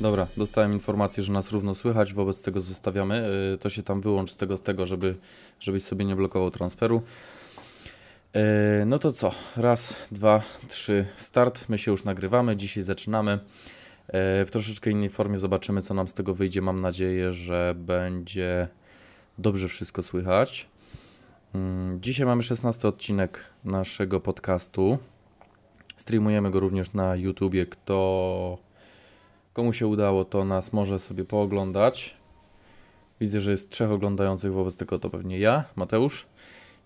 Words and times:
Dobra, 0.00 0.26
dostałem 0.36 0.72
informację, 0.72 1.22
że 1.22 1.32
nas 1.32 1.52
równo 1.52 1.74
słychać, 1.74 2.14
wobec 2.14 2.42
tego 2.42 2.60
zostawiamy. 2.60 3.30
Yy, 3.52 3.58
to 3.58 3.70
się 3.70 3.82
tam 3.82 4.00
wyłącz 4.00 4.30
z 4.30 4.36
tego, 4.36 4.56
z 4.56 4.62
tego 4.62 4.86
żeby, 4.86 5.14
żebyś 5.60 5.82
sobie 5.82 6.04
nie 6.04 6.16
blokował 6.16 6.50
transferu. 6.50 7.02
Yy, 8.34 8.40
no 8.86 8.98
to 8.98 9.12
co? 9.12 9.32
Raz, 9.56 9.96
dwa, 10.12 10.42
trzy, 10.68 11.06
start. 11.16 11.68
My 11.68 11.78
się 11.78 11.90
już 11.90 12.04
nagrywamy, 12.04 12.56
dzisiaj 12.56 12.82
zaczynamy. 12.82 13.32
Yy, 13.32 14.44
w 14.44 14.48
troszeczkę 14.50 14.90
innej 14.90 15.08
formie 15.08 15.38
zobaczymy, 15.38 15.82
co 15.82 15.94
nam 15.94 16.08
z 16.08 16.14
tego 16.14 16.34
wyjdzie. 16.34 16.62
Mam 16.62 16.78
nadzieję, 16.78 17.32
że 17.32 17.74
będzie 17.78 18.68
dobrze 19.38 19.68
wszystko 19.68 20.02
słychać. 20.02 20.68
Yy, 21.54 21.60
dzisiaj 22.00 22.26
mamy 22.26 22.42
16 22.42 22.88
odcinek 22.88 23.44
naszego 23.64 24.20
podcastu. 24.20 24.98
Streamujemy 25.96 26.50
go 26.50 26.60
również 26.60 26.92
na 26.92 27.16
YouTubie. 27.16 27.66
Kto 27.66 28.67
komu 29.58 29.72
się 29.72 29.86
udało, 29.86 30.24
to 30.24 30.44
nas 30.44 30.72
może 30.72 30.98
sobie 30.98 31.24
pooglądać. 31.24 32.16
Widzę, 33.20 33.40
że 33.40 33.50
jest 33.50 33.70
trzech 33.70 33.90
oglądających, 33.90 34.52
wobec 34.52 34.76
tego 34.76 34.98
to 34.98 35.10
pewnie 35.10 35.38
ja, 35.38 35.64
Mateusz 35.76 36.26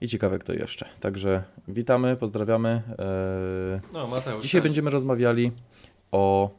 i 0.01 0.09
ciekawe 0.09 0.39
kto 0.39 0.53
jeszcze. 0.53 0.89
Także 1.01 1.45
witamy, 1.69 2.17
pozdrawiamy. 2.17 2.83
Eee, 2.89 3.81
No, 3.93 4.07
Mateusz. 4.07 4.43
Dzisiaj 4.43 4.61
cześć. 4.61 4.63
będziemy 4.63 4.91
rozmawiali 4.91 5.53
o 6.13 6.51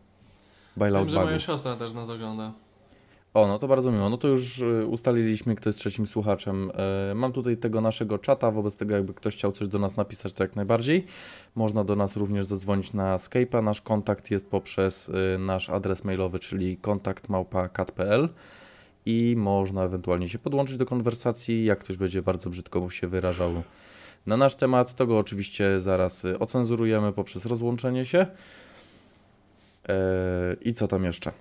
bailout 0.77 1.03
Wiem, 1.07 1.09
że 1.19 1.25
moja 1.25 1.39
siostra 1.39 1.75
też 1.75 1.93
nas 1.93 2.09
ogląda. 2.09 2.51
O, 3.33 3.47
no 3.47 3.59
to 3.59 3.67
bardzo 3.67 3.91
miło. 3.91 4.09
No 4.09 4.17
to 4.17 4.27
już 4.27 4.59
y, 4.59 4.85
ustaliliśmy, 4.87 5.55
kto 5.55 5.69
jest 5.69 5.79
trzecim 5.79 6.07
słuchaczem. 6.07 6.71
E, 7.11 7.15
Mam 7.15 7.31
tutaj 7.31 7.57
tego 7.57 7.81
naszego 7.81 8.19
czata, 8.19 8.51
wobec 8.51 8.77
tego 8.77 8.95
jakby 8.95 9.13
ktoś 9.13 9.35
chciał 9.35 9.51
coś 9.51 9.67
do 9.67 9.79
nas 9.79 9.97
napisać, 9.97 10.33
to 10.33 10.43
jak 10.43 10.55
najbardziej. 10.55 11.05
Można 11.55 11.83
do 11.83 11.95
nas 11.95 12.17
również 12.17 12.45
zadzwonić 12.45 12.93
na 12.93 13.17
Skype'a. 13.17 13.63
Nasz 13.63 13.81
kontakt 13.81 14.31
jest 14.31 14.49
poprzez 14.49 15.09
y, 15.09 15.37
nasz 15.39 15.69
adres 15.69 16.03
mailowy, 16.03 16.39
czyli 16.39 16.77
kontakt.kat.pl 16.77 18.29
i 19.05 19.35
można 19.37 19.83
ewentualnie 19.83 20.29
się 20.29 20.39
podłączyć 20.39 20.77
do 20.77 20.85
konwersacji. 20.85 21.65
Jak 21.65 21.79
ktoś 21.79 21.97
będzie 21.97 22.21
bardzo 22.21 22.49
brzydko 22.49 22.89
się 22.89 23.07
wyrażał 23.07 23.63
na 24.25 24.37
nasz 24.37 24.55
temat, 24.55 24.95
to 24.95 25.07
go 25.07 25.17
oczywiście 25.17 25.81
zaraz 25.81 26.25
y, 26.25 26.39
ocenzurujemy 26.39 27.13
poprzez 27.13 27.45
rozłączenie 27.45 28.05
się. 28.05 28.27
E, 29.89 29.95
I 30.61 30.73
co 30.73 30.87
tam 30.87 31.03
jeszcze? 31.03 31.31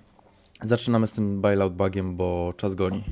Zaczynamy 0.63 1.07
z 1.07 1.11
tym 1.11 1.41
bailout 1.41 1.73
bugiem, 1.73 2.15
bo 2.15 2.53
czas 2.57 2.75
goni, 2.75 3.03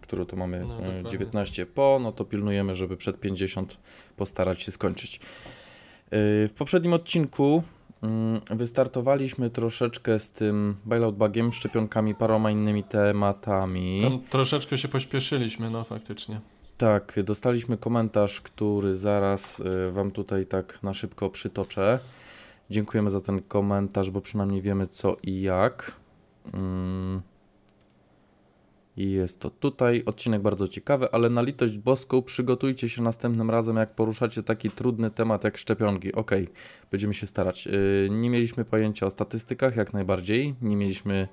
który 0.00 0.26
to 0.26 0.36
mamy 0.36 0.60
No, 0.60 0.74
e, 0.74 0.78
dokładnie. 0.78 1.10
19 1.10 1.66
po, 1.66 1.98
no 2.02 2.12
to 2.12 2.24
pilnujemy, 2.24 2.74
żeby 2.74 2.96
przed 2.96 3.20
50 3.20 3.78
postarać 4.16 4.62
się 4.62 4.72
skończyć. 4.72 5.16
E, 5.16 6.48
W 6.48 6.52
poprzednim 6.58 6.92
odcinku 6.92 7.62
mm, 8.02 8.40
wystartowaliśmy 8.50 9.50
troszeczkę 9.50 10.18
z 10.18 10.32
tym 10.32 10.76
bailout 10.84 11.16
bugiem, 11.16 11.52
szczepionkami, 11.52 12.14
paroma 12.14 12.50
innymi 12.50 12.84
tematami. 12.84 14.00
Tam 14.02 14.20
troszeczkę 14.30 14.78
się 14.78 14.88
pośpieszyliśmy, 14.88 15.70
no 15.70 15.84
faktycznie. 15.84 16.40
Tak, 16.78 17.18
dostaliśmy 17.24 17.76
komentarz, 17.76 18.40
który 18.40 18.96
zaraz 18.96 19.60
y, 19.60 19.92
Wam 19.92 20.10
tutaj 20.10 20.46
tak 20.46 20.82
na 20.82 20.94
szybko 20.94 21.30
przytoczę. 21.30 21.98
Dziękujemy 22.70 23.10
za 23.10 23.20
ten 23.20 23.42
komentarz, 23.42 24.10
bo 24.10 24.20
przynajmniej 24.20 24.62
wiemy 24.62 24.86
co 24.86 25.16
i 25.22 25.40
jak. 25.40 25.92
Mm. 26.52 27.22
I 28.96 29.10
jest 29.10 29.40
to 29.40 29.50
tutaj. 29.50 30.02
Odcinek 30.06 30.42
bardzo 30.42 30.68
ciekawy, 30.68 31.10
ale 31.12 31.30
na 31.30 31.42
litość 31.42 31.78
boską 31.78 32.22
przygotujcie 32.22 32.88
się 32.88 33.02
następnym 33.02 33.50
razem, 33.50 33.76
jak 33.76 33.94
poruszacie 33.94 34.42
taki 34.42 34.70
trudny 34.70 35.10
temat 35.10 35.44
jak 35.44 35.58
szczepionki. 35.58 36.12
Okej, 36.12 36.48
będziemy 36.90 37.14
się 37.14 37.26
starać. 37.26 37.66
Y, 37.66 38.08
Nie 38.10 38.30
mieliśmy 38.30 38.64
pojęcia 38.64 39.06
o 39.06 39.10
statystykach, 39.10 39.76
jak 39.76 39.92
najbardziej. 39.92 40.54
Nie 40.62 40.76
mieliśmy 40.76 41.28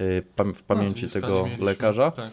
y, 0.00 0.22
w 0.54 0.62
pamięci 0.62 1.08
tego 1.08 1.48
lekarza. 1.58 2.10
Tak. 2.10 2.32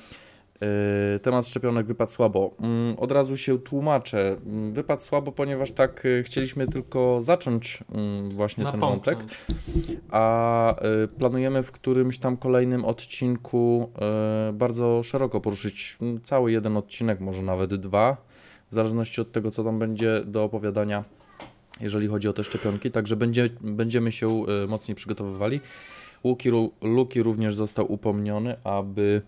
Yy, 0.62 1.20
Temat 1.20 1.48
szczepionek 1.48 1.86
wypadł 1.88 2.12
słabo. 2.12 2.56
Mm, 2.60 2.96
Od 3.00 3.12
razu 3.12 3.38
się 3.38 3.60
tłumaczę. 3.60 4.38
Mm, 4.46 4.74
Wypadł 4.74 5.02
słabo, 5.02 5.32
ponieważ 5.32 5.72
tak 5.72 6.06
y, 6.06 6.24
chcieliśmy 6.24 6.68
tylko 6.68 7.22
zacząć 7.22 7.84
mm, 7.92 8.30
właśnie 8.30 8.64
ten 8.72 8.80
wątek, 8.80 9.18
a 10.12 10.76
y, 11.04 11.08
planujemy 11.08 11.64
w 11.64 11.72
którymś 11.72 12.20
tam 12.20 12.38
kolejnym 12.38 12.86
odcinku 12.86 13.92
bardzo 14.54 15.04
szeroko 15.04 15.42
poruszyć 15.42 15.98
cały 16.24 16.52
jeden 16.52 16.78
odcinek, 16.78 17.20
może 17.20 17.42
nawet 17.42 17.76
dwa, 17.76 18.18
w 18.70 18.74
zależności 18.74 19.22
od 19.22 19.32
tego, 19.32 19.52
co 19.52 19.64
tam 19.64 19.80
będzie 19.80 20.22
do 20.26 20.44
opowiadania, 20.44 21.04
jeżeli 21.82 22.08
chodzi 22.08 22.28
o 22.28 22.34
te 22.34 22.44
szczepionki. 22.44 22.92
Także 22.92 23.16
będzie, 23.16 23.50
będziemy 23.62 24.12
się 24.12 24.46
mocniej 24.68 24.96
przygotowywali. 24.96 25.60
Łuki, 26.24 26.52
ró- 26.52 26.70
Luki 26.82 27.24
również 27.24 27.56
został 27.56 27.92
upomniony, 27.92 28.56
aby 28.64 29.22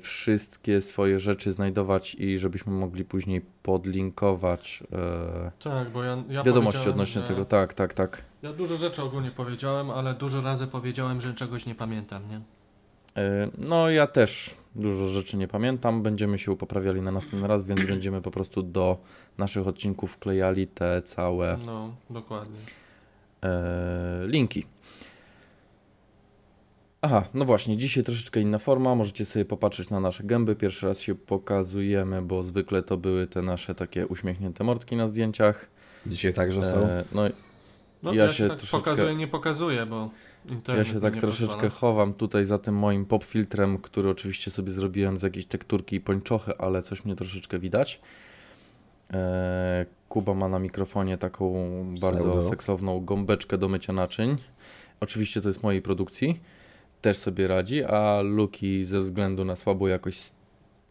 wszystkie 0.00 0.80
swoje 0.80 1.18
rzeczy 1.18 1.52
znajdować 1.52 2.14
i 2.14 2.38
żebyśmy 2.38 2.72
mogli 2.72 3.04
później 3.04 3.44
podlinkować 3.62 4.82
y, 4.82 5.62
Tak, 5.64 5.90
bo 5.90 6.02
ja, 6.04 6.24
ja 6.28 6.42
wiadomości 6.42 6.88
odnośnie 6.88 7.22
że- 7.22 7.28
tego. 7.28 7.44
Tak, 7.44 7.74
tak, 7.74 7.94
tak. 7.94 8.22
Ja 8.42 8.52
dużo 8.52 8.76
rzeczy 8.76 9.02
ogólnie 9.02 9.30
powiedziałem, 9.30 9.90
ale 9.90 10.14
dużo 10.14 10.40
razy 10.40 10.66
powiedziałem, 10.66 11.20
że 11.20 11.34
czegoś 11.34 11.66
nie 11.66 11.74
pamiętam, 11.74 12.22
nie? 12.28 12.36
Y, 12.36 13.50
No, 13.58 13.90
ja 13.90 14.06
też 14.06 14.54
dużo 14.74 15.06
rzeczy 15.06 15.36
nie 15.36 15.48
pamiętam. 15.48 16.02
Będziemy 16.02 16.38
się 16.38 16.56
poprawiali 16.56 17.00
na 17.02 17.10
następny 17.10 17.48
raz, 17.48 17.64
więc 17.64 17.86
będziemy 17.86 18.22
po 18.22 18.30
prostu 18.30 18.62
do 18.62 18.98
naszych 19.38 19.68
odcinków 19.68 20.12
wklejali 20.12 20.66
te 20.66 21.02
całe 21.02 21.58
No, 21.66 21.94
dokładnie. 22.10 22.56
e, 23.44 24.22
linki. 24.26 24.66
Aha, 27.04 27.24
no 27.34 27.44
właśnie, 27.44 27.76
dzisiaj 27.76 28.04
troszeczkę 28.04 28.40
inna 28.40 28.58
forma. 28.58 28.94
Możecie 28.94 29.24
sobie 29.24 29.44
popatrzeć 29.44 29.90
na 29.90 30.00
nasze 30.00 30.24
gęby. 30.24 30.56
Pierwszy 30.56 30.86
raz 30.86 31.00
się 31.00 31.14
pokazujemy, 31.14 32.22
bo 32.22 32.42
zwykle 32.42 32.82
to 32.82 32.96
były 32.96 33.26
te 33.26 33.42
nasze 33.42 33.74
takie 33.74 34.06
uśmiechnięte 34.06 34.64
mordki 34.64 34.96
na 34.96 35.08
zdjęciach. 35.08 35.70
Dzisiaj 36.06 36.34
także 36.34 36.62
są. 36.64 36.76
E, 36.78 37.04
no, 37.12 37.22
No, 38.02 38.12
Ja 38.12 38.22
ja, 38.24 38.28
się 38.28 38.34
się 38.34 38.48
tak 38.48 38.58
troszeczkę- 38.58 38.78
pokazuję, 38.78 39.14
nie 39.14 39.26
pokazuję, 39.28 39.86
bo 39.86 40.10
internet 40.48 40.86
ja 40.86 40.92
się 40.94 41.00
tak 41.00 41.16
troszeczkę 41.16 41.54
pozwala. 41.54 41.70
chowam 41.70 42.14
tutaj 42.14 42.46
za 42.46 42.58
tym 42.58 42.74
moim 42.74 43.04
pop 43.06 43.24
filtrem, 43.24 43.78
który 43.78 44.08
oczywiście 44.10 44.50
sobie 44.50 44.72
zrobiłem 44.72 45.18
z 45.18 45.22
jakiejś 45.22 45.46
tekturki 45.46 45.96
i 45.96 46.00
pończochy, 46.00 46.58
ale 46.58 46.82
coś 46.82 47.04
mnie 47.04 47.16
troszeczkę 47.16 47.58
widać. 47.58 48.00
E, 49.12 49.86
Kuba 50.08 50.34
ma 50.34 50.48
na 50.48 50.58
mikrofonie 50.58 51.18
taką 51.18 51.54
bardzo 52.00 52.18
Pseudo. 52.24 52.42
seksowną 52.50 53.04
gąbeczkę 53.04 53.58
do 53.58 53.68
mycia 53.68 53.92
naczyń. 53.92 54.36
Oczywiście 55.00 55.40
to 55.40 55.48
jest 55.48 55.62
mojej 55.62 55.82
produkcji. 55.82 56.40
Też 57.04 57.16
sobie 57.16 57.48
radzi, 57.48 57.84
a 57.84 58.20
Luki 58.20 58.84
ze 58.84 59.00
względu 59.00 59.44
na 59.44 59.56
słabą 59.56 59.86
jakość 59.86 60.32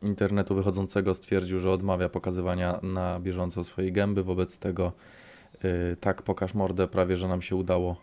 internetu 0.01 0.55
wychodzącego 0.55 1.13
stwierdził, 1.13 1.59
że 1.59 1.71
odmawia 1.71 2.09
pokazywania 2.09 2.79
na 2.83 3.19
bieżąco 3.19 3.63
swojej 3.63 3.91
gęby. 3.91 4.23
Wobec 4.23 4.59
tego 4.59 4.91
y, 5.65 5.97
tak 5.99 6.21
pokaż 6.21 6.53
mordę 6.53 6.87
prawie, 6.87 7.17
że 7.17 7.27
nam 7.27 7.41
się 7.41 7.55
udało 7.55 7.95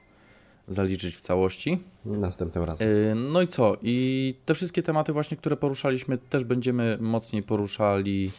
zaliczyć 0.69 1.17
w 1.17 1.21
całości. 1.21 1.83
Następnym 2.05 2.65
razem. 2.65 2.89
Y, 2.89 3.15
No 3.15 3.43
i 3.43 3.49
co? 3.49 3.77
I 3.83 4.35
te 4.47 4.55
wszystkie 4.55 4.83
tematy 4.83 5.13
właśnie, 5.13 5.37
które 5.37 5.57
poruszaliśmy, 5.57 6.19
też 6.19 6.45
będziemy 6.45 6.99
mocniej 7.01 7.43
poruszali, 7.43 8.31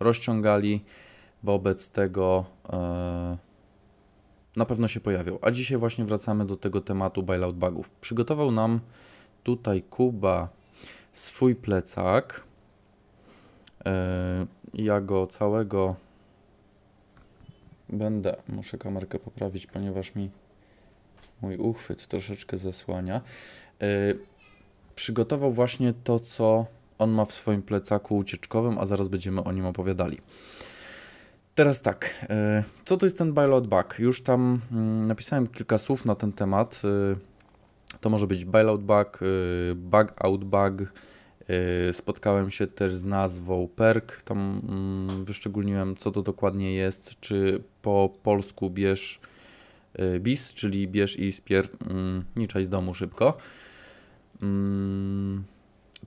rozciągali. 0.00 0.84
Wobec 1.42 1.90
tego 1.90 2.44
e, 2.72 3.36
na 4.56 4.64
pewno 4.64 4.88
się 4.88 5.00
pojawią. 5.00 5.38
A 5.42 5.50
dzisiaj 5.50 5.78
właśnie 5.78 6.04
wracamy 6.04 6.46
do 6.46 6.56
tego 6.56 6.80
tematu 6.80 7.22
bailout 7.22 7.56
bugów. 7.56 7.90
Przygotował 7.90 8.50
nam 8.50 8.80
tutaj 9.44 9.82
Kuba 9.82 10.48
swój 11.12 11.54
plecak. 11.54 12.42
E, 13.86 14.46
Ja 14.74 15.00
go 15.00 15.26
całego 15.26 15.96
będę, 17.88 18.36
muszę 18.48 18.78
kamerkę 18.78 19.18
poprawić, 19.18 19.66
ponieważ 19.66 20.14
mi 20.14 20.30
mój 21.42 21.56
uchwyt 21.56 22.06
troszeczkę 22.06 22.58
zasłania. 22.58 23.20
E, 23.82 23.86
Przygotował 24.94 25.52
właśnie 25.52 25.94
to, 26.04 26.20
co 26.20 26.66
on 26.98 27.10
ma 27.10 27.24
w 27.24 27.32
swoim 27.32 27.62
plecaku 27.62 28.16
ucieczkowym, 28.16 28.78
a 28.78 28.86
zaraz 28.86 29.08
będziemy 29.08 29.44
o 29.44 29.52
nim 29.52 29.66
opowiadali. 29.66 30.20
Teraz 31.54 31.82
tak, 31.82 32.26
e, 32.30 32.64
co 32.84 32.96
to 32.96 33.06
jest 33.06 33.18
ten 33.18 33.32
bailout 33.32 33.66
bug? 33.66 33.98
Już 33.98 34.22
tam 34.22 34.60
mm, 34.72 35.06
napisałem 35.06 35.46
kilka 35.46 35.78
słów 35.78 36.04
na 36.04 36.14
ten 36.14 36.32
temat. 36.32 36.82
To 38.00 38.10
może 38.10 38.26
być 38.26 38.44
bailout 38.44 38.82
bug, 38.82 39.20
e, 39.22 39.74
bug 39.74 40.14
out 40.18 40.44
bug. 40.44 40.72
E, 41.48 41.92
Spotkałem 41.92 42.50
się 42.50 42.66
też 42.66 42.94
z 42.94 43.04
nazwą 43.04 43.68
perk. 43.76 44.22
Tam 44.22 44.60
mm, 44.68 45.24
wyszczególniłem, 45.24 45.96
co 45.96 46.10
to 46.10 46.22
dokładnie 46.22 46.74
jest. 46.74 47.20
Czy 47.20 47.62
po 47.82 48.10
polsku 48.22 48.70
bierz 48.70 49.20
e, 49.94 50.20
bis, 50.20 50.54
czyli 50.54 50.88
bierz 50.88 51.18
i 51.18 51.32
spier 51.32 51.68
mm, 51.90 52.24
z 52.64 52.68
domu 52.68 52.94
szybko. 52.94 53.36
Mm, 54.42 55.44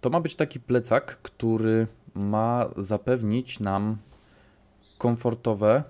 To 0.02 0.10
ma 0.10 0.20
być 0.20 0.36
taki 0.36 0.60
plecak, 0.60 1.22
który 1.22 1.88
ma 2.16 2.70
zapewnić 2.78 3.60
nam 3.60 3.98
komfortowe 4.98 5.84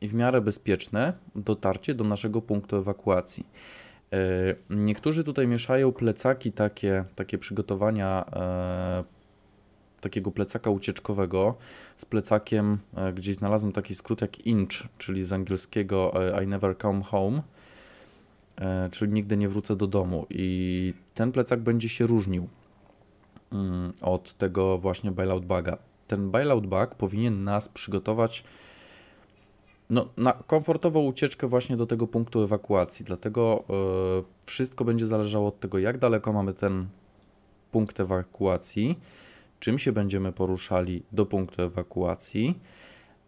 i 0.00 0.08
w 0.08 0.14
miarę 0.14 0.40
bezpieczne 0.40 1.12
dotarcie 1.34 1.94
do 1.94 2.04
naszego 2.04 2.42
punktu 2.42 2.76
ewakuacji. 2.76 3.46
Niektórzy 4.70 5.24
tutaj 5.24 5.46
mieszają 5.46 5.92
plecaki 5.92 6.52
takie, 6.52 7.04
takie 7.14 7.38
przygotowania 7.38 8.24
takiego 10.00 10.30
plecaka 10.30 10.70
ucieczkowego 10.70 11.54
z 11.96 12.04
plecakiem, 12.04 12.78
gdzieś 13.14 13.36
znalazłem 13.36 13.72
taki 13.72 13.94
skrót 13.94 14.20
jak 14.20 14.46
INCH, 14.46 14.88
czyli 14.98 15.24
z 15.24 15.32
angielskiego 15.32 16.12
I 16.44 16.46
never 16.46 16.78
come 16.78 17.02
home, 17.02 17.42
czyli 18.90 19.12
nigdy 19.12 19.36
nie 19.36 19.48
wrócę 19.48 19.76
do 19.76 19.86
domu. 19.86 20.26
I 20.30 20.94
ten 21.14 21.32
plecak 21.32 21.60
będzie 21.60 21.88
się 21.88 22.06
różnił 22.06 22.48
mm, 23.52 23.92
od 24.00 24.32
tego 24.32 24.78
właśnie 24.78 25.12
bailout 25.12 25.46
baga. 25.46 25.78
Ten 26.06 26.30
bailout 26.30 26.66
bag 26.66 26.94
powinien 26.94 27.44
nas 27.44 27.68
przygotować 27.68 28.44
no, 29.92 30.08
na 30.16 30.32
komfortową 30.32 31.00
ucieczkę 31.00 31.46
właśnie 31.46 31.76
do 31.76 31.86
tego 31.86 32.06
punktu 32.06 32.42
ewakuacji. 32.42 33.04
Dlatego 33.04 33.64
yy, 33.68 34.24
wszystko 34.46 34.84
będzie 34.84 35.06
zależało 35.06 35.48
od 35.48 35.60
tego, 35.60 35.78
jak 35.78 35.98
daleko 35.98 36.32
mamy 36.32 36.54
ten 36.54 36.86
punkt 37.70 38.00
ewakuacji, 38.00 38.98
czym 39.60 39.78
się 39.78 39.92
będziemy 39.92 40.32
poruszali 40.32 41.02
do 41.12 41.26
punktu 41.26 41.62
ewakuacji. 41.62 42.58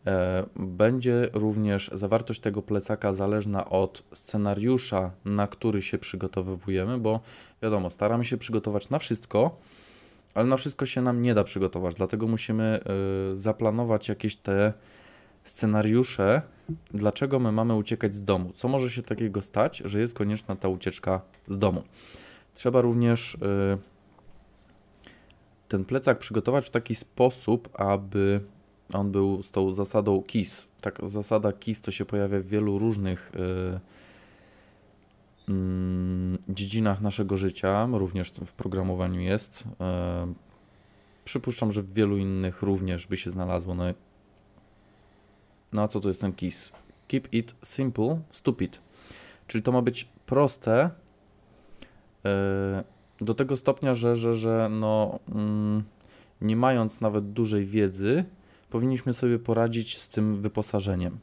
E, 0.07 0.45
będzie 0.57 1.29
również 1.33 1.91
zawartość 1.95 2.41
tego 2.41 2.63
plecaka 2.63 3.13
zależna 3.13 3.71
od 3.71 4.03
scenariusza, 4.13 5.11
na 5.25 5.47
który 5.47 5.83
się 5.83 5.99
przygotowujemy, 5.99 6.99
bo 6.99 7.21
wiadomo, 7.63 7.91
staramy 7.91 8.25
się 8.25 8.37
przygotować 8.37 8.91
na 8.91 8.99
wszystko, 8.99 9.57
ale 10.35 10.47
na 10.47 10.57
wszystko 10.57 10.87
się 10.87 11.03
nam 11.03 11.23
nie 11.23 11.35
da 11.35 11.45
przygotować, 11.45 11.95
dlatego 11.95 12.27
musimy 12.27 12.81
y, 13.33 13.37
zaplanować 13.37 14.09
jakieś 14.09 14.37
te 14.37 14.73
scenariusze, 15.45 16.43
dlaczego 16.91 17.39
my 17.39 17.53
mamy 17.53 17.75
uciekać 17.75 18.15
z 18.15 18.25
domu. 18.25 18.53
Co 18.55 18.69
może 18.69 18.91
się 18.91 19.03
takiego 19.03 19.43
stać, 19.43 19.83
że 19.85 20.01
jest 20.01 20.15
konieczna 20.15 20.57
ta 20.57 20.69
ucieczka 20.69 21.21
z 21.49 21.59
domu. 21.59 21.83
Trzeba 22.55 22.81
również 22.81 23.35
y, 23.35 23.39
ten 25.69 25.85
plecak 25.85 26.19
przygotować 26.19 26.67
w 26.67 26.71
taki 26.71 26.95
sposób, 26.95 27.69
aby 27.81 28.41
on 28.93 29.13
był 29.13 29.43
z 29.43 29.51
tą 29.51 29.73
zasadą 29.73 30.23
KISS. 30.23 30.69
Tak, 30.81 30.99
zasada 31.07 31.53
KISS 31.53 31.81
to 31.81 31.91
się 31.91 32.05
pojawia 32.05 32.41
w 32.41 32.47
wielu 32.47 32.79
różnych 32.79 33.33
y, 33.35 33.81
Mm, 35.49 36.39
dziedzinach 36.49 37.01
naszego 37.01 37.37
życia, 37.37 37.89
również 37.93 38.33
w 38.47 38.53
programowaniu 38.53 39.21
jest. 39.21 39.65
E, 39.81 40.35
przypuszczam, 41.25 41.73
że 41.73 41.83
w 41.83 41.93
wielu 41.93 42.17
innych 42.17 42.63
również 42.63 43.07
by 43.07 43.17
się 43.17 43.31
znalazło. 43.31 43.75
No, 43.75 43.85
no 45.75 45.83
a 45.83 45.89
co 45.89 46.01
to 46.01 46.09
jest 46.09 46.21
ten 46.21 46.33
KISS? 46.33 46.73
Keep 47.09 47.35
it 47.35 47.55
simple, 47.63 48.21
stupid. 48.31 48.81
Czyli 49.47 49.63
to 49.63 49.73
ma 49.73 49.83
być 49.83 50.09
proste 50.27 50.91
e, 52.25 52.85
do 53.21 53.35
tego 53.35 53.57
stopnia, 53.57 53.95
że, 53.95 54.17
że, 54.17 54.35
że 54.35 54.69
no, 54.71 55.19
mm, 55.29 55.85
nie 56.41 56.57
mając 56.57 57.01
nawet 57.01 57.33
dużej 57.33 57.67
wiedzy, 57.67 58.25
powinniśmy 58.71 59.15
sobie 59.15 59.39
poradzić 59.39 59.99
z 59.99 60.09
tym 60.09 60.43
wyposażeniem. 60.43 61.19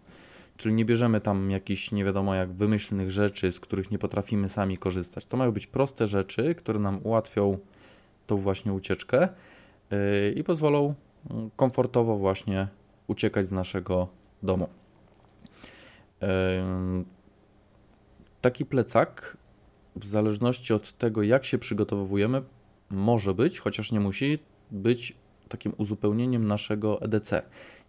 Czyli 0.57 0.75
nie 0.75 0.85
bierzemy 0.85 1.21
tam 1.21 1.51
jakichś 1.51 1.91
nie 1.91 2.05
wiadomo 2.05 2.35
jak 2.35 2.53
wymyślnych 2.53 3.11
rzeczy, 3.11 3.51
z 3.51 3.59
których 3.59 3.91
nie 3.91 3.99
potrafimy 3.99 4.49
sami 4.49 4.77
korzystać. 4.77 5.25
To 5.25 5.37
mają 5.37 5.51
być 5.51 5.67
proste 5.67 6.07
rzeczy, 6.07 6.55
które 6.55 6.79
nam 6.79 6.99
ułatwią 7.03 7.57
tą 8.27 8.37
właśnie 8.37 8.73
ucieczkę 8.73 9.29
yy, 9.91 9.97
i 10.35 10.43
pozwolą 10.43 10.93
mm, 11.29 11.49
komfortowo 11.55 12.17
właśnie 12.17 12.67
uciekać 13.07 13.47
z 13.47 13.51
naszego 13.51 14.20
domu. 14.43 14.69
Taki 18.41 18.65
plecak, 18.65 19.37
w 19.95 20.05
zależności 20.05 20.73
od 20.73 20.91
tego, 20.97 21.23
jak 21.23 21.45
się 21.45 21.57
przygotowujemy, 21.57 22.41
może 22.89 23.33
być, 23.33 23.59
chociaż 23.59 23.91
nie 23.91 23.99
musi 23.99 24.37
być 24.71 25.15
takim 25.49 25.73
uzupełnieniem 25.77 26.47
naszego 26.47 27.01
EDC. 27.01 27.41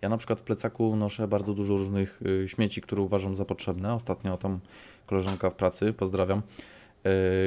Ja 0.02 0.08
na 0.08 0.16
przykład 0.16 0.40
w 0.40 0.42
plecaku 0.42 0.96
noszę 0.96 1.28
bardzo 1.28 1.54
dużo 1.54 1.76
różnych 1.76 2.22
y, 2.22 2.48
śmieci, 2.48 2.80
które 2.80 3.02
uważam 3.02 3.34
za 3.34 3.44
potrzebne. 3.44 3.94
Ostatnio 3.94 4.36
tam 4.36 4.60
koleżanka 5.06 5.50
w 5.50 5.54
pracy, 5.54 5.92
pozdrawiam, 5.92 6.42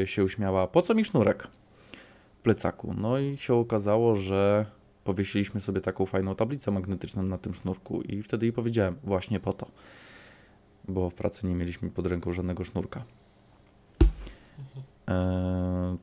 y, 0.04 0.08
się 0.08 0.24
uśmiała, 0.24 0.68
po 0.68 0.82
co 0.82 0.94
mi 0.94 1.06
sznurek 1.06 1.48
w 2.36 2.40
plecaku? 2.40 2.94
No 2.98 3.20
i 3.20 3.38
się 3.38 3.54
okazało, 3.54 4.16
że 4.16 4.66
powiesiliśmy 5.06 5.62
sobie 5.62 5.82
taką 5.82 6.06
fajną 6.06 6.36
tablicę 6.36 6.72
magnetyczną 6.72 7.24
na 7.24 7.38
tym 7.38 7.54
sznurku 7.54 8.02
i 8.02 8.24
wtedy 8.24 8.46
jej 8.46 8.54
powiedziałem, 8.54 8.96
właśnie 9.04 9.40
po 9.40 9.54
to, 9.54 9.68
bo 10.88 11.10
w 11.10 11.14
pracy 11.14 11.48
nie 11.48 11.56
mieliśmy 11.56 11.90
pod 11.90 12.08
ręką 12.08 12.32
żadnego 12.32 12.64
sznurka. 12.64 13.04
E, 15.10 15.98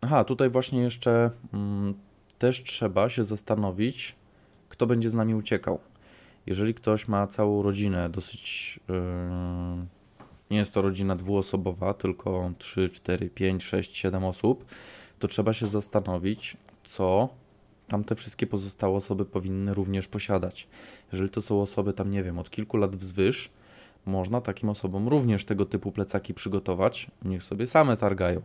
aha, 0.00 0.24
tutaj 0.24 0.50
właśnie 0.50 0.82
jeszcze 0.82 1.30
mm, 1.52 1.94
też 2.38 2.64
trzeba 2.64 3.08
się 3.08 3.24
zastanowić, 3.24 4.16
kto 4.68 4.86
będzie 4.86 5.10
z 5.10 5.14
nami 5.14 5.34
uciekał. 5.34 5.78
Jeżeli 6.46 6.74
ktoś 6.74 7.08
ma 7.08 7.26
całą 7.26 7.62
rodzinę, 7.62 8.08
dosyć. 8.08 8.80
Yy, 8.88 8.94
nie 10.50 10.58
jest 10.58 10.74
to 10.74 10.82
rodzina 10.82 11.16
dwuosobowa, 11.16 11.94
tylko 11.94 12.52
3, 12.58 12.88
4, 12.90 13.30
5, 13.30 13.64
6, 13.64 13.96
7 13.96 14.24
osób, 14.24 14.64
to 15.18 15.28
trzeba 15.28 15.52
się 15.52 15.66
zastanowić, 15.66 16.56
co 16.84 17.28
tamte 17.90 18.14
wszystkie 18.14 18.46
pozostałe 18.46 18.96
osoby 18.96 19.24
powinny 19.24 19.74
również 19.74 20.08
posiadać. 20.08 20.68
Jeżeli 21.12 21.30
to 21.30 21.42
są 21.42 21.62
osoby 21.62 21.92
tam, 21.92 22.10
nie 22.10 22.22
wiem, 22.22 22.38
od 22.38 22.50
kilku 22.50 22.76
lat 22.76 22.96
wzwyż, 22.96 23.50
można 24.06 24.40
takim 24.40 24.68
osobom 24.68 25.08
również 25.08 25.44
tego 25.44 25.66
typu 25.66 25.92
plecaki 25.92 26.34
przygotować, 26.34 27.10
niech 27.24 27.42
sobie 27.42 27.66
same 27.66 27.96
targają. 27.96 28.42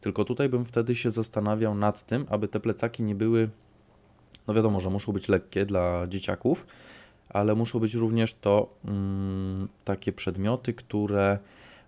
Tylko 0.00 0.24
tutaj 0.24 0.48
bym 0.48 0.64
wtedy 0.64 0.94
się 0.94 1.10
zastanawiał 1.10 1.74
nad 1.74 2.06
tym, 2.06 2.26
aby 2.30 2.48
te 2.48 2.60
plecaki 2.60 3.02
nie 3.02 3.14
były, 3.14 3.48
no 4.46 4.54
wiadomo, 4.54 4.80
że 4.80 4.90
muszą 4.90 5.12
być 5.12 5.28
lekkie 5.28 5.66
dla 5.66 6.06
dzieciaków, 6.08 6.66
ale 7.28 7.54
muszą 7.54 7.80
być 7.80 7.94
również 7.94 8.34
to 8.34 8.74
mm, 8.84 9.68
takie 9.84 10.12
przedmioty, 10.12 10.74
które 10.74 11.38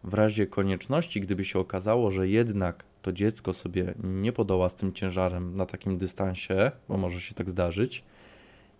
w 0.04 0.14
razie 0.14 0.46
konieczności, 0.46 1.20
gdyby 1.20 1.44
się 1.44 1.58
okazało, 1.58 2.10
że 2.10 2.28
jednak 2.28 2.84
to 3.04 3.12
dziecko 3.12 3.52
sobie 3.52 3.94
nie 4.04 4.32
podoła 4.32 4.68
z 4.68 4.74
tym 4.74 4.92
ciężarem 4.92 5.56
na 5.56 5.66
takim 5.66 5.98
dystansie, 5.98 6.70
bo 6.88 6.96
może 6.96 7.20
się 7.20 7.34
tak 7.34 7.50
zdarzyć, 7.50 8.04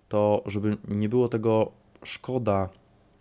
to 0.08 0.42
żeby 0.46 0.76
nie 0.88 1.08
było 1.08 1.28
tego 1.28 1.72
szkoda, 2.02 2.68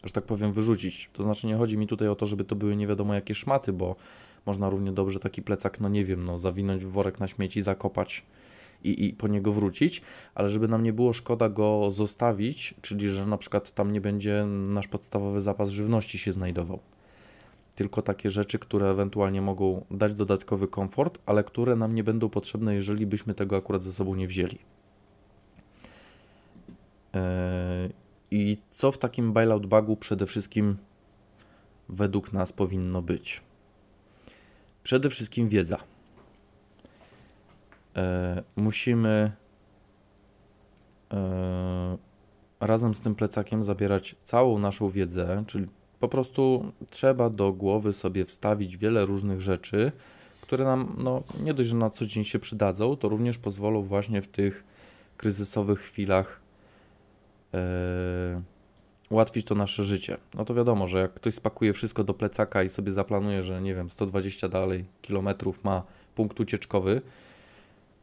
że 0.03 0.11
tak 0.11 0.23
powiem, 0.23 0.53
wyrzucić. 0.53 1.09
To 1.13 1.23
znaczy 1.23 1.47
nie 1.47 1.55
chodzi 1.55 1.77
mi 1.77 1.87
tutaj 1.87 2.07
o 2.07 2.15
to, 2.15 2.25
żeby 2.25 2.43
to 2.43 2.55
były 2.55 2.75
nie 2.75 2.87
wiadomo 2.87 3.13
jakie 3.13 3.35
szmaty, 3.35 3.73
bo 3.73 3.95
można 4.45 4.69
równie 4.69 4.91
dobrze 4.91 5.19
taki 5.19 5.41
plecak, 5.41 5.79
no 5.79 5.89
nie 5.89 6.05
wiem, 6.05 6.23
no 6.23 6.39
zawinąć 6.39 6.85
w 6.85 6.91
worek 6.91 7.19
na 7.19 7.27
śmieci, 7.27 7.61
zakopać 7.61 8.25
i, 8.83 9.05
i 9.05 9.13
po 9.13 9.27
niego 9.27 9.53
wrócić, 9.53 10.01
ale 10.35 10.49
żeby 10.49 10.67
nam 10.67 10.83
nie 10.83 10.93
było 10.93 11.13
szkoda 11.13 11.49
go 11.49 11.91
zostawić, 11.91 12.73
czyli 12.81 13.09
że 13.09 13.25
na 13.25 13.37
przykład 13.37 13.71
tam 13.71 13.93
nie 13.93 14.01
będzie 14.01 14.45
nasz 14.45 14.87
podstawowy 14.87 15.41
zapas 15.41 15.69
żywności 15.69 16.17
się 16.19 16.33
znajdował. 16.33 16.79
Tylko 17.75 18.01
takie 18.01 18.29
rzeczy, 18.29 18.59
które 18.59 18.89
ewentualnie 18.89 19.41
mogą 19.41 19.85
dać 19.91 20.15
dodatkowy 20.15 20.67
komfort, 20.67 21.19
ale 21.25 21.43
które 21.43 21.75
nam 21.75 21.95
nie 21.95 22.03
będą 22.03 22.29
potrzebne, 22.29 22.75
jeżeli 22.75 23.05
byśmy 23.05 23.33
tego 23.33 23.57
akurat 23.57 23.83
ze 23.83 23.93
sobą 23.93 24.15
nie 24.15 24.27
wzięli. 24.27 24.57
Yy, 27.13 27.21
I 28.31 28.57
co 28.69 28.91
w 28.91 28.97
takim 28.97 29.33
bailout 29.33 29.65
bagu 29.65 29.97
przede 29.97 30.25
wszystkim 30.25 30.77
według 31.89 32.33
nas 32.33 32.53
powinno 32.53 33.01
być? 33.01 33.41
Przede 34.83 35.09
wszystkim 35.09 35.49
wiedza. 35.49 35.77
E, 37.95 38.43
musimy 38.55 39.31
e, 41.13 41.97
razem 42.59 42.95
z 42.95 43.01
tym 43.01 43.15
plecakiem 43.15 43.63
zabierać 43.63 44.15
całą 44.23 44.59
naszą 44.59 44.89
wiedzę, 44.89 45.43
czyli 45.47 45.67
po 46.03 46.07
prostu 46.07 46.71
trzeba 46.89 47.29
do 47.29 47.53
głowy 47.53 47.93
sobie 47.93 48.25
wstawić 48.25 48.77
wiele 48.77 49.05
różnych 49.05 49.41
rzeczy, 49.41 49.91
które 50.41 50.65
nam 50.65 50.95
no, 50.97 51.23
nie 51.43 51.53
dość, 51.53 51.69
że 51.69 51.75
na 51.75 51.89
co 51.89 52.05
dzień 52.05 52.23
się 52.23 52.39
przydadzą, 52.39 52.95
to 52.95 53.09
również 53.09 53.37
pozwolą 53.37 53.81
właśnie 53.81 54.21
w 54.21 54.27
tych 54.27 54.63
kryzysowych 55.17 55.79
chwilach 55.79 56.41
e, 57.53 58.41
ułatwić 59.09 59.45
to 59.45 59.55
nasze 59.55 59.83
życie. 59.83 60.17
No 60.33 60.45
to 60.45 60.53
wiadomo, 60.53 60.87
że 60.87 60.99
jak 60.99 61.13
ktoś 61.13 61.33
spakuje 61.33 61.73
wszystko 61.73 62.03
do 62.03 62.13
plecaka 62.13 62.63
i 62.63 62.69
sobie 62.69 62.91
zaplanuje, 62.91 63.43
że 63.43 63.61
nie 63.61 63.75
wiem, 63.75 63.89
120 63.89 64.49
dalej 64.49 64.85
kilometrów 65.01 65.63
ma 65.63 65.83
punkt 66.15 66.39
ucieczkowy, 66.39 67.01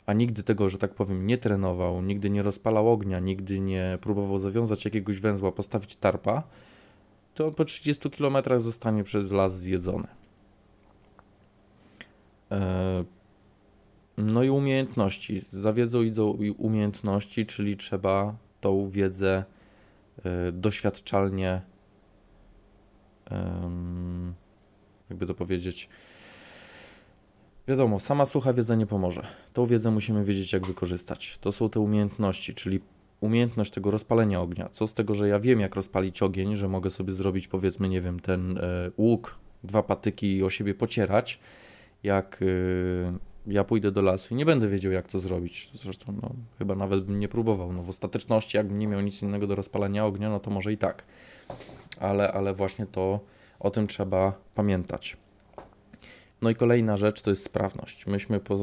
a 0.06 0.12
nigdy 0.12 0.42
tego, 0.42 0.68
że 0.68 0.78
tak 0.78 0.94
powiem, 0.94 1.26
nie 1.26 1.38
trenował, 1.38 2.02
nigdy 2.02 2.30
nie 2.30 2.42
rozpalał 2.42 2.92
ognia, 2.92 3.18
nigdy 3.18 3.60
nie 3.60 3.98
próbował 4.00 4.38
zawiązać 4.38 4.84
jakiegoś 4.84 5.20
węzła, 5.20 5.52
postawić 5.52 5.96
tarpa, 5.96 6.42
to 7.34 7.52
po 7.52 7.64
30 7.64 8.10
kilometrach 8.10 8.60
zostanie 8.60 9.04
przez 9.04 9.32
las 9.32 9.58
zjedzony. 9.60 10.08
E, 12.50 13.04
no 14.16 14.42
i 14.42 14.50
umiejętności. 14.50 15.42
Za 15.52 15.72
wiedzą 15.72 16.02
idą 16.02 16.38
umiejętności, 16.58 17.46
czyli 17.46 17.76
trzeba 17.76 18.36
tą 18.60 18.88
wiedzę 18.88 19.44
E, 20.24 20.52
doświadczalnie, 20.52 21.60
jakby 25.10 25.26
to 25.26 25.34
powiedzieć, 25.34 25.88
Wiadomo, 27.68 28.00
sama 28.00 28.26
sucha 28.26 28.52
wiedza 28.52 28.74
nie 28.74 28.86
pomoże. 28.86 29.26
Tą 29.52 29.66
wiedzę 29.66 29.90
musimy 29.90 30.24
wiedzieć, 30.24 30.52
jak 30.52 30.66
wykorzystać. 30.66 31.38
To 31.40 31.52
są 31.52 31.70
te 31.70 31.80
umiejętności, 31.80 32.54
czyli 32.54 32.80
umiejętność 33.20 33.70
tego 33.70 33.90
rozpalenia 33.90 34.40
ognia. 34.40 34.68
Co 34.68 34.86
z 34.86 34.94
tego, 34.94 35.14
że 35.14 35.28
ja 35.28 35.38
wiem, 35.40 35.60
jak 35.60 35.76
rozpalić 35.76 36.22
ogień, 36.22 36.56
że 36.56 36.68
mogę 36.68 36.90
sobie 36.90 37.12
zrobić, 37.12 37.48
powiedzmy, 37.48 37.88
nie 37.88 38.00
wiem, 38.00 38.20
ten 38.20 38.58
e, 38.58 38.90
łuk, 38.96 39.38
dwa 39.64 39.82
patyki 39.82 40.36
i 40.36 40.42
o 40.42 40.50
siebie 40.50 40.74
pocierać, 40.74 41.40
jak 42.02 42.40
e, 42.42 43.18
ja 43.46 43.64
pójdę 43.64 43.92
do 43.92 44.02
lasu 44.02 44.34
i 44.34 44.36
nie 44.36 44.46
będę 44.46 44.68
wiedział, 44.68 44.92
jak 44.92 45.08
to 45.08 45.18
zrobić. 45.18 45.70
Zresztą, 45.74 46.14
no, 46.22 46.30
chyba 46.58 46.74
nawet 46.74 47.04
bym 47.04 47.20
nie 47.20 47.28
próbował. 47.28 47.72
No, 47.72 47.82
w 47.82 47.88
ostateczności, 47.88 48.56
jakbym 48.56 48.78
nie 48.78 48.86
miał 48.86 49.00
nic 49.00 49.22
innego 49.22 49.46
do 49.46 49.54
rozpalania 49.54 50.06
ognia, 50.06 50.30
no 50.30 50.40
to 50.40 50.50
może 50.50 50.72
i 50.72 50.78
tak. 50.78 51.04
Ale, 52.00 52.32
ale 52.32 52.54
właśnie 52.54 52.86
to 52.86 53.20
o 53.60 53.70
tym 53.70 53.86
trzeba 53.86 54.32
pamiętać. 54.54 55.16
No 56.42 56.50
i 56.50 56.54
kolejna 56.54 56.96
rzecz 56.96 57.22
to 57.22 57.30
jest 57.30 57.42
sprawność. 57.42 58.06
Myśmy 58.06 58.40
po, 58.40 58.56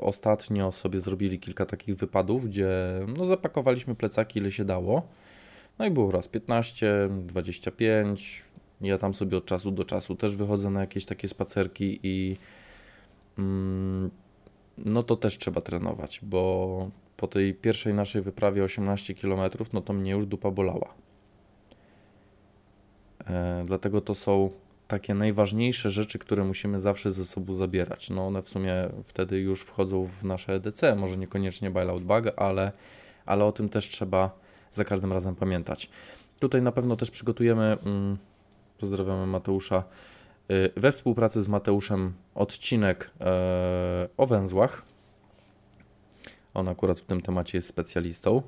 ostatnio 0.00 0.72
sobie 0.72 1.00
zrobili 1.00 1.38
kilka 1.38 1.66
takich 1.66 1.96
wypadów, 1.96 2.44
gdzie 2.44 2.68
no, 3.16 3.26
zapakowaliśmy 3.26 3.94
plecaki 3.94 4.38
ile 4.38 4.52
się 4.52 4.64
dało. 4.64 5.02
No 5.78 5.86
i 5.86 5.90
było 5.90 6.10
raz 6.10 6.28
15, 6.28 7.08
25. 7.10 8.44
Ja 8.80 8.98
tam 8.98 9.14
sobie 9.14 9.36
od 9.36 9.44
czasu 9.44 9.70
do 9.70 9.84
czasu 9.84 10.16
też 10.16 10.36
wychodzę 10.36 10.70
na 10.70 10.80
jakieś 10.80 11.06
takie 11.06 11.28
spacerki 11.28 12.00
i 12.02 12.36
mm, 13.38 14.10
no 14.78 15.02
to 15.02 15.16
też 15.16 15.38
trzeba 15.38 15.60
trenować, 15.60 16.20
bo 16.22 16.90
po 17.16 17.26
tej 17.26 17.54
pierwszej 17.54 17.94
naszej 17.94 18.22
wyprawie 18.22 18.64
18 18.64 19.14
km, 19.14 19.50
no 19.72 19.80
to 19.80 19.92
mnie 19.92 20.10
już 20.10 20.26
dupa 20.26 20.50
bolała. 20.50 20.94
E, 23.26 23.64
dlatego 23.66 24.00
to 24.00 24.14
są 24.14 24.50
takie 24.90 25.14
najważniejsze 25.14 25.90
rzeczy, 25.90 26.18
które 26.18 26.44
musimy 26.44 26.80
zawsze 26.80 27.12
ze 27.12 27.24
sobą 27.24 27.52
zabierać. 27.52 28.10
No 28.10 28.26
one 28.26 28.42
w 28.42 28.48
sumie 28.48 28.74
wtedy 29.04 29.40
już 29.40 29.62
wchodzą 29.62 30.06
w 30.06 30.24
nasze 30.24 30.54
EDC, 30.54 30.96
może 30.96 31.16
niekoniecznie 31.16 31.70
bailout 31.70 32.04
bug, 32.04 32.24
ale, 32.36 32.72
ale 33.26 33.44
o 33.44 33.52
tym 33.52 33.68
też 33.68 33.88
trzeba 33.88 34.30
za 34.72 34.84
każdym 34.84 35.12
razem 35.12 35.36
pamiętać. 35.36 35.90
Tutaj 36.40 36.62
na 36.62 36.72
pewno 36.72 36.96
też 36.96 37.10
przygotujemy, 37.10 37.78
mm, 37.84 38.16
pozdrawiamy 38.78 39.26
Mateusza, 39.26 39.84
y, 40.50 40.70
we 40.76 40.92
współpracy 40.92 41.42
z 41.42 41.48
Mateuszem 41.48 42.12
odcinek 42.34 43.10
e, 43.20 44.08
o 44.16 44.26
węzłach. 44.26 44.82
On 46.54 46.68
akurat 46.68 47.00
w 47.00 47.04
tym 47.04 47.20
temacie 47.20 47.58
jest 47.58 47.68
specjalistą. 47.68 48.42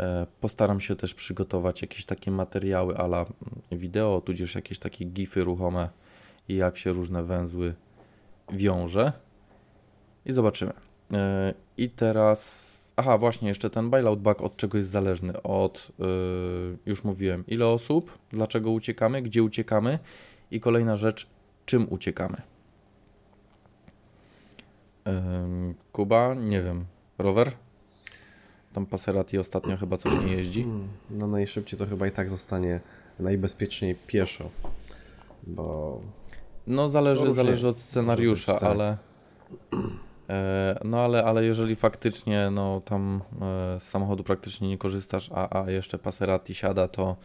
E, 0.00 0.26
postaram 0.40 0.80
się 0.80 0.96
też 0.96 1.14
przygotować 1.14 1.82
jakieś 1.82 2.04
takie 2.04 2.30
materiały 2.30 2.96
ala 2.96 3.18
mm, 3.18 3.34
wideo, 3.72 4.20
tudzież 4.20 4.54
jakieś 4.54 4.78
takie 4.78 5.04
gify 5.04 5.44
ruchome 5.44 5.88
i 6.48 6.56
jak 6.56 6.78
się 6.78 6.92
różne 6.92 7.22
węzły 7.24 7.74
wiąże. 8.52 9.12
I 10.26 10.32
zobaczymy. 10.32 10.72
E, 11.12 11.54
I 11.76 11.90
teraz. 11.90 12.70
Aha, 12.96 13.18
właśnie, 13.18 13.48
jeszcze 13.48 13.70
ten 13.70 13.90
bailout 13.90 14.20
bug 14.20 14.40
od 14.40 14.56
czego 14.56 14.78
jest 14.78 14.90
zależny? 14.90 15.42
Od, 15.42 15.92
yy, 15.98 16.78
już 16.86 17.04
mówiłem, 17.04 17.44
ile 17.46 17.66
osób, 17.66 18.18
dlaczego 18.30 18.70
uciekamy, 18.70 19.22
gdzie 19.22 19.42
uciekamy 19.42 19.98
i 20.50 20.60
kolejna 20.60 20.96
rzecz, 20.96 21.26
czym 21.66 21.86
uciekamy. 21.92 22.42
Kuba, 25.92 26.34
nie 26.34 26.62
wiem, 26.62 26.84
rower? 27.18 27.52
Tam 28.72 28.86
Passerati 28.86 29.38
ostatnio 29.38 29.76
chyba 29.76 29.96
coś 29.96 30.12
nie 30.26 30.32
jeździ. 30.32 30.62
Hmm, 30.62 30.88
no 31.10 31.26
najszybciej 31.26 31.78
to 31.78 31.86
chyba 31.86 32.06
i 32.06 32.10
tak 32.10 32.30
zostanie 32.30 32.80
najbezpieczniej 33.20 33.94
pieszo, 34.06 34.50
bo... 35.46 36.00
No 36.66 36.88
zależy, 36.88 37.32
zależy 37.32 37.68
od 37.68 37.78
scenariusza, 37.78 38.52
tak. 38.54 38.62
ale... 38.62 38.96
E, 40.30 40.80
no 40.84 41.00
ale, 41.00 41.24
ale 41.24 41.44
jeżeli 41.44 41.76
faktycznie 41.76 42.50
no, 42.50 42.80
tam 42.84 43.20
e, 43.40 43.80
z 43.80 43.82
samochodu 43.82 44.24
praktycznie 44.24 44.68
nie 44.68 44.78
korzystasz, 44.78 45.30
a, 45.34 45.62
a 45.62 45.70
jeszcze 45.70 45.98
Passerati 45.98 46.54
siada, 46.54 46.88
to, 46.88 47.16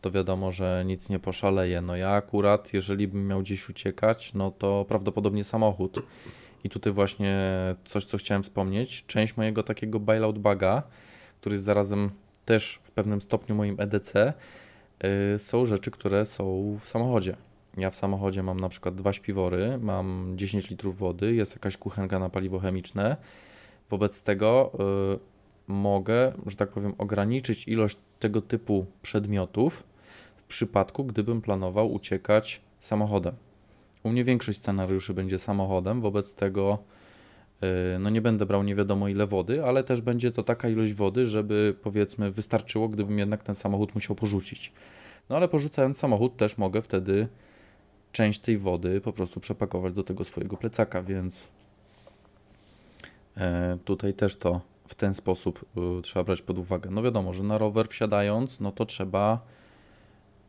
to 0.00 0.10
wiadomo, 0.10 0.52
że 0.52 0.82
nic 0.86 1.08
nie 1.08 1.18
poszaleje. 1.18 1.80
No 1.80 1.96
ja 1.96 2.10
akurat, 2.10 2.74
jeżeli 2.74 3.08
bym 3.08 3.26
miał 3.26 3.40
gdzieś 3.40 3.68
uciekać, 3.68 4.34
no 4.34 4.50
to 4.50 4.84
prawdopodobnie 4.88 5.44
samochód. 5.44 6.02
I 6.64 6.68
tutaj 6.68 6.92
właśnie 6.92 7.36
coś, 7.84 8.04
co 8.04 8.18
chciałem 8.18 8.42
wspomnieć. 8.42 9.04
Część 9.06 9.36
mojego 9.36 9.62
takiego 9.62 10.00
bailout 10.00 10.38
buga, 10.38 10.82
który 11.40 11.54
jest 11.54 11.64
zarazem 11.64 12.10
też 12.44 12.80
w 12.84 12.90
pewnym 12.90 13.20
stopniu 13.20 13.54
moim 13.54 13.76
EDC, 13.80 14.32
yy, 15.02 15.38
są 15.38 15.66
rzeczy, 15.66 15.90
które 15.90 16.26
są 16.26 16.76
w 16.80 16.88
samochodzie. 16.88 17.36
Ja 17.76 17.90
w 17.90 17.94
samochodzie 17.94 18.42
mam 18.42 18.60
na 18.60 18.68
przykład 18.68 18.94
dwa 18.94 19.12
śpiwory, 19.12 19.78
mam 19.78 20.32
10 20.36 20.70
litrów 20.70 20.98
wody, 20.98 21.34
jest 21.34 21.52
jakaś 21.52 21.76
kuchenka 21.76 22.18
na 22.18 22.28
paliwo 22.28 22.58
chemiczne. 22.58 23.16
Wobec 23.90 24.22
tego 24.22 24.70
yy, 24.78 25.18
mogę, 25.66 26.32
że 26.46 26.56
tak 26.56 26.68
powiem, 26.68 26.94
ograniczyć 26.98 27.68
ilość 27.68 27.96
tego 28.20 28.42
typu 28.42 28.86
przedmiotów 29.02 29.84
w 30.36 30.42
przypadku, 30.42 31.04
gdybym 31.04 31.42
planował 31.42 31.92
uciekać 31.92 32.60
samochodem. 32.80 33.34
U 34.06 34.08
mnie 34.08 34.24
większość 34.24 34.58
scenariuszy 34.58 35.14
będzie 35.14 35.38
samochodem, 35.38 36.00
wobec 36.00 36.34
tego 36.34 36.78
y, 37.62 37.98
no 37.98 38.10
nie 38.10 38.20
będę 38.20 38.46
brał 38.46 38.62
nie 38.62 38.74
wiadomo 38.74 39.08
ile 39.08 39.26
wody, 39.26 39.64
ale 39.64 39.84
też 39.84 40.00
będzie 40.00 40.32
to 40.32 40.42
taka 40.42 40.68
ilość 40.68 40.92
wody, 40.92 41.26
żeby 41.26 41.74
powiedzmy 41.82 42.30
wystarczyło, 42.30 42.88
gdybym 42.88 43.18
jednak 43.18 43.42
ten 43.42 43.54
samochód 43.54 43.94
musiał 43.94 44.16
porzucić. 44.16 44.72
No 45.28 45.36
ale 45.36 45.48
porzucając 45.48 45.98
samochód 45.98 46.36
też 46.36 46.58
mogę 46.58 46.82
wtedy 46.82 47.28
część 48.12 48.40
tej 48.40 48.58
wody 48.58 49.00
po 49.00 49.12
prostu 49.12 49.40
przepakować 49.40 49.92
do 49.92 50.04
tego 50.04 50.24
swojego 50.24 50.56
plecaka, 50.56 51.02
więc 51.02 51.48
e, 53.36 53.78
tutaj 53.84 54.14
też 54.14 54.36
to 54.36 54.60
w 54.88 54.94
ten 54.94 55.14
sposób 55.14 55.64
y, 55.98 56.02
trzeba 56.02 56.24
brać 56.24 56.42
pod 56.42 56.58
uwagę. 56.58 56.90
No 56.90 57.02
wiadomo, 57.02 57.32
że 57.32 57.44
na 57.44 57.58
rower 57.58 57.88
wsiadając, 57.88 58.60
no 58.60 58.72
to 58.72 58.86
trzeba 58.86 59.40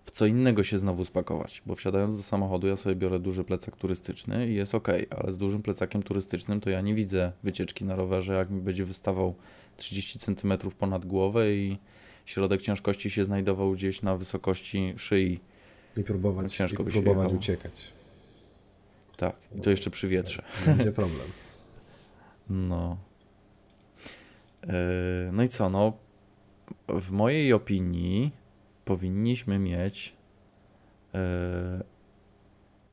w 0.08 0.12
co 0.12 0.26
innego 0.26 0.64
się 0.64 0.80
znowu 0.80 1.06
spakować, 1.06 1.62
bo 1.66 1.76
wsiadając 1.76 2.18
do 2.18 2.24
samochodu 2.24 2.68
ja 2.68 2.78
sobie 2.78 2.96
biorę 2.96 3.20
duży 3.20 3.44
plecak 3.44 3.76
turystyczny 3.76 4.48
i 4.48 4.56
jest 4.56 4.76
ok, 4.76 4.88
ale 5.10 5.34
z 5.34 5.38
dużym 5.38 5.62
plecakiem 5.62 6.04
turystycznym 6.04 6.62
to 6.62 6.70
ja 6.70 6.82
nie 6.82 6.96
widzę 6.96 7.32
wycieczki 7.44 7.86
na 7.86 7.96
rowerze, 7.96 8.34
jak 8.34 8.50
mi 8.50 8.62
będzie 8.62 8.86
wystawał 8.86 9.36
30 9.78 10.20
cm 10.20 10.54
ponad 10.80 11.06
głowę 11.06 11.54
i 11.54 11.78
środek 12.26 12.62
ciężkości 12.62 13.10
się 13.10 13.26
znajdował 13.26 13.72
gdzieś 13.72 14.02
na 14.02 14.18
wysokości 14.18 14.94
szyi. 14.98 15.40
I 15.98 16.04
próbować, 16.04 16.56
ciężko 16.56 16.84
i 16.84 16.86
by 16.86 16.92
próbować 16.92 17.34
uciekać. 17.34 17.74
Tak, 19.18 19.36
i 19.56 19.62
to 19.62 19.70
jeszcze 19.70 19.90
przy 19.90 20.08
wietrze. 20.08 20.44
Będzie 20.66 20.92
problem. 20.92 21.28
No. 22.50 22.98
Yy, 24.64 24.74
no 25.32 25.44
i 25.44 25.48
co, 25.48 25.70
no 25.70 25.94
w 26.88 27.12
mojej 27.12 27.54
opinii 27.54 28.32
powinniśmy 28.88 29.60
mieć 29.60 30.16
yy, 31.14 31.20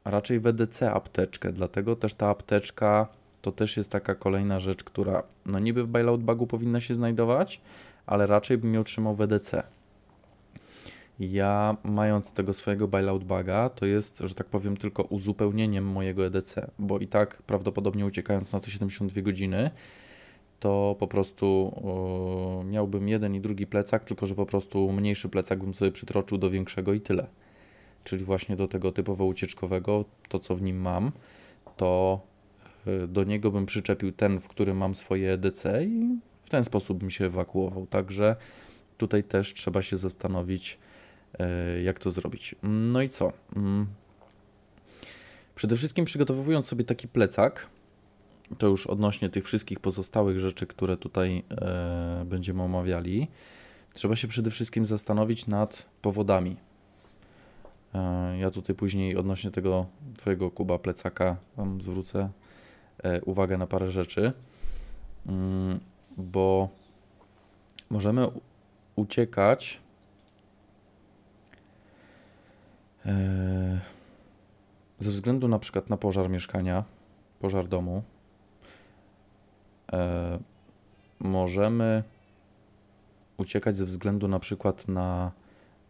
raczej 0.04 0.40
w 0.40 0.46
EDC 0.46 0.92
apteczkę, 0.92 1.52
dlatego 1.52 1.96
też 1.96 2.14
ta 2.14 2.28
apteczka 2.28 3.08
to 3.42 3.52
też 3.52 3.76
jest 3.76 3.90
taka 3.90 4.14
kolejna 4.14 4.60
rzecz, 4.60 4.84
która 4.84 5.22
no 5.46 5.58
niby 5.58 5.84
w 5.84 5.86
bailout 5.86 6.22
bagu 6.22 6.46
powinna 6.46 6.80
się 6.80 6.94
znajdować, 6.94 7.60
ale 8.06 8.26
raczej 8.26 8.58
bym 8.58 8.74
ją 8.74 8.84
trzymał 8.84 9.14
w 9.14 9.20
EDC. 9.20 9.62
Ja 11.20 11.76
mając 11.84 12.32
tego 12.32 12.54
swojego 12.54 12.88
bailout 12.88 13.24
baga, 13.24 13.68
to 13.68 13.86
jest, 13.86 14.18
że 14.18 14.34
tak 14.34 14.46
powiem, 14.46 14.76
tylko 14.76 15.02
uzupełnieniem 15.02 15.84
mojego 15.84 16.26
EDC, 16.26 16.70
bo 16.78 16.98
i 16.98 17.06
tak 17.06 17.42
prawdopodobnie 17.42 18.06
uciekając 18.06 18.52
na 18.52 18.60
te 18.60 18.70
72 18.70 19.22
godziny, 19.22 19.70
to 20.64 20.97
po 20.99 21.06
prostu 21.06 21.73
miałbym 22.64 23.09
jeden 23.09 23.35
i 23.35 23.40
drugi 23.40 23.66
plecak, 23.66 24.04
tylko 24.04 24.26
że 24.26 24.35
po 24.35 24.47
prostu 24.47 24.92
mniejszy 24.92 25.28
plecak 25.28 25.59
bym 25.59 25.75
sobie 25.75 25.92
przytroczył 25.92 26.38
do 26.38 26.50
większego 26.50 26.92
i 26.92 27.00
tyle. 27.00 27.26
Czyli 28.04 28.25
właśnie 28.25 28.56
do 28.56 28.68
tego 28.68 28.92
typowo 28.92 29.25
ucieczkowego, 29.25 30.04
to 30.28 30.38
co 30.38 30.56
w 30.56 30.62
nim 30.62 30.80
mam, 30.80 31.12
to 31.76 32.21
y, 32.87 33.09
do 33.09 33.25
niego 33.25 33.50
bym 33.50 33.66
przyczepił 33.66 34.12
ten, 34.12 34.40
w 34.40 34.49
którym 34.49 34.76
mam 34.76 34.94
swoje 34.94 35.33
EDC 35.33 35.85
i 35.85 36.18
w 36.42 36.50
ten 36.50 36.64
sposób 36.64 36.99
bym 36.99 37.11
się 37.11 37.25
ewakuował. 37.25 37.87
Także 37.87 38.37
tutaj 38.97 39.25
też 39.25 39.54
trzeba 39.54 39.83
się 39.83 39.97
zastanowić, 39.97 40.78
y, 41.78 41.83
jak 41.83 41.99
to 41.99 42.11
zrobić. 42.11 42.54
No 42.62 43.02
i 43.02 43.09
co? 43.09 43.33
Mm. 43.56 43.87
Przede 45.54 45.76
wszystkim 45.76 46.04
przygotowując 46.04 46.66
sobie 46.66 46.85
taki 46.85 47.09
plecak, 47.09 47.66
to 48.58 48.66
już 48.66 48.86
odnośnie 48.86 49.30
tych 49.30 49.44
wszystkich 49.44 49.80
pozostałych 49.80 50.38
rzeczy, 50.38 50.66
które 50.66 50.96
tutaj 50.96 51.44
e, 51.50 52.24
będziemy 52.26 52.62
omawiali, 52.62 53.28
trzeba 53.94 54.16
się 54.16 54.28
przede 54.28 54.50
wszystkim 54.50 54.84
zastanowić 54.84 55.46
nad 55.46 55.86
powodami. 56.02 56.56
E, 57.94 58.38
ja 58.38 58.50
tutaj 58.50 58.76
później 58.76 59.16
odnośnie 59.16 59.50
tego 59.50 59.86
Twojego 60.16 60.50
Kuba 60.50 60.78
plecaka 60.78 61.36
tam 61.56 61.82
zwrócę 61.82 62.30
e, 63.02 63.20
uwagę 63.22 63.58
na 63.58 63.66
parę 63.66 63.90
rzeczy, 63.90 64.32
mm, 65.26 65.80
bo 66.16 66.68
możemy 67.90 68.28
uciekać 68.96 69.80
e, 73.06 73.80
ze 74.98 75.10
względu 75.10 75.48
na 75.48 75.58
przykład 75.58 75.90
na 75.90 75.96
pożar 75.96 76.30
mieszkania 76.30 76.84
pożar 77.40 77.68
domu, 77.68 78.02
możemy 81.20 82.02
uciekać 83.36 83.76
ze 83.76 83.84
względu 83.84 84.28
na 84.28 84.38
przykład 84.38 84.88
na 84.88 85.32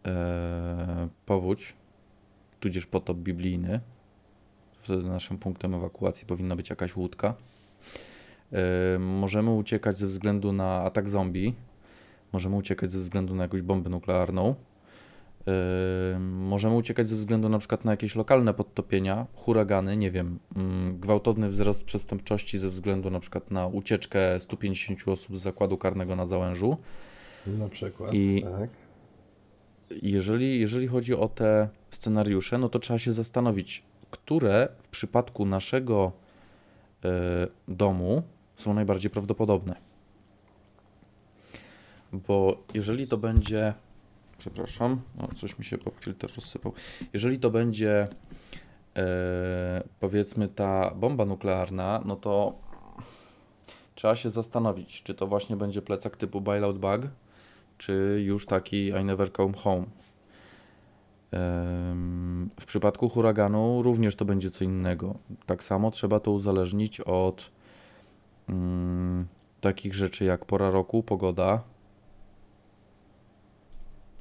e, 0.05 1.07
powódź, 1.25 1.73
tudzież 2.59 2.85
potop 2.85 3.17
biblijny. 3.17 3.79
Wtedy 4.81 5.03
naszym 5.03 5.37
punktem 5.37 5.75
ewakuacji 5.75 6.27
powinna 6.27 6.55
być 6.55 6.69
jakaś 6.69 6.95
łódka. 6.95 7.33
E, 8.53 8.99
możemy 8.99 9.51
uciekać 9.51 9.97
ze 9.97 10.07
względu 10.07 10.53
na 10.53 10.81
atak 10.81 11.09
zombie. 11.09 11.53
Możemy 12.33 12.55
uciekać 12.55 12.91
ze 12.91 12.99
względu 12.99 13.35
na 13.35 13.43
jakąś 13.43 13.61
bombę 13.61 13.89
nuklearną. 13.89 14.55
Yy, 15.47 16.19
możemy 16.19 16.75
uciekać 16.75 17.07
ze 17.07 17.15
względu 17.15 17.49
na 17.49 17.59
przykład 17.59 17.85
na 17.85 17.91
jakieś 17.91 18.15
lokalne 18.15 18.53
podtopienia, 18.53 19.27
huragany, 19.33 19.97
nie 19.97 20.11
wiem, 20.11 20.39
mm, 20.55 20.99
gwałtowny 20.99 21.49
wzrost 21.49 21.83
przestępczości 21.83 22.59
ze 22.59 22.69
względu 22.69 23.09
na 23.09 23.19
przykład 23.19 23.51
na 23.51 23.67
ucieczkę 23.67 24.39
150 24.39 25.07
osób 25.07 25.37
z 25.37 25.41
zakładu 25.41 25.77
karnego 25.77 26.15
na 26.15 26.25
Załężu. 26.25 26.77
Na 27.47 27.69
przykład, 27.69 28.13
I- 28.13 28.43
tak. 28.43 28.69
Jeżeli, 30.01 30.59
jeżeli 30.59 30.87
chodzi 30.87 31.13
o 31.13 31.27
te 31.27 31.69
scenariusze, 31.91 32.57
no 32.57 32.69
to 32.69 32.79
trzeba 32.79 32.99
się 32.99 33.13
zastanowić, 33.13 33.83
które 34.11 34.67
w 34.79 34.87
przypadku 34.87 35.45
naszego 35.45 36.11
e, 37.05 37.47
domu 37.67 38.23
są 38.55 38.73
najbardziej 38.73 39.11
prawdopodobne. 39.11 39.75
Bo 42.13 42.63
jeżeli 42.73 43.07
to 43.07 43.17
będzie. 43.17 43.73
Przepraszam, 44.37 45.01
no 45.17 45.27
coś 45.35 45.59
mi 45.59 45.65
się 45.65 45.77
pop 45.77 46.03
filter 46.03 46.29
rozsypał. 46.35 46.73
Jeżeli 47.13 47.39
to 47.39 47.51
będzie 47.51 48.07
e, 48.97 49.83
powiedzmy 49.99 50.47
ta 50.47 50.91
bomba 50.91 51.25
nuklearna, 51.25 52.01
no 52.05 52.15
to 52.15 52.53
trzeba 53.95 54.15
się 54.15 54.29
zastanowić, 54.29 55.03
czy 55.03 55.15
to 55.15 55.27
właśnie 55.27 55.55
będzie 55.55 55.81
plecak 55.81 56.17
typu 56.17 56.41
bailout 56.41 56.79
bug, 56.79 57.01
czy 57.77 58.21
już 58.25 58.45
taki 58.45 58.87
I 58.87 59.03
never 59.03 59.33
come 59.33 59.53
home. 59.53 59.85
W 62.59 62.65
przypadku 62.65 63.09
huraganu 63.09 63.81
również 63.83 64.15
to 64.15 64.25
będzie 64.25 64.51
co 64.51 64.63
innego. 64.63 65.15
Tak 65.45 65.63
samo 65.63 65.91
trzeba 65.91 66.19
to 66.19 66.31
uzależnić 66.31 67.01
od 67.01 67.51
mm, 68.49 69.25
takich 69.61 69.95
rzeczy 69.95 70.25
jak 70.25 70.45
pora 70.45 70.69
roku, 70.69 71.03
pogoda. 71.03 71.63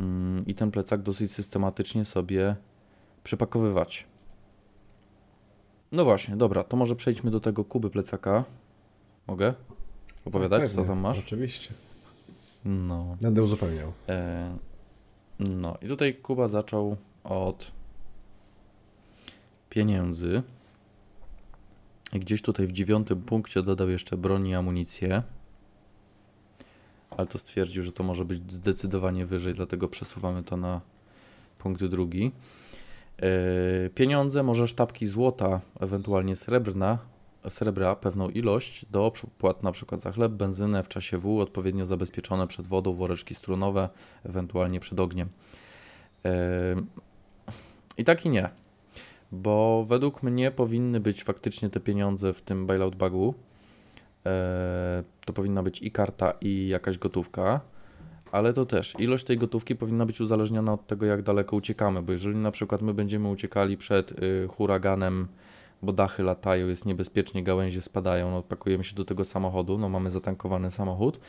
Mm, 0.05 0.47
I 0.47 0.55
ten 0.55 0.71
plecak 0.71 1.03
dosyć 1.03 1.33
systematycznie 1.33 2.05
sobie 2.05 2.57
przypakowywać. 3.25 4.07
No 5.93 6.05
właśnie, 6.05 6.37
dobra, 6.37 6.65
to 6.65 6.77
może 6.77 6.97
przejdźmy 6.97 7.31
do 7.31 7.41
tego 7.41 7.65
kuby 7.65 7.91
plecaka. 7.91 8.45
Mogę 9.27 9.55
opowiadać, 10.25 10.63
co 10.71 10.77
Pewnie, 10.77 10.89
tam 10.89 10.99
masz? 10.99 11.19
Oczywiście. 11.19 11.75
No. 12.65 13.17
Będę 13.21 13.43
uzupełniał. 13.43 13.93
E, 14.09 14.57
No 15.39 15.77
i 15.83 15.89
tutaj 15.89 16.15
Kuba 16.15 16.49
zaczął 16.49 16.97
od 17.25 17.73
pieniędzy. 19.71 20.43
I 22.13 22.21
gdzieś 22.21 22.43
tutaj 22.43 22.67
w 22.67 22.73
dziewiątym 22.73 23.23
punkcie 23.23 23.63
dodał 23.63 23.89
jeszcze 23.89 24.17
broń 24.17 24.49
i 24.49 24.55
amunicję. 24.55 25.23
Ale 27.17 27.27
to 27.27 27.39
stwierdził, 27.39 27.83
że 27.83 27.93
to 27.93 28.03
może 28.03 28.25
być 28.25 28.53
zdecydowanie 28.53 29.27
wyżej, 29.27 29.55
dlatego 29.55 29.89
przesuwamy 29.89 30.43
to 30.43 30.57
na 30.57 30.81
punkt 31.59 31.85
drugi. 31.85 32.33
E, 33.23 33.91
Pieniądze, 33.91 34.43
może 34.43 34.69
sztabki 34.69 35.07
złota, 35.07 35.61
ewentualnie 35.81 36.37
srebrna, 36.37 36.99
srebra, 37.49 37.97
pewną 37.97 38.29
ilość 38.29 38.87
do 38.91 39.07
opłat 39.07 39.63
na 39.63 39.73
przykład 39.73 40.01
za 40.01 40.13
chleb, 40.13 40.33
benzynę 40.33 40.83
w 40.83 40.89
czasie 40.89 41.19
W, 41.19 41.41
odpowiednio 41.41 41.87
zabezpieczone 41.87 42.47
przed 42.47 42.67
wodą, 42.67 42.93
woreczki 42.93 43.35
strunowe, 43.35 43.89
ewentualnie 44.25 44.81
przed 44.81 45.01
ogniem. 45.01 45.29
Em, 46.23 46.87
I 47.99 48.05
tak 48.05 48.27
i 48.27 48.29
nie, 48.29 48.49
bo 49.33 49.85
według 49.89 50.23
mnie 50.23 50.51
powinny 50.51 51.01
być 51.01 51.25
faktycznie 51.25 51.71
te 51.71 51.81
pieniądze 51.81 52.33
w 52.33 52.43
tym 52.43 52.67
bailout 52.67 52.97
bagu. 52.97 53.35
E, 54.27 55.05
To 55.27 55.33
powinna 55.33 55.63
być 55.63 55.83
i 55.83 55.91
karta, 55.91 56.35
i 56.41 56.69
jakaś 56.69 56.99
gotówka, 56.99 57.61
ale 58.33 58.53
to 58.53 58.67
też 58.67 58.95
ilość 58.99 59.25
tej 59.25 59.39
gotówki 59.39 59.77
powinna 59.77 60.07
być 60.07 60.21
uzależniona 60.21 60.73
od 60.73 60.87
tego, 60.87 61.07
jak 61.07 61.23
daleko 61.23 61.57
uciekamy, 61.57 62.03
bo 62.03 62.13
jeżeli 62.13 62.37
na 62.37 62.51
przykład 62.51 62.83
my 62.83 62.95
będziemy 62.95 63.29
uciekali 63.29 63.77
przed 63.77 64.23
y, 64.23 64.49
huraganem, 64.49 65.29
bo 65.83 65.93
dachy 65.93 66.23
latają, 66.23 66.69
jest 66.69 66.87
niebezpiecznie, 66.87 67.43
gałęzie 67.43 67.83
spadają, 67.83 68.31
no 68.31 68.43
pakujemy 68.43 68.85
się 68.85 68.95
do 68.95 69.05
tego 69.05 69.25
samochodu, 69.25 69.79
no 69.79 69.89
mamy 69.89 70.11
zatankowany 70.11 70.71
samochód, 70.71 71.21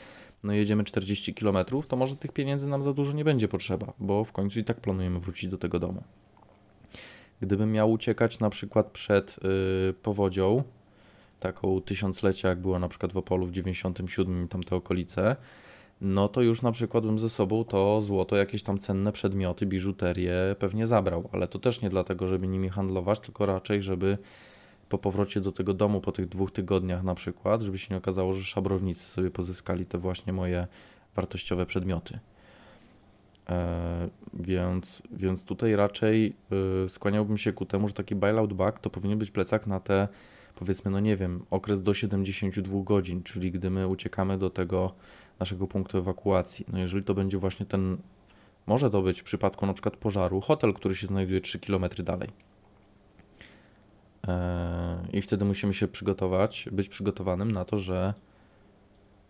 no 0.43 0.53
jedziemy 0.53 0.83
40 0.83 1.33
km, 1.33 1.57
to 1.87 1.95
może 1.95 2.15
tych 2.15 2.31
pieniędzy 2.31 2.67
nam 2.67 2.81
za 2.81 2.93
dużo 2.93 3.11
nie 3.11 3.23
będzie 3.23 3.47
potrzeba, 3.47 3.93
bo 3.99 4.23
w 4.23 4.31
końcu 4.31 4.59
i 4.59 4.63
tak 4.63 4.77
planujemy 4.81 5.19
wrócić 5.19 5.49
do 5.49 5.57
tego 5.57 5.79
domu. 5.79 6.03
Gdybym 7.41 7.71
miał 7.71 7.91
uciekać 7.91 8.39
na 8.39 8.49
przykład 8.49 8.91
przed 8.91 9.39
y, 9.89 9.93
powodzią, 9.93 10.63
taką 11.39 11.81
tysiąclecia, 11.81 12.49
jak 12.49 12.61
było 12.61 12.79
na 12.79 12.87
przykład 12.87 13.13
w 13.13 13.17
Opolu 13.17 13.45
w 13.45 13.51
97 13.51 14.45
i 14.45 14.47
tamte 14.47 14.75
okolice, 14.75 15.35
no 16.01 16.27
to 16.27 16.41
już 16.41 16.61
na 16.61 16.71
przykład 16.71 17.05
bym 17.05 17.19
ze 17.19 17.29
sobą 17.29 17.63
to 17.63 18.01
złoto, 18.01 18.35
jakieś 18.35 18.63
tam 18.63 18.79
cenne 18.79 19.11
przedmioty, 19.11 19.65
biżuterię 19.65 20.55
pewnie 20.59 20.87
zabrał, 20.87 21.29
ale 21.31 21.47
to 21.47 21.59
też 21.59 21.81
nie 21.81 21.89
dlatego, 21.89 22.27
żeby 22.27 22.47
nimi 22.47 22.69
handlować, 22.69 23.19
tylko 23.19 23.45
raczej, 23.45 23.81
żeby 23.81 24.17
po 24.89 24.97
powrocie 24.97 25.41
do 25.41 25.51
tego 25.51 25.73
domu 25.73 26.01
po 26.01 26.11
tych 26.11 26.27
dwóch 26.27 26.51
tygodniach 26.51 27.03
na 27.03 27.15
przykład, 27.15 27.61
żeby 27.61 27.77
się 27.77 27.87
nie 27.93 27.97
okazało, 27.97 28.33
że 28.33 28.43
szabrownicy 28.43 29.09
sobie 29.09 29.31
pozyskali 29.31 29.85
te 29.85 29.97
właśnie 29.97 30.33
moje 30.33 30.67
wartościowe 31.15 31.65
przedmioty. 31.65 32.19
E, 33.49 34.09
więc, 34.33 35.03
więc 35.11 35.43
tutaj 35.43 35.75
raczej 35.75 36.35
y, 36.85 36.89
skłaniałbym 36.89 37.37
się 37.37 37.53
ku 37.53 37.65
temu, 37.65 37.87
że 37.87 37.93
taki 37.93 38.15
bailout 38.15 38.53
bag 38.53 38.79
to 38.79 38.89
powinien 38.89 39.19
być 39.19 39.31
plecak 39.31 39.67
na 39.67 39.79
te 39.79 40.07
powiedzmy, 40.55 40.91
no 40.91 40.99
nie 40.99 41.15
wiem, 41.15 41.45
okres 41.51 41.81
do 41.81 41.93
72 41.93 42.83
godzin, 42.83 43.23
czyli 43.23 43.51
gdy 43.51 43.69
my 43.69 43.87
uciekamy 43.87 44.37
do 44.37 44.49
tego 44.49 44.93
naszego 45.39 45.67
punktu 45.67 45.97
ewakuacji. 45.97 46.65
No 46.71 46.79
jeżeli 46.79 47.03
to 47.03 47.13
będzie 47.13 47.37
właśnie 47.37 47.65
ten, 47.65 47.97
może 48.67 48.89
to 48.89 49.01
być 49.01 49.21
w 49.21 49.23
przypadku 49.23 49.65
na 49.65 49.73
przykład 49.73 49.97
pożaru, 49.97 50.41
hotel, 50.41 50.73
który 50.73 50.95
się 50.95 51.07
znajduje 51.07 51.41
3 51.41 51.59
km 51.59 51.85
dalej. 52.03 52.29
Eee, 54.27 55.17
I 55.17 55.21
wtedy 55.21 55.45
musimy 55.45 55.73
się 55.73 55.87
przygotować, 55.87 56.69
być 56.71 56.89
przygotowanym 56.89 57.51
na 57.51 57.65
to, 57.65 57.77
że 57.77 58.13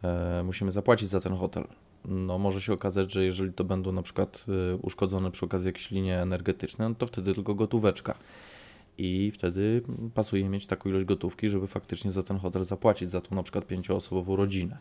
e, 0.04 0.44
musimy 0.46 0.72
zapłacić 0.72 1.10
za 1.10 1.20
ten 1.20 1.36
hotel. 1.36 1.68
No 2.08 2.38
może 2.38 2.62
się 2.62 2.74
okazać, 2.74 3.12
że 3.12 3.26
jeżeli 3.26 3.54
to 3.54 3.64
będą 3.64 3.92
na 3.92 4.02
przykład 4.02 4.46
y, 4.74 4.78
uszkodzone 4.78 5.32
przy 5.32 5.46
okazji 5.46 5.68
jakieś 5.68 5.92
linie 5.92 6.22
energetyczne, 6.22 6.90
no 6.90 6.96
to 6.96 7.08
wtedy 7.08 7.34
tylko 7.34 7.56
gotóweczka. 7.56 8.16
I 8.98 9.32
wtedy 9.32 9.82
pasuje 10.14 10.50
mieć 10.50 10.68
taką 10.68 10.90
ilość 10.90 11.06
gotówki, 11.06 11.50
żeby 11.50 11.68
faktycznie 11.68 12.12
za 12.12 12.24
ten 12.24 12.38
hotel 12.38 12.64
zapłacić, 12.64 13.12
za 13.12 13.22
tą 13.22 13.36
na 13.36 13.44
przykład 13.44 13.68
pięcioosobową 13.68 14.36
rodzinę. 14.36 14.78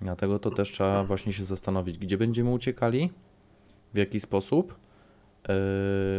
Dlatego 0.00 0.38
to 0.38 0.50
też 0.50 0.70
trzeba 0.70 1.04
właśnie 1.04 1.32
się 1.32 1.44
zastanowić, 1.44 1.98
gdzie 1.98 2.18
będziemy 2.18 2.50
uciekali, 2.50 3.10
w 3.94 3.96
jaki 3.96 4.20
sposób, 4.20 4.76
yy, 5.48 5.54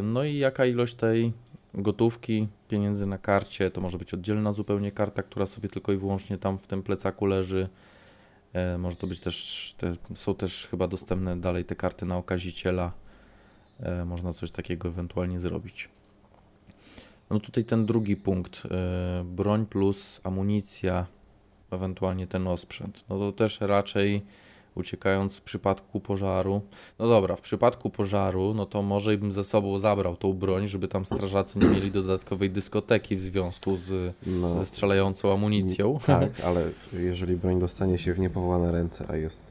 no 0.03 0.23
i 0.23 0.37
jaka 0.37 0.65
ilość 0.65 0.95
tej 0.95 1.33
gotówki, 1.73 2.47
pieniędzy 2.67 3.07
na 3.07 3.17
karcie, 3.17 3.71
to 3.71 3.81
może 3.81 3.97
być 3.97 4.13
oddzielna 4.13 4.51
zupełnie 4.51 4.91
karta, 4.91 5.23
która 5.23 5.45
sobie 5.45 5.69
tylko 5.69 5.91
i 5.91 5.97
wyłącznie 5.97 6.37
tam 6.37 6.57
w 6.57 6.67
tym 6.67 6.83
plecaku 6.83 7.25
leży. 7.25 7.69
E, 8.53 8.77
Może 8.77 8.95
to 8.95 9.07
być 9.07 9.19
też, 9.19 9.75
te, 9.77 9.95
są 10.15 10.35
też 10.35 10.67
chyba 10.71 10.87
dostępne 10.87 11.37
dalej 11.41 11.65
te 11.65 11.75
karty 11.75 12.05
na 12.05 12.17
okaziciela. 12.17 12.91
E, 13.79 14.05
Można 14.05 14.33
coś 14.33 14.51
takiego 14.51 14.87
ewentualnie 14.87 15.39
zrobić. 15.39 15.89
No 17.29 17.39
tutaj 17.39 17.63
ten 17.63 17.85
drugi 17.85 18.15
punkt, 18.15 18.63
e, 18.65 19.23
broń 19.23 19.65
plus 19.65 20.21
amunicja, 20.23 21.05
ewentualnie 21.71 22.27
ten 22.27 22.47
osprzęt. 22.47 23.03
No 23.09 23.17
to 23.19 23.31
też 23.31 23.61
raczej 23.61 24.21
uciekając 24.75 25.35
w 25.35 25.41
przypadku 25.41 25.99
pożaru. 25.99 26.61
No 26.99 27.07
dobra, 27.07 27.35
w 27.35 27.41
przypadku 27.41 27.89
pożaru, 27.89 28.53
no 28.53 28.65
to 28.65 28.81
może 28.81 29.17
bym 29.17 29.33
ze 29.33 29.43
sobą 29.43 29.79
zabrał 29.79 30.15
tą 30.17 30.33
broń, 30.33 30.67
żeby 30.67 30.87
tam 30.87 31.05
strażacy 31.05 31.59
nie 31.59 31.67
mieli 31.67 31.91
dodatkowej 31.91 32.49
dyskoteki 32.49 33.15
w 33.15 33.21
związku 33.21 33.77
z, 33.77 34.15
No, 34.27 34.57
ze 34.57 34.65
strzelającą 34.65 35.33
amunicją. 35.33 35.99
tak, 36.05 36.29
ale 36.47 36.69
jeżeli 36.93 37.35
broń 37.35 37.59
dostanie 37.59 37.97
się 37.97 38.13
w 38.13 38.19
niepowołane 38.19 38.71
ręce, 38.71 39.05
a 39.09 39.15
jest 39.15 39.41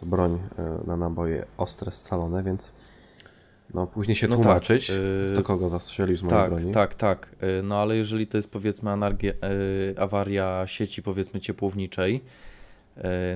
to 0.00 0.06
broń 0.06 0.38
e, 0.58 0.86
na 0.86 0.96
naboje 0.96 1.44
ostre, 1.56 1.90
scalone, 1.90 2.42
więc 2.42 2.72
no 3.74 3.86
później 3.86 4.16
się 4.16 4.28
No 4.28 4.36
tak, 4.36 4.44
tłumaczyć, 4.44 4.88
yy, 4.88 5.30
kto 5.32 5.42
kogo 5.42 5.68
zastrzelił 5.68 6.16
z 6.16 6.22
mojej 6.22 6.38
Tak, 6.38 6.50
broni. 6.50 6.72
tak, 6.72 6.94
tak. 6.94 7.28
Y, 7.58 7.62
No 7.62 7.76
ale 7.76 7.96
jeżeli 7.96 8.26
to 8.26 8.36
jest 8.36 8.50
powiedzmy 8.50 8.90
anargie, 8.90 9.34
y, 9.90 10.00
awaria 10.00 10.62
sieci 10.66 11.02
powiedzmy 11.02 11.40
ciepłowniczej, 11.40 12.20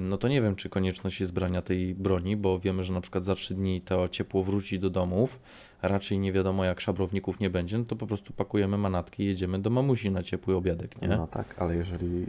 no 0.01 0.18
to 0.18 0.29
nie 0.29 0.42
wiem, 0.42 0.57
czy 0.57 0.68
konieczność 0.68 1.21
jest 1.21 1.33
brania 1.33 1.62
tej 1.62 1.95
broni, 1.95 2.37
bo 2.37 2.59
wiemy, 2.59 2.85
że 2.85 2.92
na 2.92 3.01
przykład 3.01 3.25
za 3.25 3.35
trzy 3.35 3.55
dni 3.55 3.81
to 3.81 4.09
ciepło 4.09 4.42
wróci 4.42 4.79
do 4.79 4.90
domów, 4.90 5.38
a 5.83 5.88
raczej 5.88 6.18
nie 6.18 6.33
wiadomo 6.33 6.64
jak 6.64 6.81
szabrowników 6.81 7.40
nie 7.40 7.51
będzie, 7.51 7.79
no 7.79 7.85
to 7.85 7.97
po 7.97 8.07
prostu 8.07 8.33
pakujemy 8.33 8.79
manatki 8.79 9.23
i 9.23 9.27
jedziemy 9.27 9.59
do 9.59 9.71
mamusi 9.71 10.11
na 10.11 10.23
ciepły 10.23 10.57
obiadek, 10.57 11.03
nie? 11.03 11.09
No 11.09 11.27
tak, 11.27 11.55
ale 11.59 11.77
jeżeli 11.77 12.27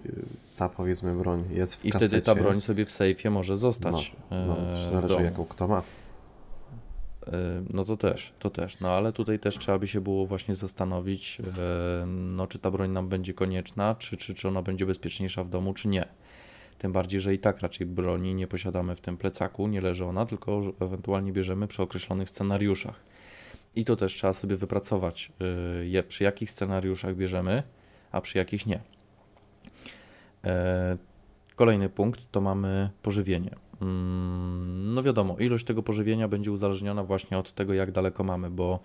ta 0.58 0.70
powiedzmy 0.70 1.16
broń 1.16 1.44
jest 1.52 1.76
w 1.76 1.86
I 1.86 1.92
kasecie, 1.92 2.08
wtedy 2.08 2.22
ta 2.22 2.36
broń 2.36 2.62
sobie 2.62 2.86
w 2.86 2.92
sejfie 2.92 3.30
może 3.30 3.58
zostać 3.58 4.16
no, 4.32 4.38
no, 4.48 4.90
zależy 4.92 5.24
jaką 5.24 5.46
kto 5.46 5.68
ma. 5.68 5.82
No 7.70 7.86
to 7.86 7.98
też, 7.98 8.34
to 8.40 8.50
też. 8.50 8.80
No 8.80 8.90
ale 8.90 9.14
tutaj 9.14 9.40
też 9.40 9.58
trzeba 9.58 9.80
by 9.80 9.88
się 9.88 10.02
było 10.02 10.26
właśnie 10.26 10.56
zastanowić, 10.56 11.38
e, 11.60 12.06
no 12.06 12.48
czy 12.48 12.60
ta 12.60 12.72
broń 12.72 12.92
nam 12.92 13.10
będzie 13.10 13.34
konieczna, 13.34 13.96
czy, 13.96 14.18
czy, 14.18 14.36
czy 14.36 14.48
ona 14.48 14.62
będzie 14.62 14.86
bezpieczniejsza 14.86 15.44
w 15.44 15.50
domu, 15.50 15.74
czy 15.74 15.88
nie. 15.88 16.06
Tym 16.78 16.92
bardziej, 16.92 17.22
że 17.22 17.34
i 17.34 17.40
tak 17.40 17.60
raczej 17.60 17.88
broni 17.88 18.36
nie 18.36 18.48
posiadamy 18.48 18.96
w 18.96 19.02
tym 19.02 19.18
plecaku, 19.18 19.68
nie 19.68 19.82
leży 19.82 20.06
ona, 20.06 20.26
tylko 20.26 20.62
ewentualnie 20.80 21.32
bierzemy 21.32 21.68
przy 21.68 21.82
określonych 21.82 22.30
scenariuszach. 22.30 23.00
I 23.76 23.86
to 23.86 23.96
też 23.96 24.14
trzeba 24.14 24.34
sobie 24.34 24.56
wypracować, 24.56 25.32
e, 25.94 26.04
przy 26.04 26.24
jakich 26.24 26.52
scenariuszach 26.52 27.16
bierzemy, 27.16 27.64
a 28.12 28.22
przy 28.22 28.38
jakich 28.38 28.66
nie. 28.66 28.80
E, 30.46 30.98
Kolejny 31.56 31.90
punkt 31.90 32.32
to 32.32 32.42
mamy 32.42 32.90
pożywienie. 33.02 33.56
Mm, 33.84 34.94
No 34.94 35.04
wiadomo, 35.04 35.38
ilość 35.38 35.66
tego 35.66 35.84
pożywienia 35.84 36.28
będzie 36.28 36.52
uzależniona 36.52 37.04
właśnie 37.04 37.38
od 37.38 37.52
tego, 37.54 37.74
jak 37.74 37.92
daleko 37.92 38.24
mamy, 38.24 38.50
bo 38.50 38.80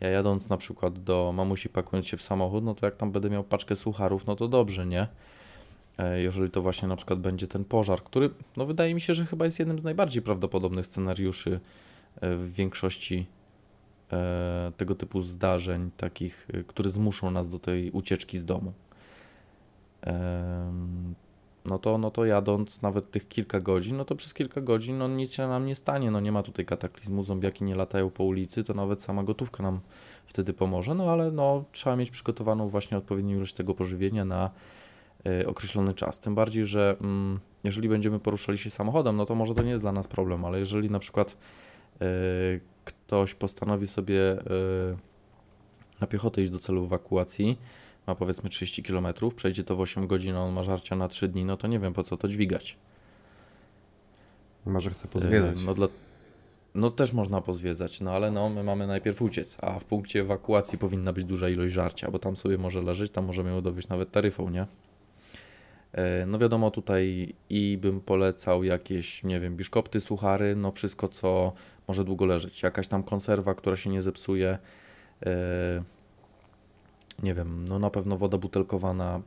ja 0.00 0.08
jadąc 0.08 0.48
na 0.48 0.56
przykład 0.56 0.98
do 0.98 1.32
mamusi, 1.36 1.68
pakując 1.68 2.06
się 2.06 2.16
w 2.16 2.22
samochód, 2.22 2.64
no 2.64 2.74
to 2.74 2.86
jak 2.86 2.96
tam 2.96 3.12
będę 3.12 3.30
miał 3.30 3.44
paczkę 3.44 3.76
sucharów, 3.76 4.26
no 4.26 4.36
to 4.36 4.48
dobrze, 4.48 4.86
nie? 4.86 5.06
E, 5.98 6.22
Jeżeli 6.22 6.50
to 6.50 6.62
właśnie 6.62 6.88
na 6.88 6.96
przykład 6.96 7.18
będzie 7.20 7.48
ten 7.48 7.64
pożar, 7.64 8.02
który, 8.02 8.30
no 8.56 8.66
wydaje 8.66 8.94
mi 8.94 9.00
się, 9.00 9.14
że 9.14 9.26
chyba 9.26 9.44
jest 9.44 9.58
jednym 9.58 9.78
z 9.78 9.84
najbardziej 9.84 10.22
prawdopodobnych 10.22 10.86
scenariuszy 10.86 11.60
e, 12.20 12.36
w 12.36 12.52
większości 12.52 13.26
e, 14.12 14.72
tego 14.76 14.94
typu 14.94 15.22
zdarzeń, 15.22 15.90
takich, 15.96 16.48
które 16.66 16.90
zmuszą 16.90 17.30
nas 17.30 17.50
do 17.50 17.58
tej 17.58 17.90
ucieczki 17.90 18.38
z 18.38 18.44
domu. 18.44 18.72
No 21.68 21.78
to, 21.78 21.98
no 21.98 22.10
to 22.10 22.24
jadąc 22.24 22.82
nawet 22.82 23.10
tych 23.10 23.28
kilka 23.28 23.60
godzin, 23.60 23.96
no 23.96 24.04
to 24.04 24.14
przez 24.16 24.34
kilka 24.34 24.60
godzin 24.60 24.98
no 24.98 25.08
nic 25.08 25.34
się 25.34 25.48
nam 25.48 25.66
nie 25.66 25.76
stanie, 25.76 26.10
no 26.10 26.20
nie 26.20 26.32
ma 26.32 26.42
tutaj 26.42 26.64
kataklizmu, 26.64 27.22
zombiaki 27.22 27.64
nie 27.64 27.74
latają 27.74 28.10
po 28.10 28.24
ulicy, 28.24 28.64
to 28.64 28.74
nawet 28.74 29.02
sama 29.02 29.22
gotówka 29.22 29.62
nam 29.62 29.80
wtedy 30.26 30.52
pomoże, 30.52 30.94
no 30.94 31.12
ale 31.12 31.30
no 31.30 31.64
trzeba 31.72 31.96
mieć 31.96 32.10
przygotowaną 32.10 32.68
właśnie 32.68 32.98
odpowiednią 32.98 33.36
ilość 33.36 33.54
tego 33.54 33.74
pożywienia 33.74 34.24
na 34.24 34.50
e, 35.26 35.46
określony 35.46 35.94
czas, 35.94 36.20
tym 36.20 36.34
bardziej, 36.34 36.66
że 36.66 36.96
mm, 37.00 37.40
jeżeli 37.64 37.88
będziemy 37.88 38.18
poruszali 38.18 38.58
się 38.58 38.70
samochodem, 38.70 39.16
no 39.16 39.26
to 39.26 39.34
może 39.34 39.54
to 39.54 39.62
nie 39.62 39.70
jest 39.70 39.82
dla 39.82 39.92
nas 39.92 40.08
problem, 40.08 40.44
ale 40.44 40.58
jeżeli 40.58 40.90
na 40.90 40.98
przykład 40.98 41.36
e, 42.00 42.06
ktoś 42.84 43.34
postanowi 43.34 43.86
sobie 43.86 44.32
e, 44.32 44.38
na 46.00 46.06
piechotę 46.06 46.42
iść 46.42 46.50
do 46.50 46.58
celu 46.58 46.84
ewakuacji, 46.84 47.58
ma 48.08 48.14
powiedzmy 48.14 48.50
30 48.50 48.82
km, 48.82 49.06
przejdzie 49.36 49.64
to 49.64 49.76
w 49.76 49.80
8 49.80 50.06
godzin, 50.06 50.34
a 50.36 50.40
on 50.44 50.52
ma 50.52 50.62
żarcia 50.62 50.96
na 50.96 51.08
3 51.08 51.28
dni, 51.28 51.44
no 51.44 51.56
to 51.56 51.66
nie 51.66 51.78
wiem 51.78 51.92
po 51.92 52.04
co 52.04 52.16
to 52.16 52.28
dźwigać. 52.28 52.76
Może 54.66 54.90
pozwiedzać. 55.12 55.56
E, 55.56 55.60
No, 55.66 55.74
dla... 55.74 55.88
no 56.74 56.90
też 56.90 57.12
można 57.12 57.40
pozwiedzać, 57.40 58.00
no 58.00 58.12
ale 58.12 58.30
no 58.30 58.48
my 58.48 58.62
mamy 58.64 58.86
najpierw 58.86 59.22
uciec, 59.22 59.56
a 59.60 59.78
w 59.78 59.84
punkcie 59.84 60.20
ewakuacji 60.20 60.78
powinna 60.78 61.12
być 61.12 61.24
duża 61.24 61.48
ilość 61.48 61.74
żarcia, 61.74 62.10
bo 62.10 62.18
tam 62.18 62.36
sobie 62.36 62.58
może 62.58 62.82
leżeć, 62.82 63.12
tam 63.12 63.24
możemy 63.24 63.50
ją 63.50 63.60
dowieść 63.62 63.88
nawet 63.88 64.10
taryfą, 64.10 64.50
nie? 64.50 64.66
E, 65.92 66.26
No 66.26 66.38
wiadomo 66.38 66.70
tutaj 66.70 67.34
i 67.50 67.78
bym 67.80 68.00
polecał 68.00 68.64
jakieś, 68.64 69.24
nie 69.24 69.40
wiem, 69.40 69.56
biszkopty, 69.56 70.00
suchary, 70.00 70.56
no 70.56 70.70
wszystko 70.72 71.08
co 71.08 71.52
może 71.88 72.04
długo 72.04 72.26
leżeć. 72.26 72.62
Jakaś 72.62 72.88
tam 72.88 73.02
konserwa, 73.02 73.54
która 73.54 73.76
się 73.76 73.90
nie 73.90 74.02
zepsuje. 74.02 74.58
e, 75.26 75.82
Nie 77.22 77.34
wiem, 77.34 77.64
no 77.68 77.78
na 77.78 77.90
pewno 77.90 78.16
woda 78.16 78.38
butelkowana, 78.38 79.22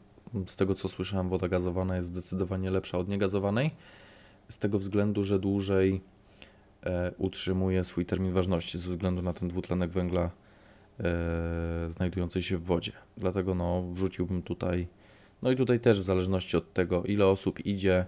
z 0.48 0.56
tego 0.56 0.76
co 0.76 0.90
słyszałem, 0.90 1.30
woda 1.30 1.48
gazowana 1.48 1.96
jest 1.96 2.08
zdecydowanie 2.08 2.72
lepsza 2.72 2.98
od 2.98 3.08
niegazowanej. 3.08 3.72
Z 4.50 4.58
tego 4.58 4.80
względu, 4.80 5.24
że 5.24 5.40
dłużej 5.40 6.02
e, 6.84 7.12
utrzymuje 7.18 7.84
swój 7.84 8.06
termin 8.06 8.34
ważności 8.34 8.78
ze 8.78 8.90
względu 8.90 9.22
na 9.22 9.34
ten 9.34 9.48
dwutlenek 9.48 9.92
węgla 9.92 10.32
e, 11.00 11.90
znajdujący 11.90 12.44
się 12.44 12.58
w 12.58 12.64
wodzie. 12.64 12.92
Dlatego 13.18 13.56
no, 13.56 13.84
wrzuciłbym 13.92 14.42
tutaj, 14.42 14.88
no 15.42 15.52
i 15.52 15.56
tutaj 15.56 15.80
też 15.80 16.00
w 16.00 16.04
zależności 16.04 16.58
od 16.58 16.74
tego, 16.74 17.04
ile 17.04 17.28
osób 17.28 17.66
idzie 17.66 18.06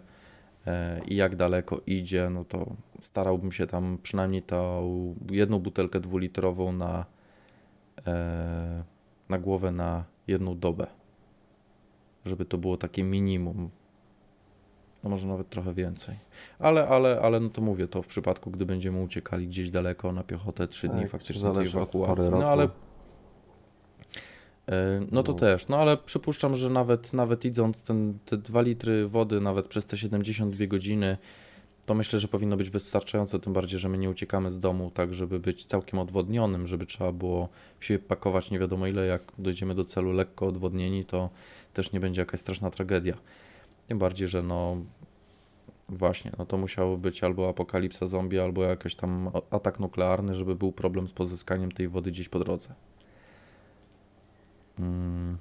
e, 0.67 1.01
i 1.05 1.15
jak 1.15 1.35
daleko 1.35 1.81
idzie, 1.87 2.29
no 2.29 2.45
to 2.45 2.75
starałbym 3.01 3.51
się 3.51 3.67
tam 3.67 3.97
przynajmniej 4.03 4.41
tą 4.41 5.15
jedną 5.31 5.59
butelkę 5.59 5.99
dwulitrową 5.99 6.71
na, 6.71 7.05
e, 8.07 8.83
na 9.29 9.39
głowę 9.39 9.71
na 9.71 10.03
jedną 10.27 10.59
dobę. 10.59 10.87
Żeby 12.25 12.45
to 12.45 12.57
było 12.57 12.77
takie 12.77 13.03
minimum. 13.03 13.69
No 15.03 15.09
może 15.09 15.27
nawet 15.27 15.49
trochę 15.49 15.73
więcej. 15.73 16.15
Ale, 16.59 16.87
ale, 16.87 17.21
ale 17.21 17.39
no 17.39 17.49
to 17.49 17.61
mówię, 17.61 17.87
to 17.87 18.01
w 18.01 18.07
przypadku, 18.07 18.51
gdy 18.51 18.65
będziemy 18.65 19.01
uciekali 19.01 19.47
gdzieś 19.47 19.69
daleko 19.69 20.11
na 20.11 20.23
piechotę, 20.23 20.67
trzy 20.67 20.87
dni 20.87 21.01
Tak, 21.01 21.09
faktycznie 21.09 21.53
tej 21.53 21.67
ewakuacji. 21.67 22.29
No 22.31 22.49
ale 22.49 22.63
e, 24.67 24.99
no 25.11 25.23
to 25.23 25.31
No. 25.31 25.37
też, 25.37 25.67
no 25.67 25.77
ale 25.77 25.97
przypuszczam, 25.97 26.55
że 26.55 26.69
nawet, 26.69 27.13
nawet 27.13 27.45
idąc 27.45 27.83
ten, 27.83 28.17
te 28.25 28.37
2 28.37 28.61
litry 28.61 29.07
wody, 29.07 29.41
nawet 29.41 29.67
przez 29.67 29.85
te 29.85 29.97
72 29.97 30.65
godziny, 30.67 31.17
to 31.85 31.93
myślę, 31.93 32.19
że 32.19 32.27
powinno 32.27 32.57
być 32.57 32.69
wystarczające, 32.69 33.39
tym 33.39 33.53
bardziej, 33.53 33.79
że 33.79 33.89
my 33.89 33.97
nie 33.97 34.09
uciekamy 34.09 34.51
z 34.51 34.59
domu 34.59 34.91
tak, 34.91 35.13
żeby 35.13 35.39
być 35.39 35.65
całkiem 35.65 35.99
odwodnionym, 35.99 36.67
żeby 36.67 36.85
trzeba 36.85 37.11
było 37.11 37.49
siebie 37.79 37.99
pakować 37.99 38.51
nie 38.51 38.59
wiadomo 38.59 38.87
ile, 38.87 39.05
jak 39.05 39.21
dojdziemy 39.37 39.75
do 39.75 39.85
celu 39.85 40.11
lekko 40.11 40.47
odwodnieni, 40.47 41.05
to 41.05 41.29
też 41.73 41.91
nie 41.91 41.99
będzie 41.99 42.21
jakaś 42.21 42.39
straszna 42.39 42.71
tragedia. 42.71 43.13
Tym 43.87 43.99
bardziej, 43.99 44.27
że 44.27 44.43
no 44.43 44.77
właśnie, 45.89 46.31
no 46.37 46.45
to 46.45 46.57
musiało 46.57 46.97
być 46.97 47.23
albo 47.23 47.49
apokalipsa 47.49 48.07
zombie, 48.07 48.39
albo 48.39 48.63
jakiś 48.63 48.95
tam 48.95 49.31
atak 49.51 49.79
nuklearny, 49.79 50.35
żeby 50.35 50.55
był 50.55 50.71
problem 50.71 51.07
z 51.07 51.13
pozyskaniem 51.13 51.71
tej 51.71 51.87
wody 51.87 52.11
gdzieś 52.11 52.29
po 52.29 52.39
drodze. 52.39 52.73
Mm. 54.79 55.37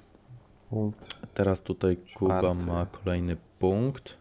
Punkt. 0.69 1.27
Teraz 1.33 1.61
tutaj 1.61 1.97
Kuba 2.15 2.53
ma 2.53 2.85
kolejny 2.85 3.37
punkt, 3.59 4.17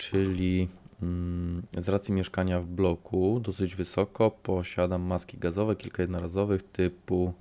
czyli 0.00 0.68
mm, 1.02 1.62
z 1.78 1.88
racji 1.88 2.14
mieszkania 2.14 2.60
w 2.60 2.66
bloku 2.66 3.40
dosyć 3.40 3.76
wysoko 3.76 4.30
posiadam 4.30 5.02
maski 5.02 5.38
gazowe, 5.38 5.76
kilka 5.76 6.02
jednorazowych 6.02 6.62
typu 6.62 7.32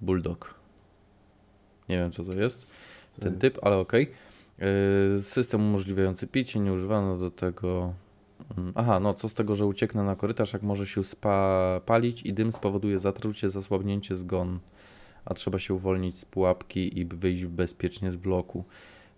Bulldog. 0.00 0.54
Nie 1.88 1.96
wiem 1.98 2.10
co 2.12 2.24
to 2.24 2.38
jest 2.38 2.66
To 3.14 3.20
ten 3.22 3.32
jest- 3.32 3.40
typ, 3.40 3.64
ale 3.64 3.76
okej. 3.76 4.10
Yy, 4.58 5.22
System 5.22 5.60
umożliwiający 5.60 6.26
picie, 6.26 6.60
nie 6.60 6.72
używano 6.72 7.18
do 7.18 7.30
tego. 7.30 7.94
Mm, 8.58 8.72
Aha, 8.74 9.00
no 9.00 9.14
co 9.14 9.28
z 9.28 9.34
tego, 9.34 9.54
że 9.54 9.66
ucieknę 9.66 10.02
na 10.02 10.16
korytarz, 10.16 10.52
jak 10.52 10.62
może 10.62 10.86
się 10.86 11.04
spalić 11.04 12.22
i 12.22 12.32
dym 12.32 12.52
spowoduje 12.52 12.98
zatrucie, 12.98 13.50
zasłabnięcie, 13.50 14.14
zgon, 14.14 14.58
a 15.24 15.34
trzeba 15.34 15.58
się 15.58 15.74
uwolnić 15.74 16.18
z 16.18 16.24
pułapki 16.24 16.98
i 16.98 17.04
wyjść 17.04 17.44
bezpiecznie 17.44 18.12
z 18.12 18.16
bloku. 18.16 18.64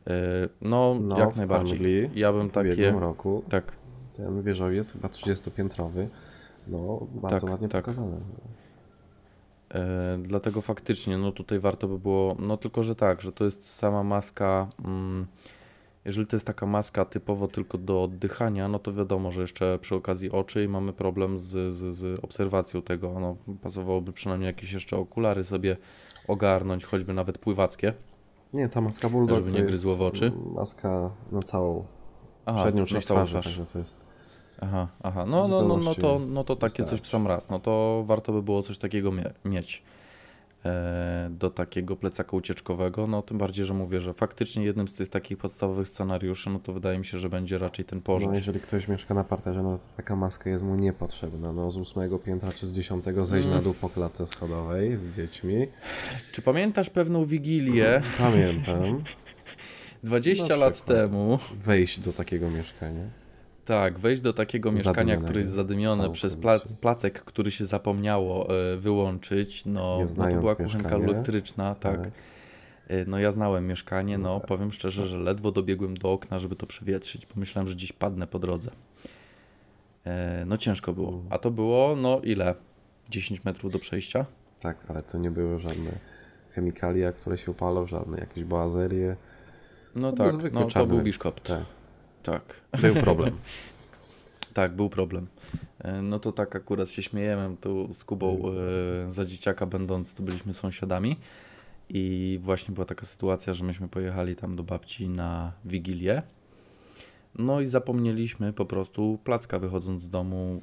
Yy, 0.09 0.14
No, 0.61 0.97
No, 1.01 1.18
jak 1.18 1.33
w 1.33 1.37
najbardziej. 1.37 1.77
Angli 1.79 2.21
Ja 2.21 2.33
bym 2.33 2.49
W 2.49 2.53
takie. 2.53 2.68
ubiegłym 2.73 2.99
roku 2.99 3.42
Tak, 3.49 3.73
ten 4.16 4.42
wieżowiec, 4.42 4.92
chyba 4.92 5.09
30-piętrowy, 5.09 6.07
no 6.68 7.07
bardzo 7.14 7.40
Tak, 7.47 7.51
ładnie 7.51 7.68
tak. 7.68 7.85
pokazane. 7.85 8.16
E, 9.75 10.18
dlatego 10.23 10.61
faktycznie, 10.61 11.18
no 11.18 11.33
tutaj 11.33 11.59
warto 11.61 11.88
by 11.88 11.99
było, 11.99 12.37
no 12.38 12.57
tylko, 12.57 12.83
że 12.83 12.94
tak, 12.94 13.21
że 13.21 13.33
to 13.33 13.44
jest 13.44 13.71
sama 13.75 14.03
maska, 14.03 14.68
mm, 14.85 15.27
jeżeli 16.05 16.27
to 16.27 16.37
jest 16.37 16.47
taka 16.47 16.66
maska 16.66 17.05
typowo 17.05 17.49
tylko 17.49 17.79
do 17.79 18.03
oddychania, 18.03 18.68
no 18.68 18.79
to 18.79 18.92
wiadomo, 18.92 19.33
że 19.33 19.40
jeszcze 19.40 19.79
przy 19.79 19.94
okazji 19.94 20.31
oczy 20.31 20.64
i 20.64 20.68
mamy 20.68 20.92
problem 20.92 21.38
z, 21.38 21.75
z, 21.75 21.97
z 21.97 22.25
obserwacją 22.25 22.83
tego, 22.83 23.21
no 23.21 23.37
pasowałoby 23.62 24.12
przynajmniej 24.12 24.47
jakieś 24.47 24.73
jeszcze 24.73 24.97
okulary 24.97 25.44
sobie 25.44 25.77
ogarnąć, 26.29 26.85
choćby 26.85 27.14
nawet 27.14 27.38
pływackie. 27.38 27.92
Nie, 28.52 28.68
ta 28.68 28.80
maska 28.80 29.08
Bulldog 29.08 29.38
Żeby 29.44 29.52
nie 29.52 29.62
gryzło 29.62 29.96
w 29.96 30.02
oczy? 30.02 30.32
maska 30.54 31.11
na 31.32 31.42
całą 31.42 31.84
Aha, 32.46 32.62
przednią 32.62 32.84
część 32.84 33.06
twarzy, 33.06 33.40
twarz. 33.40 33.61
to 33.72 33.78
jest... 33.78 33.96
Aha, 34.61 34.88
aha. 35.02 35.24
No, 35.26 35.48
no, 35.48 35.62
no, 35.62 35.76
no, 35.76 35.94
to, 35.94 36.18
no 36.18 36.44
to 36.44 36.56
takie 36.56 36.84
coś 36.84 37.00
w 37.00 37.06
sam 37.06 37.26
raz. 37.26 37.50
No 37.50 37.58
to 37.58 38.02
warto 38.06 38.32
by 38.32 38.42
było 38.42 38.62
coś 38.62 38.78
takiego 38.78 39.12
mie- 39.12 39.32
mieć 39.44 39.82
do 41.31 41.51
takiego 41.51 41.97
plecaka 41.97 42.37
ucieczkowego. 42.37 43.07
No 43.07 43.23
tym 43.23 43.38
bardziej, 43.38 43.64
że 43.64 43.75
mówię, 43.75 44.01
że 44.01 44.14
faktycznie 44.14 44.64
jednym 44.64 44.88
z 44.88 44.94
tych 44.94 45.09
takich 45.09 45.38
podstawowych 45.38 45.88
scenariuszy, 45.88 46.51
no 46.51 46.59
to 46.59 46.73
wydaje 46.73 46.99
mi 46.99 47.05
się, 47.05 47.18
że 47.18 47.29
będzie 47.29 47.59
raczej 47.59 47.85
ten 47.85 48.01
pożar. 48.01 48.29
No, 48.29 48.35
jeżeli 48.35 48.61
ktoś 48.61 48.88
mieszka 48.88 49.14
na 49.14 49.25
parterze, 49.25 49.62
no 49.62 49.79
to 49.79 49.85
taka 49.97 50.16
maska 50.16 50.51
jest 50.51 50.64
mu 50.64 50.75
niepotrzebna. 50.77 51.53
No 51.53 51.71
z 51.71 51.77
ósmego 51.77 52.18
piętra 52.18 52.53
czy 52.53 52.66
z 52.66 52.73
dziesiątego 52.73 53.27
zejść 53.27 53.47
Mm. 53.47 53.59
na 53.59 53.64
dół 53.64 53.75
po 53.75 53.88
klatce 53.88 54.27
schodowej 54.27 54.97
z 54.97 55.16
dziećmi. 55.16 55.66
Czy 56.33 56.42
pamiętasz 56.42 56.90
pewną 56.90 57.25
wigilię? 57.25 58.03
Pamiętam. 58.18 58.83
20 60.05 60.44
Na 60.49 60.57
lat 60.57 60.85
temu, 60.85 61.38
Wejść 61.57 62.01
do 62.01 62.12
takiego 62.12 62.51
mieszkania. 62.51 63.05
Tak, 63.68 63.98
wejść 63.98 64.22
do 64.22 64.33
takiego 64.33 64.72
mieszkania, 64.72 65.16
które 65.16 65.40
jest 65.40 65.52
zadymione 65.52 66.11
przez 66.11 66.37
plac, 66.37 66.72
placek, 66.72 67.24
który 67.24 67.50
się 67.50 67.64
zapomniało 67.64 68.59
e, 68.59 68.76
wyłączyć, 68.76 69.66
no, 69.66 69.98
no 70.16 70.28
to 70.31 70.37
była 70.40 70.54
kuchenka 70.54 70.96
elektryczna, 70.96 71.74
tak. 71.74 72.00
Tak. 72.00 72.11
E, 72.88 73.04
No 73.04 73.18
ja 73.18 73.33
znałem 73.33 73.66
mieszkanie, 73.66 74.18
no 74.18 74.28
No 74.28 74.40
tak. 74.40 74.48
powiem 74.48 74.72
szczerze, 74.72 75.07
że 75.07 75.18
ledwo 75.18 75.52
dobiegłem 75.52 75.94
do 75.96 76.12
okna, 76.12 76.38
żeby 76.38 76.57
to 76.57 76.66
przewietrzyć. 76.66 77.26
Pomyślałem, 77.26 77.68
że 77.68 77.74
gdzieś 77.74 77.92
padnę 77.92 78.26
po 78.26 78.38
drodze. 78.38 78.70
E, 80.04 80.44
No 80.46 80.57
ciężko 80.57 80.92
było. 80.92 81.09
Mhm. 81.09 81.26
A 81.31 81.38
to 81.38 81.50
było, 81.50 81.96
no 81.96 82.20
ile? 82.24 82.54
10 83.11 83.44
metrów 83.44 83.72
do 83.72 83.78
przejścia? 83.78 84.26
Tak, 84.61 84.76
ale 84.88 85.02
to 85.02 85.18
nie 85.18 85.31
były 85.31 85.61
żadne 85.61 85.90
chemikalia, 86.50 87.12
które 87.12 87.38
się 87.38 87.50
upalą, 87.50 87.87
żadne 87.87 88.18
jakieś 88.18 88.44
boazerie. 88.44 89.16
No 89.94 90.12
To 90.12 90.28
był 90.28 90.40
tak, 90.42 90.52
no 90.52 90.66
to 90.66 90.87
był 90.87 91.00
biszkopt. 91.00 91.46
Tak. 91.48 91.77
Tak. 92.22 92.42
Był 92.81 92.94
problem. 92.94 93.37
Tak, 94.54 94.72
był 94.76 94.88
problem. 94.88 95.26
E, 95.78 96.02
No 96.02 96.18
to 96.18 96.33
tak 96.33 96.57
akurat 96.57 96.90
się 96.90 97.02
śmiejemy 97.02 97.57
tu 97.61 97.94
z 97.94 98.04
Kubą 98.04 98.42
e, 99.07 99.11
za 99.12 99.24
dzieciaka 99.24 99.66
będąc, 99.66 100.14
to 100.14 100.22
byliśmy 100.22 100.54
sąsiadami 100.54 101.16
i 101.88 102.38
właśnie 102.42 102.74
była 102.74 102.85
taka 102.85 103.07
sytuacja, 103.07 103.54
że 103.54 103.64
myśmy 103.64 103.88
pojechali 103.88 104.37
tam 104.37 104.57
do 104.57 104.62
babci 104.62 105.09
na 105.09 105.52
Wigilię. 105.64 106.22
No 107.35 107.61
i 107.61 107.66
zapomnieliśmy 107.66 108.52
po 108.52 108.66
prostu 108.66 109.18
placka 109.24 109.59
wychodząc 109.59 110.02
z 110.02 110.11
domu 110.11 110.61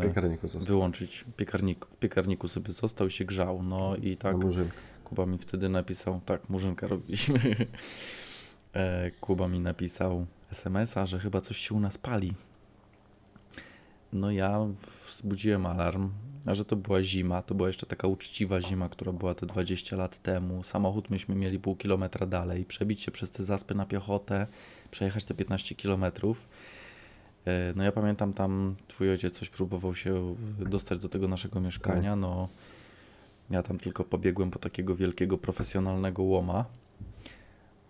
e, 0.00 0.02
piekarniku 0.02 0.48
został. 0.48 0.66
wyłączyć 0.74 1.24
piekarnik, 1.36 1.84
w 1.86 1.96
piekarniku 1.96 2.48
sobie 2.48 2.72
został 2.72 3.06
i 3.06 3.10
się 3.10 3.24
grzał. 3.24 3.62
No 3.62 3.96
i 3.96 4.16
tak. 4.16 4.36
Kuba 5.04 5.26
mi 5.26 5.38
wtedy 5.38 5.68
napisał, 5.68 6.20
tak, 6.26 6.48
murzynkę 6.48 6.88
robiliśmy. 6.88 7.38
E, 8.74 9.10
Kuba 9.10 9.48
mi 9.48 9.60
napisał 9.60 10.26
SMS-a, 10.50 11.06
że 11.06 11.18
chyba 11.18 11.40
coś 11.40 11.56
się 11.56 11.74
u 11.74 11.80
nas 11.80 11.98
pali. 11.98 12.34
No 14.12 14.30
ja 14.30 14.66
wzbudziłem 15.06 15.66
alarm, 15.66 16.10
a 16.46 16.54
że 16.54 16.64
to 16.64 16.76
była 16.76 17.02
zima, 17.02 17.42
to 17.42 17.54
była 17.54 17.68
jeszcze 17.68 17.86
taka 17.86 18.08
uczciwa 18.08 18.60
zima, 18.60 18.88
która 18.88 19.12
była 19.12 19.34
te 19.34 19.46
20 19.46 19.96
lat 19.96 20.22
temu. 20.22 20.62
Samochód 20.62 21.10
myśmy 21.10 21.34
mieli 21.34 21.58
pół 21.58 21.76
kilometra 21.76 22.26
dalej, 22.26 22.64
przebić 22.64 23.02
się 23.02 23.10
przez 23.10 23.30
te 23.30 23.44
zaspy 23.44 23.74
na 23.74 23.86
piechotę, 23.86 24.46
przejechać 24.90 25.24
te 25.24 25.34
15 25.34 25.74
kilometrów. 25.74 26.48
E, 27.44 27.72
No 27.76 27.84
ja 27.84 27.92
pamiętam 27.92 28.32
tam, 28.32 28.76
twój 28.88 29.10
ojciec 29.10 29.38
coś 29.38 29.50
próbował 29.50 29.94
się 29.94 30.36
dostać 30.58 30.98
do 30.98 31.08
tego 31.08 31.28
naszego 31.28 31.60
mieszkania, 31.60 32.16
no 32.16 32.48
ja 33.50 33.62
tam 33.62 33.78
tylko 33.78 34.04
pobiegłem 34.04 34.50
po 34.50 34.58
takiego 34.58 34.96
wielkiego 34.96 35.38
profesjonalnego 35.38 36.22
łoma. 36.22 36.64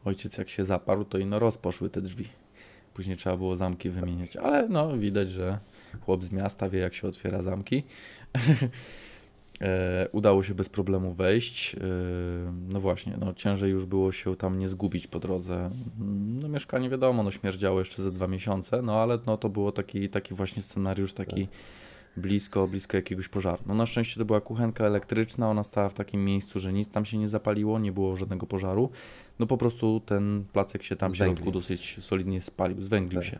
Ojciec 0.05 0.38
jak 0.38 0.49
się 0.49 0.64
zaparł, 0.64 1.05
to 1.05 1.18
i 1.18 1.27
no 1.27 1.38
rozposzły 1.38 1.90
te 1.90 2.03
drzwi. 2.03 2.29
Później 2.98 3.16
trzeba 3.16 3.37
było 3.37 3.56
zamki 3.56 3.90
wymieniać, 3.90 4.37
ale 4.37 4.68
no 4.68 4.98
widać, 4.98 5.30
że 5.30 5.58
chłop 6.00 6.24
z 6.24 6.32
miasta 6.32 6.70
wie 6.70 6.78
jak 6.78 6.94
się 6.94 7.08
otwiera 7.08 7.42
zamki. 7.42 7.82
e, 9.61 10.08
udało 10.12 10.42
się 10.42 10.54
bez 10.54 10.68
problemu 10.68 11.12
wejść. 11.12 11.74
E, 11.74 11.78
no 12.68 12.80
właśnie, 12.80 13.16
no 13.20 13.34
ciężej 13.34 13.70
już 13.70 13.87
było 13.87 14.12
się 14.12 14.37
tam 14.37 14.58
nie 14.58 14.68
zgubić 14.68 15.06
po 15.06 15.18
drodze. 15.18 15.70
No 16.40 16.48
mieszkanie 16.48 16.90
wiadomo, 16.90 17.22
no 17.22 17.30
śmierdziało 17.30 17.78
jeszcze 17.78 18.02
ze 18.02 18.12
dwa 18.12 18.26
miesiące, 18.26 18.82
no 18.82 19.02
ale 19.02 19.18
no 19.26 19.37
to 19.37 19.48
było 19.48 19.72
taki, 19.72 20.08
taki 20.08 20.34
właśnie 20.34 20.62
scenariusz, 20.62 21.12
taki 21.12 21.48
blisko, 22.18 22.68
blisko 22.68 22.96
jakiegoś 22.96 23.28
pożaru. 23.28 23.62
No 23.66 23.74
na 23.74 23.87
szczęście 23.87 24.18
to 24.20 24.24
była 24.24 24.40
kuchenka 24.40 24.85
elektryczna, 24.85 25.50
ona 25.50 25.62
stała 25.62 25.88
w 25.88 25.94
takim 25.94 26.24
miejscu, 26.24 26.59
że 26.59 26.72
nic 26.72 26.90
tam 26.90 27.04
się 27.04 27.18
nie 27.18 27.28
zapaliło, 27.28 27.78
nie 27.78 27.92
było 27.92 28.16
żadnego 28.16 28.46
pożaru. 28.46 28.90
No 29.38 29.46
po 29.46 29.57
prostu 29.59 30.00
ten 30.07 30.44
placek 30.52 30.83
się 30.83 30.96
tam 30.96 31.12
w 31.12 31.16
środku 31.16 31.50
dosyć 31.50 31.96
solidnie 32.00 32.40
spalił, 32.40 32.83
zwęglił 32.83 33.20
Tak. 33.20 33.31
się. 33.31 33.38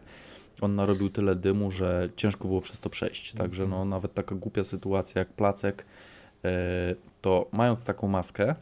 On 0.61 0.75
narobił 0.75 1.11
tyle 1.11 1.37
dymu, 1.37 1.71
że 1.71 2.09
ciężko 2.17 2.49
było 2.49 2.61
przez 2.61 2.81
to 2.81 2.91
przejść. 2.91 3.33
Także 3.33 3.62
Mhm. 3.64 3.81
no 3.81 3.85
nawet 3.85 4.14
taka 4.14 4.35
głupia 4.35 4.64
sytuacja 4.64 5.19
jak 5.19 5.29
placek, 5.33 5.85
e, 6.45 6.95
to 7.21 7.49
mając 7.53 7.85
taką 7.85 8.09
maskę 8.09 8.55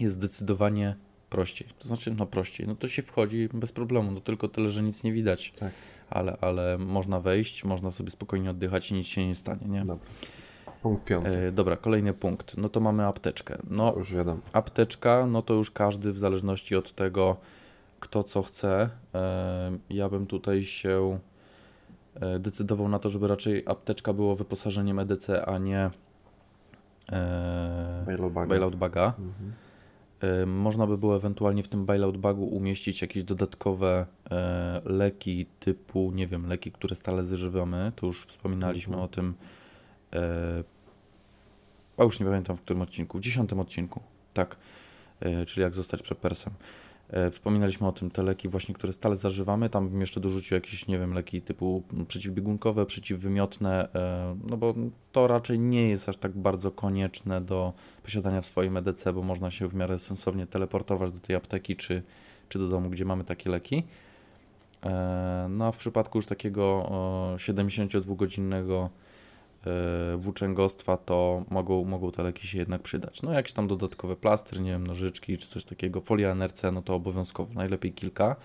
jest 0.00 0.14
zdecydowanie 0.14 0.96
prościej. 1.30 1.68
To 1.78 1.88
znaczy, 1.88 2.14
no 2.18 2.26
prościej, 2.26 2.66
no 2.66 2.74
to 2.74 2.88
się 2.88 3.02
wchodzi 3.02 3.48
bez 3.54 3.72
problemu, 3.72 4.10
no 4.10 4.20
tylko 4.20 4.48
tyle, 4.48 4.70
że 4.70 4.82
nic 4.82 5.02
nie 5.04 5.12
widać. 5.12 5.50
Tak. 5.58 5.72
Ale, 6.10 6.36
ale 6.40 6.78
można 6.78 7.20
wejść, 7.20 7.64
można 7.64 7.90
sobie 7.90 8.10
spokojnie 8.10 8.50
oddychać 8.50 8.90
i 8.90 8.94
nic 8.94 9.06
się 9.06 9.26
nie 9.26 9.34
stanie, 9.34 9.68
nie? 9.68 9.84
Dobra. 9.84 10.06
Punkt 10.82 11.04
piąty. 11.04 11.38
E, 11.38 11.52
dobra, 11.52 11.76
kolejny 11.76 12.14
punkt. 12.14 12.56
No 12.56 12.68
to 12.68 12.80
mamy 12.80 13.06
apteczkę. 13.06 13.58
No, 13.70 13.94
już 13.96 14.14
wiadomo. 14.14 14.40
apteczka, 14.52 15.26
no 15.26 15.42
to 15.42 15.54
już 15.54 15.70
każdy 15.70 16.12
w 16.12 16.18
zależności 16.18 16.76
od 16.76 16.92
tego, 16.92 17.36
kto 18.00 18.22
co 18.22 18.42
chce. 18.42 18.90
E, 19.14 19.78
ja 19.90 20.08
bym 20.08 20.26
tutaj 20.26 20.64
się 20.64 21.18
e, 22.20 22.38
decydował 22.38 22.88
na 22.88 22.98
to, 22.98 23.08
żeby 23.08 23.28
raczej 23.28 23.62
apteczka 23.66 24.12
było 24.12 24.36
wyposażeniem 24.36 24.98
EDC, 24.98 25.46
a 25.46 25.58
nie 25.58 25.90
e, 27.12 28.02
Bailout 28.06 28.32
baga. 28.32 28.48
bailout 28.48 28.76
baga. 28.76 29.06
Mhm. 29.18 29.52
Można 30.46 30.86
by 30.86 30.98
było 30.98 31.16
ewentualnie 31.16 31.62
w 31.62 31.68
tym 31.68 31.86
bailout 31.86 32.16
bagu 32.16 32.44
umieścić 32.46 33.02
jakieś 33.02 33.24
dodatkowe 33.24 34.06
e, 34.30 34.80
leki 34.84 35.46
typu, 35.60 36.12
nie 36.14 36.26
wiem, 36.26 36.46
leki, 36.46 36.72
które 36.72 36.96
stale 36.96 37.24
zażywamy. 37.24 37.92
To 37.96 38.06
już 38.06 38.24
wspominaliśmy 38.24 38.94
Mhm. 38.94 39.04
o 39.04 39.08
tym. 39.08 39.34
E, 40.12 40.64
a 41.96 42.02
już 42.04 42.20
nie 42.20 42.26
pamiętam 42.26 42.56
w 42.56 42.60
którym 42.60 42.82
odcinku, 42.82 43.18
w 43.18 43.20
dziesiątym 43.20 43.60
odcinku, 43.60 44.00
tak, 44.34 44.56
e, 45.20 45.46
czyli 45.46 45.62
jak 45.62 45.74
zostać 45.74 46.02
prepersem. 46.02 46.52
E, 47.10 47.30
Wspominaliśmy 47.30 47.86
o 47.86 47.92
tym, 47.92 48.10
te 48.10 48.22
leki 48.22 48.48
właśnie, 48.48 48.74
które 48.74 48.92
stale 48.92 49.16
zażywamy, 49.16 49.70
tam 49.70 49.88
bym 49.88 50.00
jeszcze 50.00 50.20
dorzucił 50.20 50.54
jakieś, 50.54 50.86
nie 50.86 50.98
wiem, 50.98 51.14
leki 51.14 51.42
typu 51.42 51.82
przeciwbiegunkowe, 52.08 52.86
przeciwwymiotne, 52.86 53.88
e, 53.94 54.36
no 54.50 54.56
bo 54.56 54.74
to 55.12 55.26
raczej 55.26 55.58
nie 55.58 55.88
jest 55.88 56.08
aż 56.08 56.16
tak 56.16 56.32
bardzo 56.32 56.70
konieczne 56.70 57.40
do 57.40 57.72
posiadania 58.02 58.40
w 58.40 58.46
swoim 58.46 58.76
EDC, 58.76 59.12
bo 59.12 59.22
można 59.22 59.50
się 59.50 59.68
w 59.68 59.74
miarę 59.74 59.98
sensownie 59.98 60.46
teleportować 60.46 61.12
do 61.12 61.20
tej 61.20 61.36
apteki 61.36 61.76
czy, 61.76 62.02
czy 62.48 62.58
do 62.58 62.68
domu, 62.68 62.90
gdzie 62.90 63.04
mamy 63.04 63.24
takie 63.24 63.50
leki. 63.50 63.84
E, 64.84 65.46
No 65.50 65.66
a 65.66 65.72
w 65.72 65.76
przypadku 65.76 66.18
już 66.18 66.26
takiego 66.26 66.64
o, 66.64 67.34
72-godzinnego 67.36 68.88
e, 68.94 69.07
włóczęgostwa, 70.16 70.96
to 70.96 71.44
mogą, 71.50 71.84
mogą 71.84 72.12
te 72.12 72.22
leki 72.22 72.46
się 72.46 72.58
jednak 72.58 72.82
przydać. 72.82 73.22
No 73.22 73.32
jakieś 73.32 73.52
tam 73.52 73.68
dodatkowe 73.68 74.16
plastry, 74.16 74.60
nie 74.60 74.70
wiem, 74.70 74.86
nożyczki 74.86 75.38
czy 75.38 75.48
coś 75.48 75.64
takiego, 75.64 76.00
folia 76.00 76.30
NRC, 76.30 76.62
no 76.72 76.82
to 76.82 76.94
obowiązkowo, 76.94 77.54
najlepiej 77.54 77.92
kilka, 77.92 78.36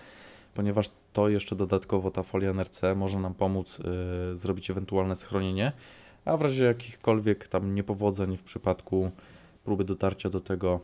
ponieważ 0.54 0.90
to 1.12 1.28
jeszcze 1.28 1.56
dodatkowo 1.56 2.10
ta 2.10 2.22
folia 2.22 2.50
NRC 2.50 2.82
może 2.96 3.18
nam 3.18 3.34
pomóc 3.34 3.80
e, 3.80 4.36
zrobić 4.36 4.70
ewentualne 4.70 5.16
schronienie, 5.16 5.72
a 6.24 6.36
w 6.36 6.42
razie 6.42 6.64
jakichkolwiek 6.64 7.48
tam 7.48 7.74
niepowodzeń 7.74 8.36
w 8.36 8.42
przypadku 8.42 9.10
próby 9.64 9.84
dotarcia 9.84 10.30
do 10.30 10.40
tego 10.40 10.80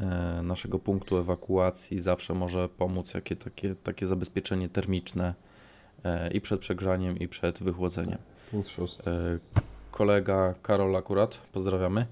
e, 0.00 0.42
naszego 0.42 0.78
punktu 0.78 1.16
ewakuacji 1.16 2.00
zawsze 2.00 2.34
może 2.34 2.68
pomóc 2.68 3.14
jakie 3.14 3.36
takie, 3.36 3.74
takie 3.74 4.06
zabezpieczenie 4.06 4.68
termiczne 4.68 5.34
e, 6.04 6.30
i 6.30 6.40
przed 6.40 6.60
przegrzaniem 6.60 7.18
i 7.18 7.28
przed 7.28 7.62
wychłodzeniem. 7.62 8.18
Punkt 8.54 8.70
szósty. 8.70 9.10
Kolega 9.90 10.54
Karol 10.62 10.96
akurat, 10.96 11.38
pozdrawiamy, 11.52 12.06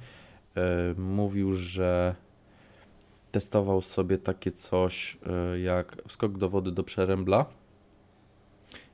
e, 0.57 0.95
mówił, 0.99 1.53
że 1.53 2.15
testował 3.33 3.81
sobie 3.81 4.19
takie 4.19 4.53
coś 4.53 5.19
e, 5.27 5.61
jak 5.61 6.03
wskok 6.09 6.39
do 6.39 6.49
wody 6.49 6.73
do 6.73 6.83
przerębla 6.83 7.47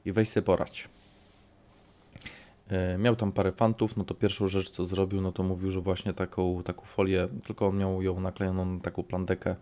i 0.04 0.12
weź 0.12 0.28
sobie 0.28 0.44
porać. 0.44 0.88
E, 2.68 2.98
Miał 2.98 3.16
tam 3.16 3.32
parę 3.32 3.52
fantów, 3.52 3.96
no 3.96 4.04
to 4.04 4.14
pierwszą 4.14 4.46
rzecz 4.46 4.70
co 4.70 4.84
zrobił, 4.84 5.20
no 5.20 5.32
to 5.32 5.42
mówił, 5.42 5.70
że 5.70 5.80
właśnie 5.80 6.12
taką, 6.12 6.62
taką 6.62 6.82
folię, 6.82 7.28
tylko 7.44 7.66
on 7.66 7.78
miał 7.78 8.02
ją 8.02 8.20
naklejoną 8.20 8.64
na 8.64 8.80
taką 8.80 9.02
plandekę 9.02 9.56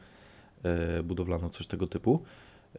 budowlaną, 1.04 1.48
coś 1.48 1.66
tego 1.66 1.86
typu. 1.86 2.22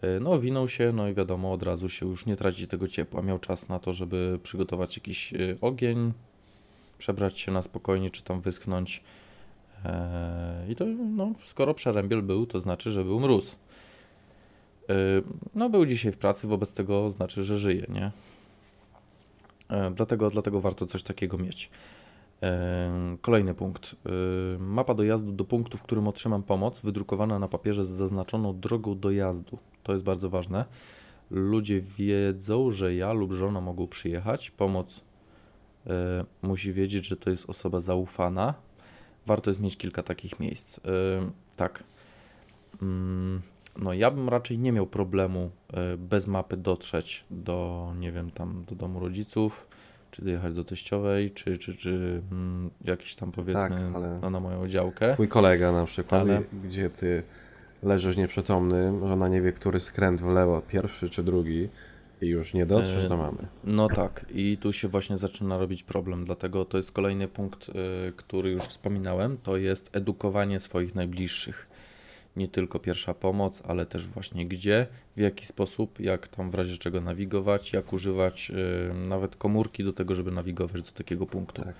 E, 0.01 0.19
No, 0.19 0.39
winął 0.39 0.67
się, 0.67 0.91
no 0.91 1.07
i 1.07 1.13
wiadomo, 1.13 1.53
od 1.53 1.63
razu 1.63 1.89
się 1.89 2.05
już 2.05 2.25
nie 2.25 2.35
traci 2.35 2.67
tego 2.67 2.87
ciepła. 2.87 3.21
Miał 3.21 3.39
czas 3.39 3.69
na 3.69 3.79
to, 3.79 3.93
żeby 3.93 4.39
przygotować 4.43 4.97
jakiś 4.97 5.33
e, 5.33 5.37
ogień, 5.61 6.13
przebrać 6.97 7.39
się 7.39 7.51
na 7.51 7.61
spokojnie, 7.61 8.11
czy 8.11 8.23
tam 8.23 8.41
wyschnąć. 8.41 9.03
E, 9.85 10.65
I 10.69 10.75
to, 10.75 10.85
no, 10.85 11.31
skoro 11.45 11.73
przerębiel 11.73 12.21
był, 12.21 12.45
to 12.45 12.59
znaczy, 12.59 12.91
że 12.91 13.03
był 13.03 13.19
mróz. 13.19 13.55
No, 15.55 15.69
był 15.69 15.85
dzisiaj 15.85 16.11
w 16.11 16.17
pracy, 16.17 16.47
wobec 16.47 16.73
tego 16.73 17.11
znaczy, 17.11 17.43
że 17.43 17.57
żyje, 17.57 17.85
nie? 17.89 18.11
Dlatego, 19.95 20.29
dlatego 20.29 20.61
warto 20.61 20.85
coś 20.85 21.03
takiego 21.03 21.37
mieć. 21.37 21.69
Kolejny 23.21 23.53
punkt. 23.53 23.95
Mapa 24.59 24.93
dojazdu 24.93 25.31
do 25.31 25.45
punktu, 25.45 25.77
w 25.77 25.83
którym 25.83 26.07
otrzymam 26.07 26.43
pomoc, 26.43 26.81
wydrukowana 26.81 27.39
na 27.39 27.47
papierze 27.47 27.85
z 27.85 27.89
zaznaczoną 27.89 28.59
drogą 28.59 28.99
dojazdu. 28.99 29.57
To 29.87 29.93
jest 29.93 30.05
bardzo 30.05 30.29
ważne. 30.29 30.65
Ludzie 31.31 31.81
wiedzą, 31.81 32.71
że 32.71 32.95
ja 32.95 33.13
lub 33.13 33.33
żona 33.33 33.61
mogą 33.61 33.87
przyjechać. 33.87 34.51
Pomoc 34.51 35.03
e, 35.87 36.25
musi 36.41 36.73
wiedzieć, 36.73 37.07
że 37.07 37.17
to 37.17 37.29
jest 37.29 37.49
osoba 37.49 37.79
zaufana. 37.79 38.53
Warto 39.25 39.49
jest 39.49 39.61
mieć 39.61 39.77
kilka 39.77 40.03
takich 40.03 40.39
miejsc. 40.39 40.79
E, 40.79 40.81
tak. 41.55 41.83
Mm, 42.81 43.41
no 43.77 43.93
ja 43.93 44.11
bym 44.11 44.29
raczej 44.29 44.59
nie 44.59 44.71
miał 44.71 44.87
problemu 44.87 45.51
e, 45.73 45.97
bez 45.97 46.27
mapy 46.27 46.57
dotrzeć 46.57 47.25
do, 47.31 47.91
nie 47.99 48.11
wiem, 48.11 48.31
tam 48.31 48.65
do 48.69 48.75
domu 48.75 48.99
rodziców, 48.99 49.67
czy 50.11 50.21
dojechać 50.21 50.53
do 50.53 50.63
teściowej, 50.63 51.31
czy, 51.31 51.57
czy, 51.57 51.75
czy 51.75 52.21
mm, 52.31 52.69
jakiś 52.85 53.15
tam 53.15 53.31
powiedzmy 53.31 53.61
Tak, 53.61 54.21
no, 54.21 54.29
na 54.29 54.39
moją 54.39 54.67
działkę. 54.67 55.13
Twój 55.13 55.27
kolega 55.27 55.71
na 55.71 55.85
przykład, 55.85 56.21
Ale- 56.21 56.43
gdzie 56.63 56.89
ty 56.89 57.23
leżysz 57.83 58.17
nieprzytomny, 58.17 58.99
żona 59.07 59.27
nie 59.27 59.41
wie, 59.41 59.51
który 59.51 59.79
skręt 59.79 60.21
w 60.21 60.27
lewo, 60.27 60.61
pierwszy 60.61 61.09
czy 61.09 61.23
drugi 61.23 61.69
i 62.21 62.27
już 62.27 62.53
nie 62.53 62.65
dotrzesz 62.65 63.05
E, 63.05 63.09
do 63.09 63.17
mamy. 63.17 63.47
No 63.63 63.87
tak, 63.87 64.25
i 64.29 64.57
tu 64.61 64.73
się 64.73 64.87
właśnie 64.87 65.17
zaczyna 65.17 65.57
robić 65.57 65.83
problem, 65.83 66.25
dlatego 66.25 66.65
to 66.65 66.77
jest 66.77 66.91
kolejny 66.91 67.27
punkt, 67.27 67.69
y, 67.69 67.73
który 68.15 68.51
już 68.51 68.63
wspominałem, 68.63 69.37
to 69.43 69.57
jest 69.57 69.95
edukowanie 69.95 70.59
swoich 70.59 70.95
najbliższych. 70.95 71.67
Nie 72.35 72.47
tylko 72.47 72.79
pierwsza 72.79 73.13
pomoc, 73.13 73.63
ale 73.67 73.85
też 73.85 74.07
właśnie 74.07 74.45
gdzie, 74.47 74.87
w 75.15 75.19
jaki 75.19 75.45
sposób, 75.45 75.99
jak 75.99 76.27
tam 76.27 76.51
w 76.51 76.55
razie 76.55 76.77
czego 76.77 77.01
nawigować, 77.01 77.73
jak 77.73 77.93
używać 77.93 78.51
y, 78.91 78.93
nawet 78.93 79.35
komórki 79.35 79.83
do 79.83 79.93
tego, 79.93 80.15
żeby 80.15 80.31
nawigować 80.31 80.83
do 80.83 80.91
takiego 80.91 81.25
punktu. 81.25 81.61
Tak. 81.61 81.75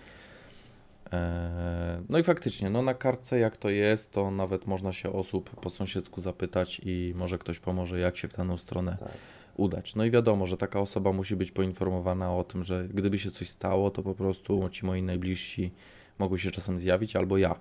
E, 1.14 2.02
No 2.10 2.20
i 2.20 2.24
faktycznie, 2.24 2.70
no 2.70 2.82
na 2.82 2.94
kartce 2.94 3.40
jak 3.40 3.58
to 3.58 3.70
jest, 3.70 4.12
to 4.12 4.32
nawet 4.32 4.68
można 4.68 4.92
się 4.92 5.14
osób 5.14 5.50
po 5.50 5.70
sąsiedzku 5.70 6.22
zapytać 6.22 6.82
i 6.86 7.14
może 7.16 7.38
ktoś 7.38 7.60
pomoże, 7.60 8.00
jak 8.00 8.18
się 8.18 8.28
w 8.28 8.38
daną 8.38 8.58
stronę 8.58 8.98
Tak. 9.00 9.12
udać. 9.58 9.96
No 9.96 10.06
i 10.06 10.12
wiadomo, 10.12 10.48
że 10.48 10.58
taka 10.58 10.80
osoba 10.80 11.12
musi 11.14 11.36
być 11.36 11.52
poinformowana 11.52 12.34
o 12.36 12.44
tym, 12.44 12.64
że 12.64 12.88
gdyby 12.94 13.20
się 13.20 13.32
coś 13.32 13.50
stało, 13.50 13.92
to 13.92 14.04
po 14.04 14.16
prostu 14.16 14.70
ci 14.72 14.86
moi 14.86 15.02
najbliżsi 15.02 15.72
mogą 16.20 16.38
się 16.38 16.52
czasem 16.52 16.80
zjawić, 16.80 17.16
albo 17.16 17.38
ja. 17.38 17.56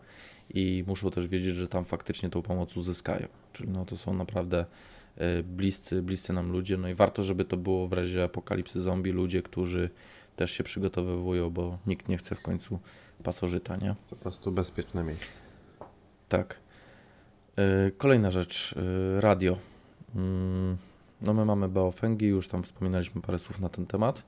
I 0.54 0.84
muszą 0.86 1.10
też 1.10 1.28
wiedzieć, 1.28 1.54
że 1.54 1.68
tam 1.68 1.84
faktycznie 1.84 2.30
tą 2.30 2.42
pomoc 2.42 2.76
uzyskają. 2.76 3.28
Czyli 3.52 3.68
no 3.68 3.84
to 3.84 3.96
są 3.96 4.14
naprawdę 4.14 4.64
e, 5.16 5.42
bliscy, 5.42 6.02
bliscy 6.02 6.32
nam 6.32 6.52
ludzie. 6.52 6.76
No 6.76 6.88
i 6.88 6.94
warto, 6.94 7.22
żeby 7.22 7.44
to 7.44 7.56
było 7.56 7.88
w 7.88 7.92
razie 7.92 8.24
apokalipsy 8.24 8.80
zombie 8.80 9.12
ludzie, 9.12 9.42
którzy 9.42 9.90
też 10.36 10.50
się 10.50 10.64
przygotowywują, 10.64 11.50
bo 11.50 11.78
nikt 11.86 12.08
nie 12.08 12.18
chce 12.18 12.34
w 12.34 12.42
końcu 12.42 12.78
pasożyta, 13.24 13.76
nie? 13.76 13.94
Po 14.10 14.16
prostu 14.16 14.52
bezpieczne 14.52 15.04
miejsce. 15.04 15.26
Tak. 16.28 16.56
E, 17.56 17.90
Kolejna 17.90 18.30
rzecz, 18.30 18.74
e, 19.16 19.20
radio. 19.20 19.56
Mm, 20.14 20.76
No 21.20 21.34
my 21.34 21.44
mamy 21.44 21.68
Baofengi, 21.68 22.26
już 22.26 22.48
tam 22.48 22.62
wspominaliśmy 22.62 23.22
parę 23.22 23.38
słów 23.38 23.60
na 23.60 23.68
ten 23.68 23.86
temat. 23.86 24.22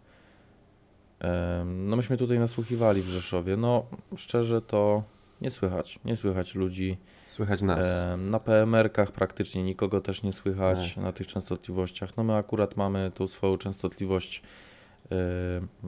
E, 1.20 1.64
No 1.66 1.96
myśmy 1.96 2.16
tutaj 2.16 2.38
nasłuchiwali 2.38 3.02
w 3.02 3.06
Rzeszowie. 3.08 3.56
No 3.56 3.86
szczerze 4.16 4.62
to 4.62 5.02
nie 5.40 5.50
słychać, 5.50 5.98
nie 6.04 6.16
słychać 6.16 6.54
ludzi. 6.54 6.96
Słychać 7.30 7.62
nas. 7.62 7.86
Na 8.18 8.40
PMR-kach 8.40 9.12
praktycznie 9.12 9.62
nikogo 9.62 10.00
też 10.00 10.22
nie 10.22 10.32
słychać 10.32 10.96
Nie. 10.96 11.02
na 11.02 11.12
tych 11.12 11.26
częstotliwościach. 11.26 12.16
No 12.16 12.24
my 12.24 12.34
akurat 12.36 12.76
mamy 12.76 13.10
tą 13.14 13.26
swoją 13.26 13.58
częstotliwość, 13.58 14.42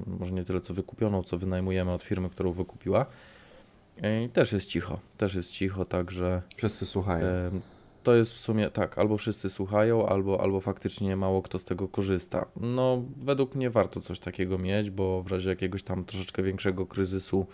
może 0.06 0.32
nie 0.32 0.44
tyle 0.44 0.60
co 0.60 0.74
wykupioną, 0.74 1.22
co 1.22 1.38
wynajmujemy 1.38 1.92
od 1.92 2.02
firmy, 2.02 2.30
którą 2.30 2.52
wykupiła. 2.52 3.06
I 4.24 4.28
też 4.28 4.52
jest 4.52 4.66
cicho, 4.68 5.00
też 5.16 5.34
jest 5.34 5.52
cicho, 5.52 5.84
także 5.84 6.42
Wszyscy 6.56 6.86
słuchają. 6.86 7.26
e, 7.26 7.50
to 8.02 8.14
jest 8.14 8.32
w 8.32 8.36
sumie 8.36 8.70
tak, 8.70 8.98
albo 8.98 9.16
wszyscy 9.16 9.50
słuchają, 9.50 10.06
albo, 10.06 10.40
albo 10.40 10.60
faktycznie 10.60 11.16
mało 11.16 11.42
kto 11.42 11.58
z 11.58 11.64
tego 11.64 11.88
korzysta. 11.88 12.46
No 12.56 13.02
według 13.16 13.54
mnie 13.54 13.70
warto 13.70 14.00
coś 14.00 14.20
takiego 14.20 14.58
mieć, 14.58 14.90
bo 14.90 15.22
w 15.22 15.26
razie 15.26 15.50
jakiegoś 15.50 15.82
tam 15.82 16.04
troszeczkę 16.04 16.42
większego 16.42 16.86
kryzysu 16.86 17.46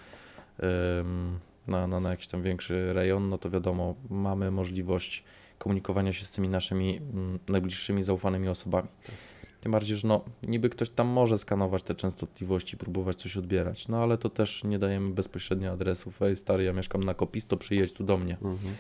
em, 0.59 1.39
na, 1.67 1.87
na, 1.87 2.01
na 2.01 2.11
jakiś 2.11 2.27
tam 2.27 2.43
większy 2.43 2.93
rejon, 2.93 3.29
no 3.29 3.39
to 3.39 3.51
wiadomo, 3.51 3.95
mamy 4.11 4.51
możliwość 4.51 5.25
komunikowania 5.59 6.13
się 6.13 6.25
z 6.25 6.31
tymi 6.31 6.49
naszymi 6.49 6.97
mm, 6.97 7.39
najbliższymi, 7.49 8.03
zaufanymi 8.03 8.49
osobami. 8.49 8.89
Tym 9.67 9.73
bardziej, 9.73 9.97
że 9.97 10.09
no, 10.09 10.25
niby 10.43 10.71
ktoś 10.71 10.91
tam 10.91 11.07
może 11.07 11.39
skanować 11.39 11.83
te 11.83 11.95
częstotliwości, 11.95 12.77
próbować 12.77 13.17
coś 13.17 13.37
odbierać, 13.37 13.89
no 13.89 14.03
ale 14.03 14.19
to 14.19 14.31
też 14.31 14.65
nie 14.65 14.79
dajemy 14.79 15.15
bezpośrednio 15.15 15.73
adresów. 15.73 16.23
Ej, 16.23 16.37
stary, 16.37 16.65
ja 16.65 16.73
mieszkam 16.73 17.05
na 17.05 17.15
Kopisto, 17.15 17.57
przyjedź 17.57 17.93
tu 17.93 18.05
do 18.05 18.17
mnie. 18.17 18.33
Mhm. 18.43 18.75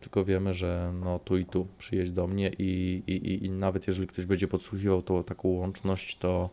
Tylko 0.00 0.24
wiemy, 0.24 0.54
że 0.54 0.92
no 1.00 1.18
tu 1.18 1.36
i 1.38 1.44
tu 1.44 1.66
przyjedź 1.78 2.10
do 2.10 2.26
mnie 2.26 2.50
i, 2.58 3.02
i, 3.06 3.44
i, 3.44 3.50
nawet 3.50 3.86
jeżeli 3.88 4.06
ktoś 4.06 4.26
będzie 4.26 4.48
podsłuchiwał 4.48 5.02
tą 5.02 5.24
taką 5.24 5.48
łączność, 5.48 6.18
to 6.18 6.50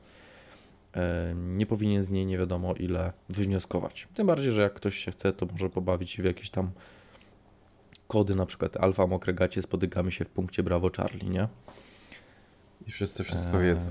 e, 0.96 1.34
nie 1.36 1.66
powinien 1.66 2.04
z 2.04 2.12
niej 2.12 2.26
nie 2.26 2.38
wiadomo 2.38 2.74
ile 2.74 3.14
wywnioskować. 3.30 4.08
Tym 4.14 4.28
bardziej, 4.28 4.52
że 4.52 4.62
jak 4.62 4.74
ktoś 4.74 4.98
się 4.98 5.12
chce, 5.12 5.34
to 5.34 5.46
może 5.52 5.70
pobawić 5.70 6.12
się 6.12 6.24
w 6.24 6.26
jakieś 6.26 6.50
tam 6.50 6.72
kody, 8.08 8.36
na 8.36 8.46
przykład 8.46 8.78
alfa 8.78 9.08
mokre 9.08 9.34
gacie, 9.34 9.62
spotykamy 9.62 10.12
się 10.12 10.26
w 10.26 10.30
punkcie 10.30 10.64
Bravo 10.64 10.90
Charlie, 10.98 11.30
nie? 11.30 11.48
I 12.92 12.94
wszyscy 12.94 13.24
wszystko 13.24 13.58
Eee, 13.58 13.64
wiedzą. 13.76 13.90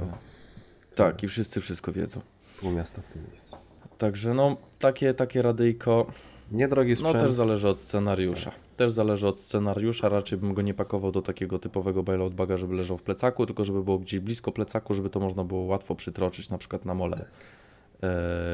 Tak, 0.94 1.22
i 1.22 1.28
wszyscy 1.28 1.60
wszystko 1.60 1.92
wiedzą. 1.92 2.20
Pół 2.60 2.70
miasta 2.72 3.02
w 3.02 3.08
tym 3.08 3.22
miejscu. 3.30 3.56
Także 3.98 4.34
no, 4.34 4.56
takie, 4.78 5.14
takie 5.14 5.42
radyjko, 5.42 6.06
Niedrogi 6.52 6.90
no 6.90 6.96
sprzęt. 6.96 7.18
też 7.24 7.32
zależy 7.32 7.68
od 7.68 7.80
scenariusza. 7.80 8.52
Też 8.76 8.92
zależy 8.92 9.28
od 9.28 9.40
scenariusza, 9.40 10.08
raczej 10.08 10.38
bym 10.38 10.54
go 10.54 10.62
nie 10.62 10.74
pakował 10.74 11.12
do 11.12 11.22
takiego 11.22 11.58
typowego 11.58 12.02
bailout 12.02 12.34
baga, 12.34 12.56
żeby 12.56 12.74
leżał 12.74 12.98
w 12.98 13.02
plecaku, 13.02 13.46
tylko 13.46 13.64
żeby 13.64 13.82
było 13.82 13.98
gdzieś 13.98 14.20
blisko 14.20 14.52
plecaku, 14.52 14.94
żeby 14.94 15.10
to 15.10 15.20
można 15.20 15.44
było 15.44 15.60
łatwo 15.60 15.94
przytroczyć, 15.94 16.50
na 16.50 16.58
przykład 16.58 16.84
na 16.84 16.94
mole 16.94 17.16
e, 17.16 17.26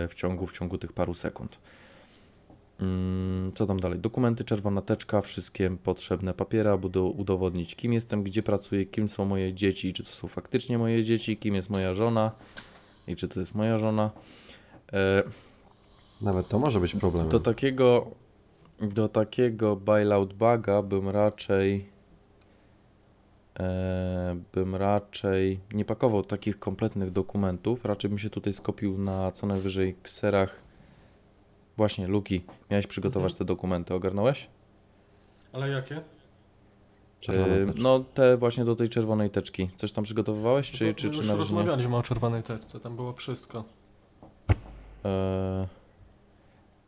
w, 0.09 0.13
ciągu, 0.15 0.47
w 0.47 0.53
ciągu 0.53 0.79
tych 0.79 0.93
paru 0.93 1.15
sekund. 1.15 1.59
Mm, 2.81 3.53
Co 3.55 3.67
tam 3.67 3.81
dalej? 3.81 3.99
Dokumenty, 3.99 4.45
czerwona 4.45 4.83
teczka, 4.83 5.21
wszystkie 5.21 5.77
potrzebne 5.83 6.35
papiery, 6.35 6.71
aby 6.71 6.89
do, 6.89 7.05
udowodnić, 7.05 7.77
kim 7.77 7.93
jestem, 7.93 8.23
gdzie 8.23 8.43
pracuję, 8.43 8.87
kim 8.87 9.09
są 9.09 9.25
moje 9.25 9.55
dzieci, 9.55 9.93
czy 9.93 10.05
to 10.05 10.11
są 10.11 10.29
faktycznie 10.29 10.79
moje 10.79 11.05
dzieci, 11.05 11.37
kim 11.37 11.55
jest 11.55 11.71
moja 11.71 11.95
żona 11.95 12.33
i 13.07 13.17
czy 13.17 13.29
to 13.29 13.41
jest 13.41 13.55
moja 13.55 13.79
żona. 13.79 14.11
E, 14.93 15.23
Nawet 16.23 16.49
to 16.49 16.59
może 16.59 16.81
być 16.81 16.95
problemem. 16.95 17.29
do 17.31 17.41
takiego, 17.41 18.11
do 18.81 19.09
takiego 19.09 19.77
bailout 19.77 20.33
buga 20.35 20.83
bym 20.83 21.09
raczej 21.09 21.89
e, 23.59 24.37
bym 24.53 24.75
raczej 24.75 25.61
nie 25.75 25.85
pakował 25.85 26.23
takich 26.25 26.59
kompletnych 26.59 27.11
dokumentów, 27.11 27.85
raczej 27.85 28.09
bym 28.11 28.19
się 28.19 28.31
tutaj 28.31 28.53
skopił 28.53 28.99
na 28.99 29.33
co 29.33 29.47
najwyżej 29.47 29.97
kserach. 30.03 30.66
Właśnie, 31.77 32.07
Luki, 32.09 32.45
miałeś 32.71 32.87
przygotować 32.87 33.33
Mhm. 33.33 33.39
te 33.39 33.45
dokumenty, 33.45 33.95
ogarnąłeś? 33.95 34.47
Ale 35.53 35.69
jakie? 35.69 36.01
Czerwona 37.21 37.55
E, 37.55 37.67
teczka. 37.67 37.83
no 37.83 38.05
te 38.15 38.37
właśnie 38.37 38.65
do 38.65 38.77
tej 38.77 38.89
czerwonej 38.89 39.31
teczki. 39.31 39.71
Coś 39.77 39.93
tam 39.93 40.05
przygotowywałeś, 40.05 40.71
czy, 40.71 40.79
To 40.79 40.95
czy, 40.95 40.95
czy 40.95 41.07
już 41.07 41.17
na 41.17 41.23
razie 41.23 41.33
nie? 41.33 41.39
rozmawialiśmy 41.39 41.97
o 41.97 42.03
czerwonej 42.03 42.43
teczce, 42.43 42.81
tam 42.81 42.97
było 42.97 43.13
wszystko. 43.13 43.65
E, 45.05 45.67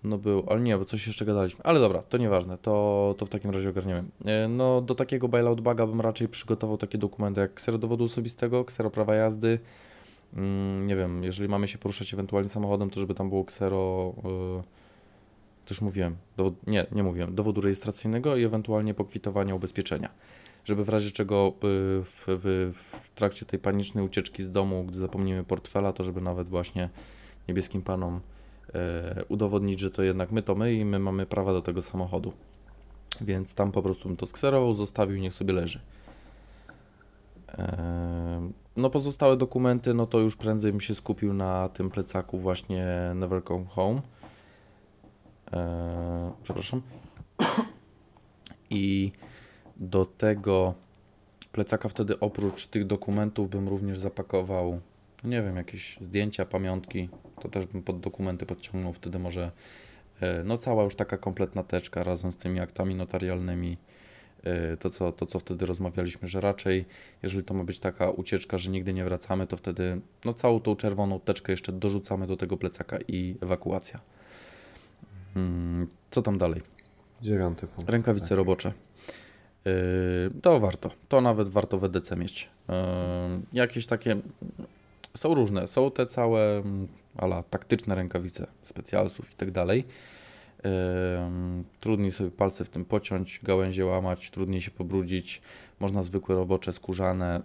No 0.04 0.18
był, 0.18 0.44
ale 0.50 0.60
nie, 0.60 0.78
bo 0.78 0.84
coś 0.84 1.06
jeszcze 1.06 1.24
gadaliśmy. 1.24 1.64
Ale 1.64 1.80
dobra, 1.80 2.02
to 2.02 2.16
nieważne, 2.18 2.58
to, 2.58 3.14
to 3.18 3.26
w 3.26 3.28
takim 3.28 3.50
razie 3.50 3.68
ogarniemy. 3.68 4.04
E, 4.24 4.48
No 4.48 4.80
do 4.80 4.94
takiego 4.94 5.28
bailout 5.28 5.60
baga 5.60 5.86
bym 5.86 6.00
raczej 6.00 6.28
przygotował 6.28 6.78
takie 6.78 6.98
dokumenty 6.98 7.40
jak 7.40 7.54
ksero 7.54 7.78
dowodu 7.78 8.04
osobistego, 8.04 8.64
ksero 8.64 8.90
prawa 8.90 9.14
jazdy. 9.14 9.58
Mm, 10.34 10.86
Nie 10.86 10.96
wiem, 10.96 11.24
jeżeli 11.24 11.48
mamy 11.48 11.68
się 11.68 11.78
poruszać 11.78 12.14
ewentualnie 12.14 12.48
samochodem, 12.48 12.90
to 12.90 13.00
żeby 13.00 13.14
tam 13.14 13.28
było 13.28 13.44
ksero, 13.44 14.12
e, 14.24 14.62
to 15.68 15.74
już 15.74 15.80
mówiłem, 15.80 16.16
dowod, 16.36 16.66
nie, 16.66 16.86
nie 16.92 17.02
mówiłem, 17.02 17.34
dowodu 17.34 17.60
rejestracyjnego 17.60 18.36
i 18.36 18.44
ewentualnie 18.44 18.94
pokwitowania 18.94 19.54
ubezpieczenia. 19.54 20.08
Żeby 20.64 20.84
w 20.84 20.88
razie 20.88 21.10
czego 21.10 21.52
e, 21.54 21.60
w, 22.04 22.24
w, 22.26 22.72
w 22.74 23.10
trakcie 23.14 23.46
tej 23.46 23.58
panicznej 23.58 24.04
ucieczki 24.04 24.42
z 24.42 24.50
domu, 24.50 24.84
gdy 24.84 24.98
zapomnimy 24.98 25.44
portfela, 25.44 25.92
to 25.92 26.04
żeby 26.04 26.20
nawet 26.20 26.48
właśnie 26.48 26.88
niebieskim 27.48 27.82
panom 27.82 28.20
e, 28.74 29.24
udowodnić, 29.28 29.80
że 29.80 29.90
to 29.90 30.02
jednak 30.02 30.32
my 30.32 30.42
to 30.42 30.54
my 30.54 30.74
i 30.74 30.84
my 30.84 30.98
mamy 30.98 31.26
prawa 31.26 31.52
do 31.52 31.62
tego 31.62 31.82
samochodu. 31.82 32.32
Więc 33.20 33.54
tam 33.54 33.72
po 33.72 33.82
prostu 33.82 34.08
bym 34.08 34.16
to 34.16 34.26
skserował, 34.26 34.74
zostawił, 34.74 35.18
niech 35.18 35.34
sobie 35.34 35.52
leży. 35.52 35.80
No 38.76 38.90
pozostałe 38.90 39.36
dokumenty, 39.36 39.94
no 39.94 40.06
to 40.06 40.18
już 40.18 40.36
prędzej 40.36 40.72
bym 40.72 40.80
się 40.80 40.94
skupił 40.94 41.34
na 41.34 41.68
tym 41.68 41.90
plecaku 41.90 42.38
właśnie 42.38 42.86
Never 43.14 43.44
Come 43.44 43.64
Home. 43.64 44.02
E, 45.52 46.32
przepraszam. 46.42 46.82
I 48.70 49.12
do 49.76 50.04
tego 50.04 50.74
plecaka 51.52 51.88
wtedy 51.88 52.20
oprócz 52.20 52.66
tych 52.66 52.86
dokumentów 52.86 53.50
bym 53.50 53.68
również 53.68 53.98
zapakował, 53.98 54.80
nie 55.24 55.42
wiem, 55.42 55.56
jakieś 55.56 55.98
zdjęcia, 56.00 56.44
pamiątki. 56.46 57.08
To 57.40 57.48
też 57.48 57.66
bym 57.66 57.82
pod 57.82 58.00
dokumenty 58.00 58.46
podciągnął, 58.46 58.92
wtedy 58.92 59.18
może 59.18 59.52
e, 60.20 60.44
no 60.44 60.58
cała 60.58 60.84
już 60.84 60.94
taka 60.94 61.18
kompletna 61.18 61.62
teczka 61.62 62.02
razem 62.02 62.32
z 62.32 62.36
tymi 62.36 62.60
aktami 62.60 62.94
notarialnymi. 62.94 63.76
E, 64.44 64.76
To 64.76 64.90
co, 64.90 65.12
to, 65.12 65.26
co 65.26 65.38
wtedy 65.38 65.66
rozmawialiśmy, 65.66 66.28
że 66.28 66.40
raczej, 66.40 66.84
jeżeli 67.22 67.44
to 67.44 67.54
ma 67.54 67.64
być 67.64 67.78
taka 67.78 68.10
ucieczka, 68.10 68.58
że 68.58 68.70
nigdy 68.70 68.92
nie 68.92 69.04
wracamy, 69.04 69.46
to 69.46 69.56
wtedy 69.56 70.00
no, 70.24 70.32
całą 70.34 70.60
tą 70.60 70.76
czerwoną 70.76 71.20
teczkę 71.20 71.52
jeszcze 71.52 71.72
dorzucamy 71.72 72.26
do 72.26 72.36
tego 72.36 72.56
plecaka 72.56 72.98
i 73.08 73.36
ewakuacja. 73.40 74.00
Mm, 75.36 75.86
Co 76.10 76.22
tam 76.22 76.38
dalej? 76.38 76.62
Dziewiąty 77.22 77.66
punkt. 77.66 77.90
Rękawice 77.90 78.28
Tak. 78.28 78.38
robocze. 78.38 78.72
to 80.42 80.60
warto. 80.60 80.90
To 81.08 81.20
nawet 81.20 81.48
warto 81.48 81.78
w 81.78 81.84
EDC 81.84 82.16
mieć. 82.16 82.48
Yy, 82.68 82.74
jakieś 83.52 83.86
takie 83.86 84.16
są 85.16 85.34
różne. 85.34 85.66
Są 85.68 85.90
te 85.90 86.06
całe 86.06 86.62
ala 87.16 87.42
taktyczne 87.42 87.94
rękawice 87.94 88.46
specjalsów 88.64 89.32
i 89.32 89.34
tak 89.34 89.50
dalej. 89.50 89.84
Yy, 90.64 90.70
trudniej 91.80 92.12
sobie 92.12 92.30
palce 92.30 92.64
w 92.64 92.68
tym 92.68 92.84
pociąć, 92.84 93.40
gałęzie 93.42 93.86
łamać, 93.86 94.30
trudniej 94.30 94.60
się 94.60 94.70
pobrudzić. 94.70 95.42
Można 95.80 96.02
zwykłe 96.02 96.34
robocze, 96.34 96.72
skórzane. 96.72 97.42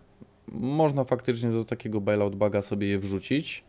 Można 0.51 1.03
faktycznie 1.03 1.51
do 1.51 1.65
takiego 1.65 2.01
bailout 2.01 2.35
baga 2.35 2.61
sobie 2.61 2.87
je 2.87 2.99
wrzucić. 2.99 3.63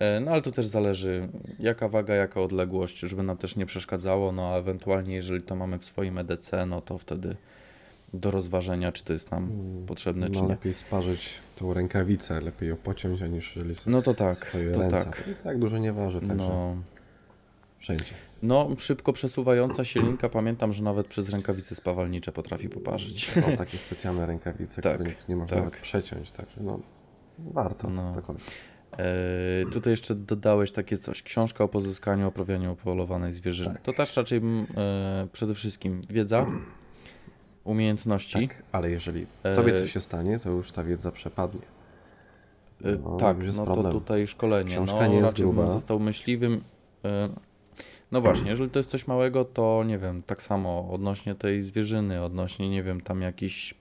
Yy, 0.00 0.20
no 0.20 0.30
ale 0.30 0.42
to 0.42 0.52
też 0.52 0.66
zależy 0.66 1.28
jaka 1.58 1.88
waga, 1.88 2.14
jaka 2.14 2.40
odległość, 2.40 2.98
żeby 2.98 3.22
nam 3.22 3.36
też 3.36 3.56
nie 3.56 3.66
przeszkadzało, 3.66 4.32
no 4.32 4.48
a 4.48 4.56
ewentualnie 4.58 5.14
jeżeli 5.14 5.42
to 5.42 5.56
mamy 5.56 5.78
w 5.78 5.84
swoim 5.84 6.18
EDC, 6.18 6.66
no 6.66 6.80
to 6.80 6.98
wtedy 6.98 7.36
do 8.14 8.30
rozważenia, 8.30 8.92
czy 8.92 9.04
to 9.04 9.12
jest 9.12 9.30
nam 9.30 9.44
Mm, 9.44 9.86
potrzebne, 9.86 10.28
No 10.28 10.34
czy 10.34 10.42
nie. 10.42 10.48
lepiej 10.48 10.74
sparzyć 10.74 11.30
tą 11.56 11.74
rękawicę, 11.74 12.40
lepiej 12.40 12.68
ją 12.68 12.76
pociąć, 12.76 13.22
aniżeli 13.22 13.74
sobie 13.74 13.96
No 13.96 14.02
to 14.02 14.14
tak, 14.14 14.56
to 14.74 14.80
ręce. 14.80 15.04
tak. 15.04 15.24
I 15.32 15.44
tak 15.44 15.58
dużo 15.58 15.78
nie 15.78 15.92
waży, 15.92 16.20
także 16.20 16.34
No, 16.36 16.76
wszędzie. 17.78 18.04
no, 18.42 18.68
szybko 18.78 19.12
przesuwająca 19.12 19.84
się 19.84 20.00
linka, 20.00 20.28
pamiętam, 20.28 20.72
że 20.72 20.82
nawet 20.82 21.06
przez 21.06 21.28
rękawice 21.30 21.74
spawalnicze 21.74 22.32
potrafi 22.32 22.68
poparzyć. 22.68 23.30
Są 23.30 23.56
takie 23.56 23.78
specjalne 23.78 24.26
rękawice, 24.26 24.82
Tak, 24.82 24.94
których 24.94 25.28
nie 25.28 25.36
można 25.36 25.56
tak. 25.56 25.64
nawet 25.64 25.80
przeciąć, 25.80 26.32
także 26.32 26.60
no 26.60 26.80
warto 27.38 27.90
No. 27.90 28.12
cokolwiek. 28.14 28.44
E, 28.98 29.70
tutaj 29.72 29.90
jeszcze 29.90 30.14
dodałeś 30.14 30.72
takie 30.72 30.98
coś, 30.98 31.22
książka 31.22 31.64
o 31.64 31.68
pozyskaniu, 31.68 32.28
oprawianiu 32.28 32.76
polowanej 32.76 33.32
zwierzyny. 33.32 33.74
Tak. 33.74 33.82
To 33.82 33.92
też 33.92 34.16
raczej 34.16 34.38
mm, 34.38 34.66
e, 34.76 35.26
przede 35.32 35.54
wszystkim 35.54 36.02
wiedza, 36.10 36.46
umiejętności. 37.64 38.48
Tak, 38.48 38.62
ale 38.72 38.90
jeżeli 38.90 39.26
E, 39.44 39.54
sobie 39.54 39.72
coś 39.80 39.92
się 39.92 40.00
stanie, 40.00 40.38
to 40.38 40.50
już 40.50 40.72
ta 40.72 40.84
wiedza 40.84 41.12
przepadnie. 41.12 41.66
No, 43.04 43.16
tak, 43.16 43.36
no 43.46 43.52
to 43.52 43.64
problem. 43.64 43.92
tutaj 43.92 44.26
szkolenie. 44.26 44.70
Książka 44.70 45.00
no, 45.00 45.06
nie 45.06 45.14
jest 45.14 45.26
raczej 45.26 45.46
bym 45.46 45.54
gruba. 45.54 45.70
został 45.72 46.00
myśliwym. 46.00 46.60
No 48.12 48.20
właśnie, 48.20 48.50
jeżeli 48.50 48.70
to 48.70 48.78
jest 48.78 48.90
coś 48.90 49.06
małego, 49.06 49.44
to 49.44 49.84
nie 49.86 49.98
wiem, 49.98 50.22
tak 50.22 50.42
samo 50.42 50.88
odnośnie 50.90 51.34
tej 51.34 51.62
zwierzyny, 51.62 52.22
odnośnie, 52.22 52.70
nie 52.70 52.82
wiem, 52.82 53.00
tam 53.00 53.22
jakichś 53.22 53.72
y, 53.72 53.74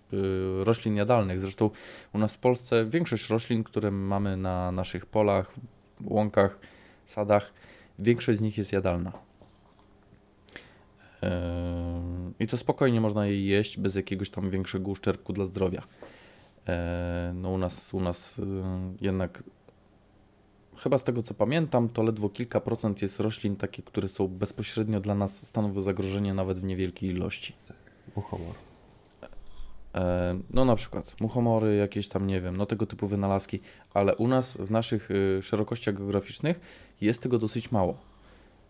roślin 0.63 0.95
jadalnych. 0.95 1.39
Zresztą 1.39 1.69
u 2.13 2.17
nas 2.17 2.35
w 2.35 2.37
Polsce 2.37 2.85
większość 2.85 3.29
roślin, 3.29 3.63
które 3.63 3.91
mamy 3.91 4.37
na 4.37 4.71
naszych 4.71 5.05
polach, 5.05 5.51
łąkach, 6.05 6.59
sadach, 7.05 7.53
większość 7.99 8.39
z 8.39 8.41
nich 8.41 8.57
jest 8.57 8.73
jadalna. 8.73 9.11
I 12.39 12.47
to 12.47 12.57
spokojnie 12.57 13.01
można 13.01 13.25
je 13.25 13.45
jeść 13.45 13.79
bez 13.79 13.95
jakiegoś 13.95 14.29
tam 14.29 14.49
większego 14.49 14.91
uszczerbku 14.91 15.33
dla 15.33 15.45
zdrowia. 15.45 15.83
No 17.33 17.49
u 17.49 17.57
nas, 17.57 17.93
u 17.93 17.99
nas 17.99 18.39
y, 18.39 18.43
jednak 19.01 19.43
chyba 20.83 20.97
z 20.97 21.03
tego 21.03 21.23
co 21.23 21.33
pamiętam, 21.33 21.89
to 21.89 22.03
ledwo 22.03 22.29
kilka 22.29 22.59
procent 22.59 23.01
jest 23.01 23.19
roślin 23.19 23.55
takie, 23.55 23.83
które 23.83 24.07
są 24.07 24.27
bezpośrednio 24.27 24.99
dla 24.99 25.15
nas 25.15 25.47
stanowią 25.47 25.81
zagrożenie 25.81 26.33
nawet 26.33 26.59
w 26.59 26.63
niewielkiej 26.63 27.09
ilości. 27.09 27.53
Muchomor. 28.15 28.55
E, 29.95 30.39
No 30.49 30.65
na 30.65 30.75
przykład 30.75 31.21
muchomory, 31.21 31.75
jakieś 31.75 32.07
tam, 32.07 32.27
nie 32.27 32.41
wiem, 32.41 32.57
no 32.57 32.65
tego 32.65 32.85
typu 32.85 33.07
wynalazki, 33.07 33.59
ale 33.93 34.15
u 34.15 34.27
nas 34.27 34.57
w 34.57 34.71
naszych 34.71 35.11
y, 35.11 35.39
szerokościach 35.41 35.95
geograficznych 35.95 36.59
jest 37.01 37.21
tego 37.21 37.39
dosyć 37.39 37.71
mało. 37.71 37.97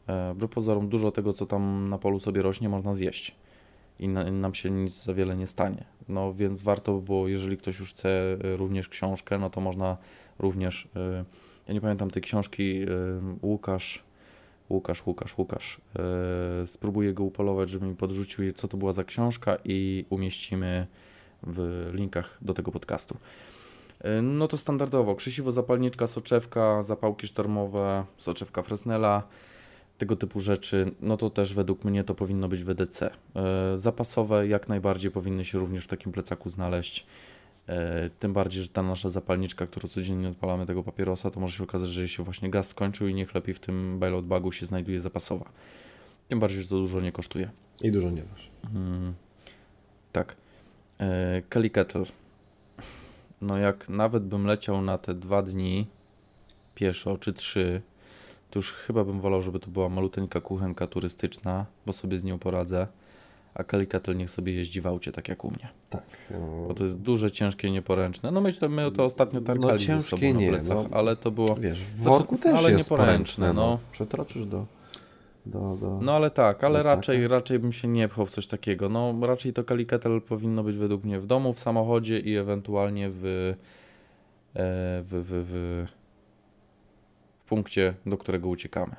E, 0.07 0.33
Wbrew 0.33 0.51
pozorom 0.51 0.89
dużo 0.89 1.11
tego, 1.11 1.33
co 1.33 1.45
tam 1.45 1.89
na 1.89 1.97
polu 1.97 2.19
sobie 2.19 2.41
rośnie, 2.41 2.69
można 2.69 2.93
zjeść 2.93 3.35
i 3.99 4.07
na, 4.07 4.31
nam 4.31 4.53
się 4.53 4.69
nic 4.71 5.03
za 5.03 5.13
wiele 5.13 5.35
nie 5.35 5.47
stanie. 5.47 5.83
No 6.09 6.33
więc 6.33 6.63
warto, 6.63 6.93
bo 6.99 7.27
jeżeli 7.27 7.57
ktoś 7.57 7.79
już 7.79 7.93
chce 7.93 8.37
y, 8.45 8.57
również 8.57 8.89
książkę, 8.89 9.37
no 9.37 9.49
to 9.49 9.61
można 9.61 9.97
również, 10.39 10.85
y, 10.85 11.25
ja 11.67 11.73
nie 11.73 11.81
pamiętam 11.81 12.11
tej 12.11 12.21
książki, 12.21 12.81
y, 12.83 12.87
Łukasz, 13.41 14.03
Łukasz, 14.69 15.05
Łukasz, 15.07 15.37
Łukasz. 15.37 15.81
y, 16.63 16.67
Spróbuję 16.67 17.13
go 17.13 17.23
upolować, 17.23 17.69
żeby 17.69 17.85
mi 17.85 17.95
podrzucił, 17.95 18.53
co 18.53 18.67
to 18.67 18.77
była 18.77 18.91
za 18.93 19.03
książka 19.03 19.57
i 19.65 20.05
umieścimy 20.09 20.87
w 21.43 21.89
linkach 21.93 22.37
do 22.41 22.53
tego 22.53 22.71
podcastu. 22.71 23.17
Y, 24.05 24.21
No 24.21 24.47
to 24.47 24.57
standardowo, 24.57 25.15
krzesiwo, 25.15 25.51
zapalniczka, 25.51 26.07
soczewka, 26.07 26.83
zapałki 26.83 27.27
sztormowe, 27.27 28.05
soczewka 28.17 28.61
Fresnela, 28.61 29.23
tego 29.97 30.15
typu 30.15 30.41
rzeczy, 30.41 30.91
no 31.01 31.17
to 31.17 31.29
też 31.29 31.53
według 31.53 31.83
mnie 31.83 32.03
to 32.03 32.15
powinno 32.15 32.47
być 32.47 32.63
w 32.63 32.69
EDC. 32.69 33.01
Y, 33.73 33.77
Zapasowe 33.77 34.47
jak 34.47 34.67
najbardziej 34.69 35.11
powinny 35.11 35.45
się 35.45 35.59
również 35.59 35.85
w 35.85 35.87
takim 35.87 36.11
plecaku 36.11 36.49
znaleźć. 36.49 37.05
Y, 37.71 38.09
Tym 38.19 38.33
bardziej, 38.33 38.63
że 38.63 38.69
ta 38.69 38.83
nasza 38.83 39.09
zapalniczka, 39.09 39.67
którą 39.67 39.89
codziennie 39.89 40.29
odpalamy 40.29 40.65
tego 40.65 40.83
papierosa, 40.83 41.31
to 41.31 41.39
może 41.39 41.57
się 41.57 41.63
okazać, 41.63 41.89
że 41.89 42.07
się 42.07 42.23
właśnie 42.23 42.49
gaz 42.49 42.67
skończył 42.67 43.07
i 43.07 43.13
niech 43.13 43.35
lepiej 43.35 43.55
w 43.55 43.59
tym 43.59 43.99
bailout 43.99 44.25
bagu 44.25 44.51
się 44.51 44.65
znajduje 44.65 45.01
zapasowa. 45.01 45.45
Tym 46.27 46.39
bardziej, 46.39 46.61
że 46.61 46.69
to 46.69 46.75
dużo 46.75 47.01
nie 47.01 47.11
kosztuje. 47.11 47.49
I 47.83 47.91
dużo 47.91 48.09
nie 48.09 48.23
masz. 48.23 48.49
Mm, 48.75 49.13
tak. 50.11 50.35
E, 50.99 51.41
Kettle. 51.69 52.03
No 53.41 53.57
jak 53.57 53.89
nawet 53.89 54.23
bym 54.23 54.45
leciał 54.45 54.81
na 54.81 54.97
te 54.97 55.13
dwa 55.13 55.41
dni 55.41 55.87
pieszo 56.75 57.17
czy 57.17 57.33
trzy, 57.33 57.81
to 58.51 58.59
już 58.59 58.73
chyba 58.73 59.03
bym 59.03 59.19
wolał, 59.19 59.41
żeby 59.41 59.59
to 59.59 59.67
była 59.67 59.89
maluteńka 59.89 60.41
kuchenka 60.41 60.87
turystyczna, 60.87 61.65
bo 61.85 61.93
sobie 61.93 62.17
z 62.19 62.23
nią 62.23 62.39
poradzę. 62.39 62.87
A 63.53 63.63
Kettle 63.63 64.15
niech 64.15 64.31
sobie 64.31 64.53
jeździ 64.53 64.81
w 64.81 64.87
aucie, 64.87 65.11
tak 65.11 65.27
jak 65.27 65.45
u 65.45 65.51
mnie. 65.51 65.69
Tak. 65.89 66.03
no, 66.31 66.65
Bo 66.67 66.73
to 66.73 66.83
jest 66.83 66.97
duże, 66.97 67.31
ciężkie, 67.31 67.71
nieporęczne. 67.71 68.31
No 68.31 68.41
my 68.41 68.53
to, 68.53 68.69
my 68.69 68.91
to 68.91 69.05
ostatnio 69.05 69.41
tarkali 69.41 69.79
ze 69.79 69.85
ciężkie 69.85 70.09
sobą 70.09 70.39
nie, 70.39 70.51
na 70.51 70.57
plecach, 70.57 70.77
no. 70.91 70.97
ale 70.97 71.15
to 71.15 71.31
było... 71.31 71.55
Wiesz, 71.55 71.79
w 71.79 72.01
worku 72.03 72.37
też 72.37 72.59
ale 72.59 72.71
jest 72.71 72.83
nieporęczne, 72.83 73.45
poręczne, 73.45 73.53
no. 73.53 73.79
Przetroczysz 73.91 74.45
do, 74.45 74.65
do, 75.45 75.77
do... 75.81 75.99
No 76.01 76.15
ale 76.15 76.31
tak, 76.31 76.63
ale 76.63 76.79
plecaka. 76.79 76.95
raczej, 76.95 77.27
raczej 77.27 77.59
bym 77.59 77.71
się 77.71 77.87
nie 77.87 78.07
pchał 78.07 78.25
w 78.25 78.31
coś 78.31 78.47
takiego. 78.47 78.89
No 78.89 79.15
raczej 79.21 79.53
to 79.53 79.63
kaliketel 79.63 80.21
powinno 80.21 80.63
być 80.63 80.77
według 80.77 81.03
mnie 81.03 81.19
w 81.19 81.25
domu, 81.25 81.53
w 81.53 81.59
samochodzie 81.59 82.19
i 82.19 82.37
ewentualnie 82.37 83.09
w, 83.09 83.25
e, 83.25 83.55
w, 85.03 85.07
w, 85.09 85.45
w, 85.47 85.85
w 87.39 87.49
punkcie, 87.49 87.93
do 88.05 88.17
którego 88.17 88.49
uciekamy. 88.49 88.95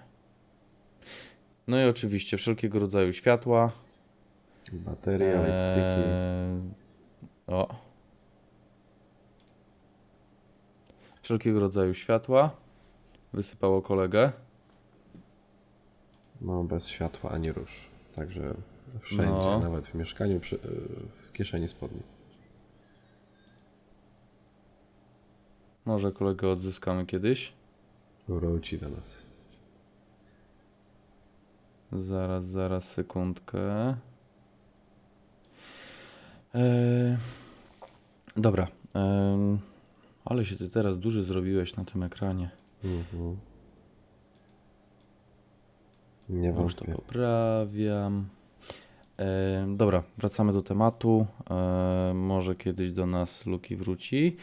No 1.67 1.81
i 1.81 1.85
oczywiście 1.85 2.37
wszelkiego 2.37 2.79
rodzaju 2.79 3.13
światła. 3.13 3.73
Bateria, 4.73 5.43
lightstyki. 5.47 5.81
Eee, 5.81 6.61
O. 7.47 7.75
Wszelkiego 11.23 11.61
rodzaju 11.61 11.95
światła. 11.95 12.51
Wysypało 13.33 13.83
kolegę. 13.83 14.33
No 16.41 16.65
bez 16.65 16.89
światła 16.89 17.31
ani 17.31 17.53
rusz. 17.53 17.89
Także 18.15 18.55
wszędzie, 19.01 19.25
No. 19.33 19.59
nawet 19.59 19.87
w 19.87 19.95
mieszkaniu, 19.95 20.41
przy, 20.41 20.59
w 21.09 21.33
kieszeni 21.33 21.69
spodni. 21.69 22.03
Może 25.85 26.13
kolegę 26.13 26.49
odzyskamy 26.49 27.07
kiedyś. 27.07 27.53
Wróci 28.29 28.79
do 28.79 28.89
nas. 28.89 29.23
Zaraz, 31.93 32.45
zaraz, 32.45 32.91
sekundkę. 32.91 33.97
Eee, 36.55 37.17
dobra. 38.37 38.67
em, 38.95 39.59
ale 40.25 40.45
się 40.45 40.57
ty 40.57 40.69
teraz 40.69 40.99
duży 40.99 41.23
zrobiłeś 41.23 41.77
na 41.77 41.85
tym 41.85 42.03
ekranie. 42.03 42.51
Mhm. 42.85 43.37
Nie 46.29 46.49
Już 46.49 46.75
to 46.75 46.85
poprawiam. 46.85 48.29
Dobra, 49.67 50.03
wracamy 50.19 50.53
do 50.53 50.63
tematu. 50.63 51.27
Em, 51.51 52.19
może 52.19 52.55
kiedyś 52.55 52.93
do 52.93 53.07
nas 53.07 53.47
Luki 53.47 53.77
wróci. 53.77 54.37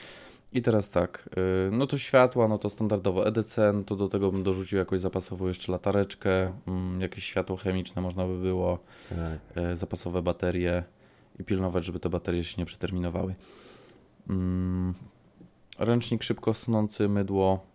I 0.53 0.61
teraz 0.61 0.89
tak, 0.89 1.29
no 1.71 1.87
to 1.87 1.97
światła, 1.97 2.47
no 2.47 2.57
to 2.57 2.69
standardowo 2.69 3.27
EDC, 3.27 3.73
no 3.73 3.83
to 3.83 3.95
do 3.95 4.07
tego 4.07 4.31
bym 4.31 4.43
dorzucił 4.43 4.77
jakoś 4.77 5.01
zapasową 5.01 5.47
jeszcze 5.47 5.71
latareczkę, 5.71 6.51
mm, 6.67 7.01
jakieś 7.01 7.23
światło 7.23 7.57
chemiczne 7.57 8.01
można 8.01 8.25
by 8.27 8.37
było. 8.37 8.79
Tak. 9.09 9.39
e, 9.55 9.75
zapasowe 9.75 10.21
baterie 10.21 10.83
i 11.39 11.43
pilnować, 11.43 11.85
żeby 11.85 11.99
te 11.99 12.09
baterie 12.09 12.43
się 12.43 12.55
nie 12.57 12.65
przeterminowały. 12.65 13.35
Mm, 14.29 14.93
ręcznik 15.79 16.23
szybko 16.23 16.53
snący, 16.53 17.09
mydło. 17.09 17.65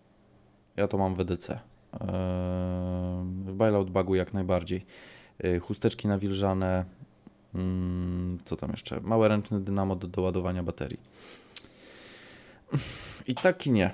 Ja 0.76 0.88
to 0.88 0.98
mam 0.98 1.14
w 1.14 1.20
EDC. 1.20 1.50
E, 1.50 1.60
w 3.44 3.52
bailout 3.54 3.90
bagu 3.90 4.14
jak 4.14 4.34
najbardziej. 4.34 4.86
E, 5.38 5.58
chusteczki 5.58 6.08
nawilżane. 6.08 6.84
Mm, 7.54 8.38
co 8.44 8.56
tam 8.56 8.70
jeszcze? 8.70 9.00
Małe 9.00 9.28
ręczne 9.28 9.60
dynamo 9.60 9.96
do 9.96 10.08
doładowania 10.08 10.62
baterii. 10.62 11.00
I 13.26 13.34
tak 13.34 13.66
i 13.66 13.70
nie. 13.70 13.90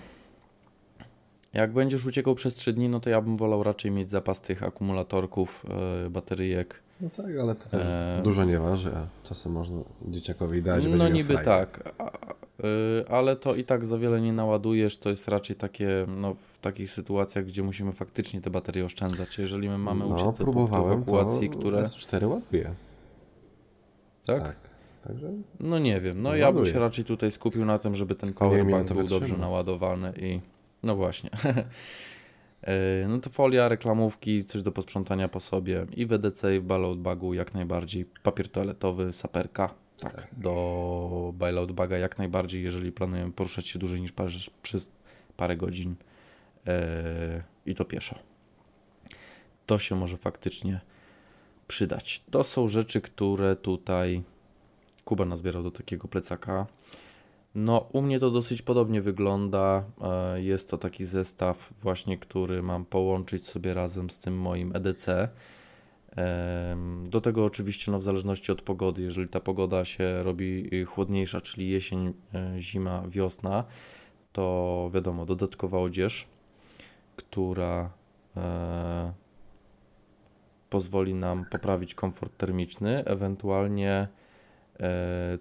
Jak 1.52 1.72
będziesz 1.72 2.06
uciekał 2.06 2.34
przez 2.34 2.54
3 2.54 2.72
dni, 2.72 2.88
no 2.88 3.00
to 3.00 3.10
ja 3.10 3.20
bym 3.20 3.36
wolał 3.36 3.62
raczej 3.62 3.90
mieć 3.90 4.10
zapas 4.10 4.40
tych 4.40 4.62
akumulatorków, 4.62 5.66
e, 6.06 6.10
bateryjek 6.10 6.82
No 7.00 7.10
tak, 7.10 7.26
ale 7.40 7.54
to 7.54 7.68
też 7.68 7.86
E, 7.86 8.20
dużo 8.24 8.44
nie 8.44 8.58
waży, 8.58 8.90
a 8.96 9.28
czasem 9.28 9.52
można 9.52 9.80
dzieciakowi 10.08 10.62
dać. 10.62 10.84
No 10.96 11.08
niby 11.08 11.38
tak, 11.38 11.94
a, 11.98 12.10
y, 12.64 13.08
ale 13.08 13.36
to 13.36 13.54
i 13.54 13.64
tak 13.64 13.84
za 13.84 13.98
wiele 13.98 14.20
nie 14.20 14.32
naładujesz, 14.32 14.98
to 14.98 15.10
jest 15.10 15.28
raczej 15.28 15.56
takie, 15.56 16.06
no 16.08 16.34
w 16.34 16.58
takich 16.58 16.90
sytuacjach, 16.90 17.44
gdzie 17.44 17.62
musimy 17.62 17.92
faktycznie 17.92 18.40
te 18.40 18.50
baterie 18.50 18.84
oszczędzać. 18.84 19.38
Jeżeli 19.38 19.68
my 19.68 19.78
mamy 19.78 20.08
no, 20.08 20.32
próbowałem, 20.32 20.92
ewakuacji, 20.92 21.50
to 21.50 21.58
które... 21.58 21.82
S4 21.82 22.28
ładuje. 22.28 22.74
Tak? 24.26 24.42
tak. 24.42 24.56
Także 25.04 25.32
No 25.60 25.78
nie 25.78 26.00
wiem, 26.00 26.22
no 26.22 26.28
No 26.30 26.36
ja 26.36 26.52
bym 26.52 26.66
się 26.66 26.78
raczej 26.78 27.04
tutaj 27.04 27.30
skupił 27.30 27.64
na 27.64 27.78
tym, 27.78 27.94
żeby 27.94 28.14
ten 28.14 28.32
powerbank 28.32 28.92
był 28.92 29.06
dobrze 29.06 29.36
naładowany 29.36 30.12
i 30.20 30.40
no 30.82 30.96
właśnie. 30.96 31.30
E, 32.62 33.08
No 33.08 33.18
to 33.18 33.30
folia, 33.30 33.68
reklamówki, 33.68 34.44
coś 34.44 34.62
do 34.62 34.72
posprzątania 34.72 35.28
po 35.28 35.40
sobie 35.40 35.86
i 35.96 36.06
w 36.06 36.12
EDC 36.12 36.56
i 36.56 36.60
w 36.60 36.64
bailout 36.64 37.00
bagu 37.00 37.34
jak 37.34 37.54
najbardziej. 37.54 38.06
Papier 38.22 38.48
toaletowy, 38.48 39.12
saperka. 39.12 39.74
Tak, 40.00 40.28
do 40.32 41.32
bailout 41.34 41.72
baga 41.72 41.98
jak 41.98 42.18
najbardziej, 42.18 42.62
jeżeli 42.62 42.92
planujemy 42.92 43.32
poruszać 43.32 43.68
się 43.68 43.78
dłużej 43.78 44.00
niż 44.00 44.12
parę, 44.12 44.30
przez 44.62 44.88
parę 45.36 45.56
godzin 45.56 45.94
e, 46.66 47.42
i 47.66 47.74
to 47.74 47.84
pieszo. 47.84 48.18
To 49.66 49.78
się 49.78 49.96
może 49.96 50.16
faktycznie 50.16 50.80
przydać. 51.68 52.22
To 52.30 52.44
są 52.44 52.68
rzeczy, 52.68 53.00
które 53.00 53.56
tutaj 53.56 54.22
Kuba 55.04 55.24
nazbierał 55.24 55.62
do 55.62 55.70
takiego 55.70 56.08
plecaka. 56.08 56.66
No, 57.54 57.88
u 57.92 58.02
mnie 58.02 58.18
to 58.18 58.30
dosyć 58.30 58.62
podobnie 58.62 59.02
wygląda. 59.02 59.84
E, 60.02 60.42
Jest 60.42 60.70
to 60.70 60.78
taki 60.78 61.04
zestaw, 61.04 61.72
właśnie, 61.80 62.18
który 62.18 62.62
mam 62.62 62.84
połączyć 62.84 63.46
sobie 63.46 63.74
razem 63.74 64.10
z 64.10 64.18
tym 64.18 64.38
moim 64.38 64.76
EDC. 64.76 65.28
Do 67.04 67.20
tego 67.20 67.44
oczywiście, 67.44 67.92
no, 67.92 67.98
w 67.98 68.02
zależności 68.02 68.52
od 68.52 68.62
pogody, 68.62 69.02
jeżeli 69.02 69.28
ta 69.28 69.40
pogoda 69.40 69.84
się 69.84 70.22
robi 70.22 70.74
y, 70.74 70.84
chłodniejsza, 70.84 71.40
czyli 71.40 71.68
jesień, 71.68 72.12
e, 72.34 72.60
zima, 72.60 73.02
wiosna, 73.08 73.64
to 74.32 74.90
wiadomo, 74.94 75.26
dodatkowa 75.26 75.78
odzież, 75.78 76.28
która 77.16 77.90
e, 78.36 79.12
pozwoli 80.70 81.14
nam 81.14 81.44
poprawić 81.50 81.94
komfort 81.94 82.36
termiczny, 82.36 83.04
ewentualnie 83.04 84.08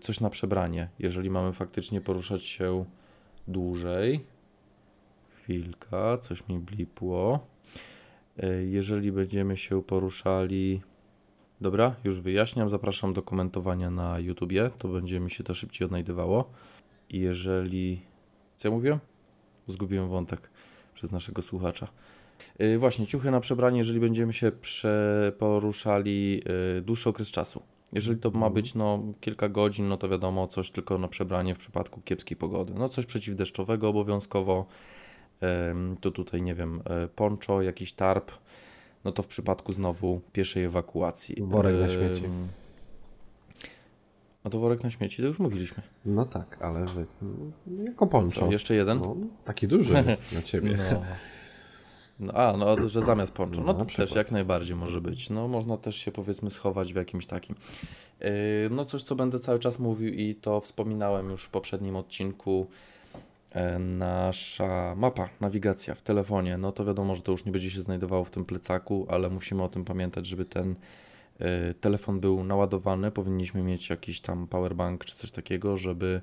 coś 0.01 0.19
na 0.19 0.29
przebranie, 0.29 0.89
jeżeli 0.99 1.29
mamy 1.29 1.53
faktycznie 1.53 2.01
poruszać 2.01 2.43
się 2.43 2.85
dłużej. 3.47 4.25
Chwilka, 5.35 6.17
coś 6.17 6.47
mi 6.47 6.59
blipło. 6.59 7.47
E, 8.37 8.63
Jeżeli 8.63 9.11
będziemy 9.11 9.57
się 9.57 9.83
poruszali. 9.83 10.81
Dobra, 11.61 11.95
już 12.03 12.21
wyjaśniam. 12.21 12.69
Zapraszam 12.69 13.13
do 13.13 13.21
komentowania 13.21 13.89
na 13.89 14.19
YouTubie, 14.19 14.69
to 14.77 14.87
będzie 14.87 15.19
mi 15.19 15.31
się 15.31 15.43
to 15.43 15.53
szybciej 15.53 15.85
odnajdywało. 15.85 16.51
Jeżeli. 17.09 18.01
Co 18.55 18.67
ja 18.67 18.73
mówiłem? 18.73 18.99
Zgubiłem 19.67 20.09
wątek 20.09 20.49
przez 20.93 21.11
naszego 21.11 21.41
słuchacza. 21.41 21.87
Yy, 22.59 22.77
właśnie, 22.77 23.07
ciuchy 23.07 23.31
na 23.31 23.39
przebranie, 23.39 23.77
jeżeli 23.77 23.99
będziemy 23.99 24.33
się 24.33 24.51
poruszali 25.39 26.43
dłuższy 26.81 27.09
okres 27.09 27.31
czasu. 27.31 27.61
Jeżeli 27.93 28.19
to 28.19 28.31
ma 28.31 28.49
być 28.49 28.75
no, 28.75 29.03
kilka 29.21 29.49
godzin, 29.49 29.87
no 29.87 29.97
to 29.97 30.09
wiadomo, 30.09 30.47
coś 30.47 30.71
tylko 30.71 30.97
na 30.97 31.07
przebranie 31.07 31.55
w 31.55 31.57
przypadku 31.57 32.01
kiepskiej 32.01 32.37
pogody. 32.37 32.73
No 32.73 32.89
coś 32.89 33.05
przeciwdeszczowego 33.05 33.89
obowiązkowo. 33.89 34.65
To 36.01 36.11
tutaj, 36.11 36.41
nie 36.41 36.55
wiem, 36.55 36.81
e, 36.85 37.07
poncho, 37.07 37.61
jakiś 37.61 37.93
tarp. 37.93 38.31
No 39.03 39.11
to 39.11 39.23
w 39.23 39.27
przypadku 39.27 39.73
znowu 39.73 40.21
pieszej 40.33 40.63
ewakuacji. 40.63 41.35
Worek 41.39 41.75
na 41.79 41.89
śmieci. 41.89 42.23
No 44.43 44.49
to 44.49 44.59
worek 44.59 44.83
na 44.83 44.89
śmieci, 44.89 45.21
to 45.21 45.27
już 45.27 45.39
mówiliśmy. 45.39 45.83
no 46.05 46.25
tak, 46.25 46.61
ale 46.61 46.79
no, 46.79 47.21
jako 47.83 48.07
poncho. 48.07 48.39
Co, 48.39 48.51
jeszcze 48.51 48.75
jeden? 48.75 48.97
No, 48.97 49.15
taki 49.45 49.67
duży 49.67 49.93
na 50.35 50.41
ciebie. 50.41 50.77
No. 50.91 51.03
No, 52.19 52.33
a, 52.33 52.57
no, 52.57 52.89
że 52.89 53.01
zamiast 53.01 53.31
poncho. 53.31 53.61
No 53.61 53.73
No, 53.73 53.85
to 53.85 53.85
też 53.85 54.15
jak 54.15 54.31
najbardziej 54.31 54.75
może 54.75 55.01
być. 55.01 55.29
No, 55.29 55.47
można 55.47 55.77
też 55.77 55.95
się 55.95 56.11
powiedzmy 56.11 56.51
schować 56.51 56.93
w 56.93 56.95
jakimś 56.95 57.25
takim. 57.25 57.55
Yy, 58.21 58.27
No, 58.71 58.85
coś, 58.85 59.03
co 59.03 59.15
będę 59.15 59.39
cały 59.39 59.59
czas 59.59 59.79
mówił 59.79 60.13
i 60.13 60.35
to 60.35 60.61
wspominałem 60.61 61.29
już 61.29 61.43
w 61.43 61.49
poprzednim 61.49 61.95
odcinku. 61.95 62.67
E, 63.51 63.79
Nasza 63.79 64.95
mapa, 64.97 65.29
nawigacja 65.41 65.95
w 65.95 66.01
telefonie, 66.01 66.57
no 66.57 66.71
to 66.71 66.85
wiadomo, 66.85 67.15
że 67.15 67.21
to 67.21 67.31
już 67.31 67.45
nie 67.45 67.51
będzie 67.51 67.69
się 67.69 67.81
znajdowało 67.81 68.23
w 68.23 68.31
tym 68.31 68.45
plecaku, 68.45 69.07
ale 69.09 69.29
musimy 69.29 69.63
o 69.63 69.69
tym 69.69 69.85
pamiętać, 69.85 70.27
żeby 70.27 70.45
ten 70.45 70.75
e, 71.39 71.73
telefon 71.73 72.19
był 72.19 72.43
naładowany. 72.43 73.11
Powinniśmy 73.11 73.63
mieć 73.63 73.89
jakiś 73.89 74.21
tam 74.21 74.47
powerbank 74.47 75.05
czy 75.05 75.15
coś 75.15 75.31
takiego, 75.31 75.77
żeby 75.77 76.21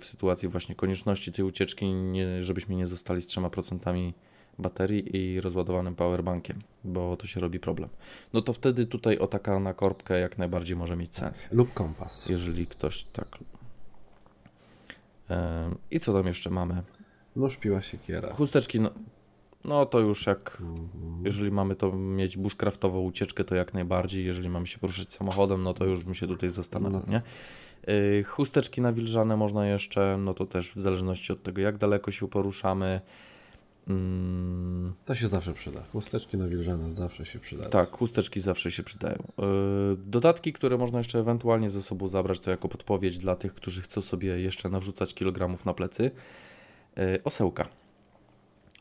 sytuacji 0.02 0.48
właśnie 0.48 0.74
konieczności 0.74 1.32
tej 1.32 1.44
ucieczki, 1.44 1.86
nie, 1.86 2.42
żebyśmy 2.42 2.74
nie 2.74 2.86
zostali 2.86 3.22
z 3.22 3.26
3% 3.26 4.12
baterii 4.58 5.16
i 5.16 5.40
rozładowanym 5.40 5.94
powerbankiem, 5.94 6.58
bo 6.84 7.16
to 7.16 7.26
się 7.26 7.40
robi 7.40 7.60
problem. 7.60 7.88
No 8.32 8.42
to 8.42 8.52
wtedy 8.52 8.86
tutaj 8.86 9.18
o 9.18 9.26
taka 9.26 9.60
na 9.60 9.74
korbkę 9.74 10.20
jak 10.20 10.38
najbardziej 10.38 10.76
może 10.76 10.96
mieć 10.96 11.16
sens, 11.16 11.48
Lub 11.52 11.74
kompas. 11.74 12.28
jeżeli 12.28 12.66
ktoś 12.66 13.04
tak. 13.04 13.38
I 15.90 16.00
co 16.00 16.12
tam 16.12 16.26
jeszcze 16.26 16.50
mamy? 16.50 16.82
Nóż, 17.36 17.56
piła, 17.56 17.82
siekiera. 17.82 18.34
Chusteczki, 18.34 18.80
no, 18.80 18.90
no 19.64 19.86
to 19.86 20.00
już 20.00 20.26
jak, 20.26 20.58
Mhm. 20.60 20.88
jeżeli 21.24 21.50
mamy 21.50 21.76
to 21.76 21.92
mieć 21.92 22.36
bushcraftową 22.36 23.00
ucieczkę, 23.00 23.44
to 23.44 23.54
jak 23.54 23.74
najbardziej, 23.74 24.24
jeżeli 24.24 24.48
mamy 24.48 24.66
się 24.66 24.78
poruszać 24.78 25.12
samochodem, 25.12 25.62
no 25.62 25.74
to 25.74 25.84
już 25.84 26.04
bym 26.04 26.14
się 26.14 26.26
tutaj 26.26 26.50
zastanawiał, 26.50 27.02
No 27.06 27.12
nie? 27.12 27.22
Y, 27.94 28.24
Chusteczki 28.24 28.80
nawilżane 28.80 29.36
można 29.36 29.66
jeszcze, 29.66 30.16
no 30.20 30.34
to 30.34 30.46
też 30.46 30.72
w 30.72 30.80
zależności 30.80 31.32
od 31.32 31.42
tego, 31.42 31.60
jak 31.60 31.78
daleko 31.78 32.10
się 32.10 32.28
poruszamy. 32.28 33.00
Mm, 33.88 34.94
To 35.04 35.14
się 35.14 35.28
zawsze 35.28 35.54
przyda. 35.54 35.82
Chusteczki 35.92 36.36
nawilżane 36.36 36.94
zawsze 36.94 37.26
się 37.26 37.38
przyda. 37.38 37.68
tak, 37.68 37.90
chusteczki 37.96 38.40
zawsze 38.40 38.70
się 38.70 38.82
przydają. 38.82 39.16
Y, 39.16 39.96
Dodatki, 39.96 40.52
które 40.52 40.78
można 40.78 40.98
jeszcze 40.98 41.18
ewentualnie 41.18 41.70
ze 41.70 41.82
sobą 41.82 42.08
zabrać, 42.08 42.40
to 42.40 42.50
jako 42.50 42.68
podpowiedź 42.68 43.18
dla 43.18 43.36
tych, 43.36 43.54
którzy 43.54 43.82
chcą 43.82 44.02
sobie 44.02 44.40
jeszcze 44.40 44.68
nawrzucać 44.68 45.14
kilogramów 45.14 45.64
na 45.64 45.74
plecy. 45.74 46.10
Y, 46.98 47.22
Osełka. 47.24 47.68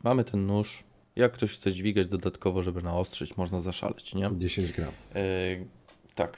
Mamy 0.04 0.24
ten 0.24 0.46
nóż. 0.46 0.84
Jak 1.16 1.32
ktoś 1.32 1.54
chce 1.54 1.72
dźwigać 1.72 2.08
dodatkowo, 2.08 2.64
żeby 2.64 2.82
naostrzyć, 2.82 3.38
można 3.38 3.60
zaszaleć, 3.60 4.16
nie? 4.16 4.30
10 4.38 4.72
gram. 4.72 4.92
E, 5.16 5.22
tak. 6.16 6.38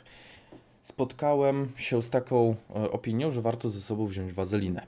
Spotkałem 0.84 1.72
się 1.76 2.04
z 2.04 2.10
taką 2.10 2.56
opinią, 2.92 3.32
że 3.32 3.42
warto 3.42 3.70
ze 3.70 3.82
sobą 3.82 4.06
wziąć 4.06 4.34
wazelinę. 4.34 4.88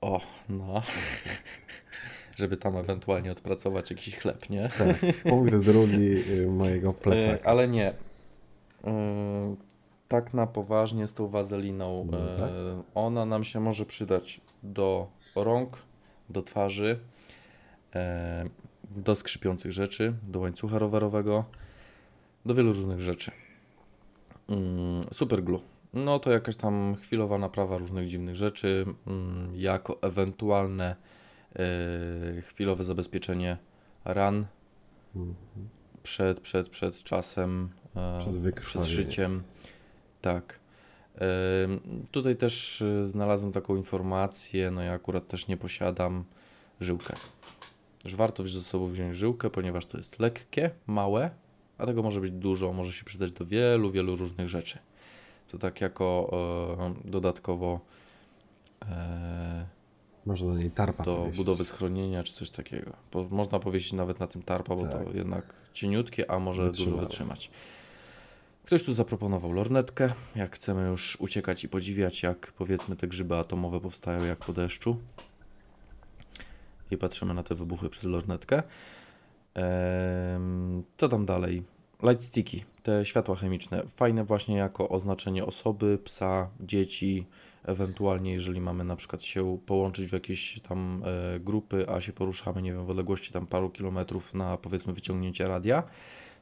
O, 0.00 0.20
no. 0.48 0.82
Żeby 2.36 2.56
tam 2.56 2.76
ewentualnie 2.76 3.32
odpracować 3.32 3.90
jakiś 3.90 4.16
chleb, 4.16 4.50
nie? 4.50 4.68
Tak. 4.78 4.96
Punkt 5.30 5.56
drugi 5.56 6.30
y, 6.42 6.46
mojego 6.46 6.90
E, 6.90 6.94
plecaka. 6.94 7.50
ale 7.50 7.68
nie. 7.68 7.92
E, 8.84 9.56
tak 10.08 10.34
na 10.34 10.46
poważnie 10.46 11.06
z 11.06 11.12
tą 11.12 11.28
wazeliną. 11.28 12.06
No 12.10 12.30
e, 12.32 12.34
tak. 12.38 12.50
Ona 12.94 13.26
nam 13.26 13.44
się 13.44 13.60
może 13.60 13.84
przydać 13.86 14.40
do 14.62 15.08
rąk, 15.36 15.78
do 16.30 16.42
twarzy, 16.42 16.98
do 18.90 19.14
skrzypiących 19.14 19.72
rzeczy, 19.72 20.14
do 20.22 20.38
łańcucha 20.40 20.78
rowerowego, 20.78 21.44
do 22.46 22.54
wielu 22.54 22.72
różnych 22.72 23.00
rzeczy. 23.00 23.30
Mm, 24.48 25.02
super 25.12 25.42
glue. 25.44 25.60
No 25.92 26.18
to 26.18 26.30
jakaś 26.30 26.56
tam 26.56 26.96
chwilowa 26.96 27.38
naprawa 27.38 27.78
różnych 27.78 28.08
dziwnych 28.08 28.34
rzeczy, 28.34 28.86
mm, 29.06 29.56
jako 29.56 30.02
ewentualne 30.02 30.96
e, 31.56 32.42
chwilowe 32.42 32.84
zabezpieczenie 32.84 33.56
ran 34.04 34.46
Mhm. 35.16 35.36
przed, 36.02 36.40
przed, 36.40 36.68
przed 36.68 37.02
czasem, 37.02 37.68
e, 37.96 38.18
Przed 38.18 38.60
przed 38.60 38.82
życiem. 38.82 39.42
Tak. 40.20 40.58
Tutaj 42.10 42.36
też 42.36 42.82
e, 42.82 43.06
znalazłem 43.06 43.52
taką 43.52 43.76
informację, 43.76 44.70
no 44.70 44.82
ja 44.82 44.92
akurat 44.92 45.28
też 45.28 45.48
nie 45.48 45.56
posiadam 45.56 46.24
żyłkę. 46.80 47.14
Że 48.04 48.16
warto 48.16 48.46
ze 48.46 48.62
sobą 48.62 48.88
wziąć 48.90 49.16
żyłkę, 49.16 49.50
ponieważ 49.50 49.86
to 49.86 49.96
jest 49.96 50.18
lekkie, 50.18 50.70
małe, 50.86 51.30
a 51.78 51.86
tego 51.86 52.02
może 52.02 52.20
być 52.20 52.30
dużo, 52.30 52.72
może 52.72 52.92
się 52.92 53.04
przydać 53.04 53.32
do 53.32 53.46
wielu, 53.46 53.90
wielu 53.90 54.16
różnych 54.16 54.48
rzeczy. 54.48 54.78
To 55.48 55.58
tak 55.58 55.80
jako 55.80 56.30
e, 57.04 57.10
dodatkowo 57.10 57.80
e, 58.88 59.66
Można 60.26 60.48
do 60.52 60.58
niej 60.58 60.70
tarpa 60.70 61.04
do 61.04 61.16
powiesić. 61.16 61.36
budowy 61.36 61.64
schronienia 61.64 62.22
czy 62.22 62.32
coś 62.32 62.50
takiego. 62.50 62.92
Bo 63.12 63.26
można 63.30 63.58
powiesić 63.58 63.92
nawet 63.92 64.20
na 64.20 64.26
tym 64.26 64.42
tarpa, 64.42 64.76
bo 64.76 64.82
Tak. 64.82 65.04
to 65.04 65.12
jednak 65.12 65.44
cieniutkie, 65.72 66.30
a 66.30 66.38
może 66.38 66.62
dużo 66.62 66.72
Wytrzymałe. 66.72 67.02
wytrzymać. 67.02 67.50
Ktoś 68.64 68.82
tu 68.84 68.92
zaproponował 68.94 69.52
lornetkę, 69.52 70.12
jak 70.36 70.54
chcemy 70.54 70.88
już 70.88 71.16
uciekać 71.20 71.64
i 71.64 71.68
podziwiać, 71.68 72.22
jak 72.22 72.52
powiedzmy 72.52 72.96
te 72.96 73.06
grzyby 73.08 73.36
atomowe 73.36 73.80
powstają 73.80 74.24
jak 74.24 74.38
po 74.38 74.52
deszczu. 74.52 74.96
I 76.90 76.96
patrzymy 76.96 77.34
na 77.34 77.42
te 77.42 77.54
wybuchy 77.54 77.88
przez 77.88 78.04
lornetkę. 78.04 78.62
Ehm, 79.54 80.82
co 80.96 81.08
tam 81.08 81.26
dalej? 81.26 81.62
light 82.02 82.24
sticky, 82.24 82.64
te 82.88 83.04
światła 83.04 83.36
chemiczne, 83.36 83.82
fajne 83.86 84.24
właśnie 84.24 84.56
jako 84.56 84.88
oznaczenie 84.88 85.46
osoby, 85.46 85.98
psa, 86.04 86.50
dzieci, 86.60 87.26
ewentualnie 87.64 88.32
jeżeli 88.32 88.60
mamy 88.60 88.84
na 88.84 88.96
przykład 88.96 89.22
się 89.22 89.58
połączyć 89.66 90.06
w 90.06 90.12
jakieś 90.12 90.60
tam 90.60 91.02
e, 91.06 91.40
grupy, 91.40 91.86
a 91.88 92.00
się 92.00 92.12
poruszamy, 92.12 92.62
nie 92.62 92.72
wiem, 92.72 92.86
w 92.86 92.90
odległości 92.90 93.32
tam 93.32 93.46
paru 93.46 93.70
kilometrów 93.70 94.34
na 94.34 94.56
powiedzmy 94.56 94.92
wyciągnięcie 94.92 95.44
radia, 95.46 95.82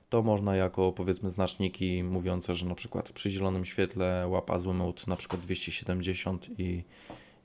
to 0.09 0.23
można 0.23 0.57
jako 0.57 0.93
powiedzmy 0.93 1.31
znaczniki 1.31 2.03
mówiące, 2.03 2.55
że 2.55 2.67
na 2.67 2.75
przykład 2.75 3.13
przy 3.13 3.31
zielonym 3.31 3.65
świetle 3.65 4.27
łap 4.29 4.51
azymut 4.51 5.07
na 5.07 5.17
przykład 5.17 5.41
270 5.43 6.47
i, 6.59 6.85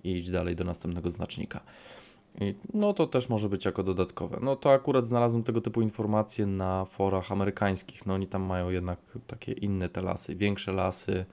i 0.03 0.23
dalej 0.23 0.55
do 0.55 0.63
następnego 0.63 1.09
znacznika. 1.09 1.61
I 2.39 2.55
no 2.73 2.93
to 2.93 3.07
też 3.07 3.29
może 3.29 3.49
być 3.49 3.65
jako 3.65 3.83
dodatkowe. 3.83 4.39
No 4.41 4.55
to 4.55 4.71
akurat 4.71 5.07
znalazłem 5.07 5.43
tego 5.43 5.61
typu 5.61 5.81
informacje 5.81 6.45
na 6.45 6.85
forach 6.85 7.31
amerykańskich. 7.31 8.05
No 8.05 8.13
oni 8.13 8.27
tam 8.27 8.41
mają 8.41 8.69
jednak 8.69 8.99
takie 9.27 9.51
inne 9.51 9.89
te 9.89 10.01
lasy, 10.01 10.35
większe 10.35 10.71
lasy, 10.71 11.25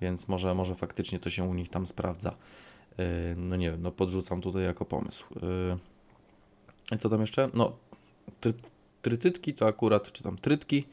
więc 0.00 0.28
może, 0.28 0.54
może 0.54 0.74
faktycznie 0.74 1.18
to 1.18 1.30
się 1.30 1.44
u 1.44 1.54
nich 1.54 1.68
tam 1.68 1.86
sprawdza. 1.86 2.34
Yy, 2.98 3.04
no 3.36 3.56
nie 3.56 3.70
wiem, 3.70 3.82
no 3.82 3.90
podrzucam 3.90 4.40
tutaj 4.40 4.64
jako 4.64 4.84
pomysł. 4.84 5.24
Yy, 6.90 6.98
co 6.98 7.08
tam 7.08 7.20
jeszcze? 7.20 7.48
No 7.54 7.72
try, 8.40 8.52
trytytki 9.02 9.54
to 9.54 9.66
akurat, 9.66 10.12
czy 10.12 10.22
tam 10.22 10.38
trytki, 10.38 10.84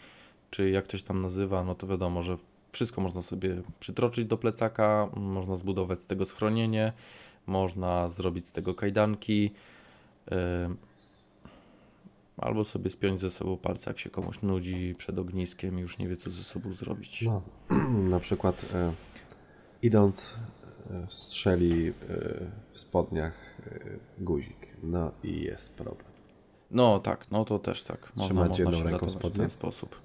czy 0.49 0.69
jak 0.69 0.85
ktoś 0.85 1.03
tam 1.03 1.21
nazywa, 1.21 1.63
no 1.63 1.75
to 1.75 1.87
wiadomo, 1.87 2.23
że 2.23 2.37
wszystko 2.71 3.01
można 3.01 3.21
sobie 3.21 3.61
przytroczyć 3.79 4.25
do 4.25 4.37
plecaka, 4.37 5.09
można 5.15 5.55
zbudować 5.55 6.01
z 6.01 6.05
tego 6.05 6.25
schronienie, 6.25 6.93
można 7.49 8.09
zrobić 8.09 8.47
z 8.47 8.51
tego 8.51 8.73
kajdanki, 8.73 9.51
yy, 10.31 10.37
albo 12.37 12.63
sobie 12.63 12.89
spiąć 12.89 13.21
ze 13.21 13.29
sobą 13.29 13.57
palce, 13.57 13.89
jak 13.89 13.99
się 13.99 14.09
komuś 14.09 14.41
nudzi 14.41 14.95
przed 14.97 15.19
ogniskiem 15.19 15.77
i 15.77 15.81
już 15.81 15.97
nie 15.97 16.07
wie, 16.07 16.17
co 16.17 16.29
ze 16.29 16.43
sobą 16.43 16.73
zrobić. 16.73 17.21
No, 17.21 17.41
na 18.15 18.19
przykład 18.19 18.65
e, 18.73 18.93
idąc 19.81 20.37
e, 20.91 21.05
strzeli 21.07 21.91
w 21.91 22.77
spodniach 22.77 23.59
e, 23.67 24.23
guzik. 24.23 24.75
No 24.83 25.11
i 25.23 25.41
jest 25.41 25.75
problem. 25.75 26.09
No 26.71 26.99
tak, 26.99 27.31
no 27.31 27.45
to 27.45 27.59
też 27.59 27.83
tak. 27.83 28.11
Można, 28.15 28.25
Trzymać 28.25 28.49
można 28.49 28.89
jedną 28.89 28.91
ręką 28.91 29.29
w 29.29 29.37
ten 29.37 29.49
sposób. 29.49 29.95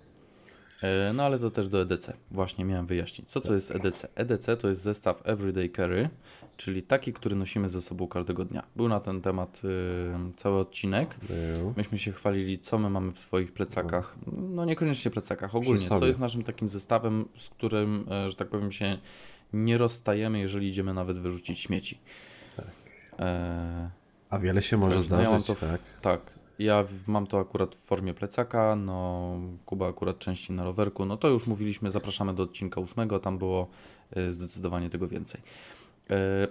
E, 0.85 1.13
No 1.13 1.23
ale 1.23 1.39
to 1.39 1.51
też 1.51 1.69
do 1.69 1.83
EDC. 1.83 2.13
Właśnie 2.31 2.65
miałem 2.65 2.87
wyjaśnić. 2.87 3.29
Co 3.29 3.41
to 3.41 3.55
jest 3.55 3.71
EDC? 3.71 4.09
EDC 4.15 4.57
to 4.57 4.69
jest 4.69 4.83
zestaw 4.83 5.21
Everyday 5.25 5.71
Carry, 5.71 6.09
czyli 6.57 6.83
taki, 6.83 7.13
który 7.13 7.37
nosimy 7.37 7.69
ze 7.69 7.83
sobą 7.83 8.09
każdego 8.09 8.45
dnia. 8.45 8.63
Był 8.77 8.89
na 8.89 9.01
ten 9.01 9.21
temat 9.21 9.63
y, 9.65 10.33
cały 10.37 10.59
odcinek. 10.59 11.17
Myśmy 11.77 11.99
się 11.99 12.13
chwalili, 12.13 12.59
co 12.59 12.79
my 12.79 12.91
mamy 12.91 13.13
w 13.13 13.19
swoich 13.19 13.53
plecakach. 13.53 14.17
No 14.33 14.65
niekoniecznie 14.65 15.11
plecakach, 15.11 15.55
ogólnie. 15.55 15.89
Co 15.89 16.07
jest 16.07 16.19
naszym 16.19 16.43
takim 16.43 16.69
zestawem, 16.69 17.25
z 17.37 17.49
którym, 17.49 18.07
e, 18.11 18.31
że 18.31 18.37
tak 18.37 18.49
powiem, 18.49 18.73
się 18.73 18.99
nie 19.53 19.79
rozstajemy, 19.79 20.39
jeżeli 20.39 20.69
idziemy 20.69 20.95
nawet 20.95 21.19
wyrzucić 21.19 21.61
śmieci. 21.61 21.99
Tak. 22.57 22.67
E, 23.19 23.91
A 24.31 24.39
wiele 24.39 24.63
się 24.63 24.77
może 24.77 24.97
Wiesz, 24.97 25.09
no 25.09 25.21
ja 25.21 25.41
zdarzyć, 25.41 25.59
w, 25.59 25.61
tak? 25.61 25.81
Tak. 26.01 26.34
Ja 26.59 26.85
mam 27.07 27.27
to 27.27 27.39
akurat 27.39 27.75
w 27.75 27.79
formie 27.79 28.15
plecaka, 28.15 28.77
no 28.77 29.39
Kuba 29.67 29.89
akurat 29.89 30.19
częściej 30.19 30.57
na 30.57 30.65
rowerku, 30.65 31.05
no 31.05 31.17
to 31.17 31.29
już 31.29 31.47
mówiliśmy, 31.47 31.91
zapraszamy 31.91 32.35
do 32.35 32.43
odcinka 32.43 32.81
ósmego, 32.81 33.19
tam 33.19 33.39
było 33.39 33.69
y, 34.17 34.33
zdecydowanie 34.33 34.91
tego 34.91 35.09
więcej. 35.09 35.41
E, 36.11 36.49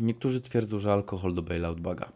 niektórzy 0.00 0.40
twierdzą, 0.40 0.78
że 0.78 0.92
alkohol 0.92 1.34
do 1.34 1.42
bailout 1.42 1.80
baga. 1.80 2.08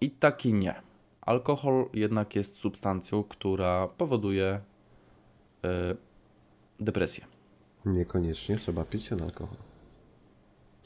I 0.00 0.10
tak 0.10 0.46
i 0.46 0.52
nie. 0.52 0.74
Alkohol 1.20 1.88
jednak 1.92 2.36
jest 2.36 2.56
substancją, 2.56 3.24
która 3.24 3.88
powoduje 3.88 4.60
e, 5.64 5.94
depresję. 6.80 7.24
Niekoniecznie 7.86 8.56
trzeba 8.56 8.84
pić 8.84 9.08
ten 9.08 9.22
alkohol. 9.22 9.56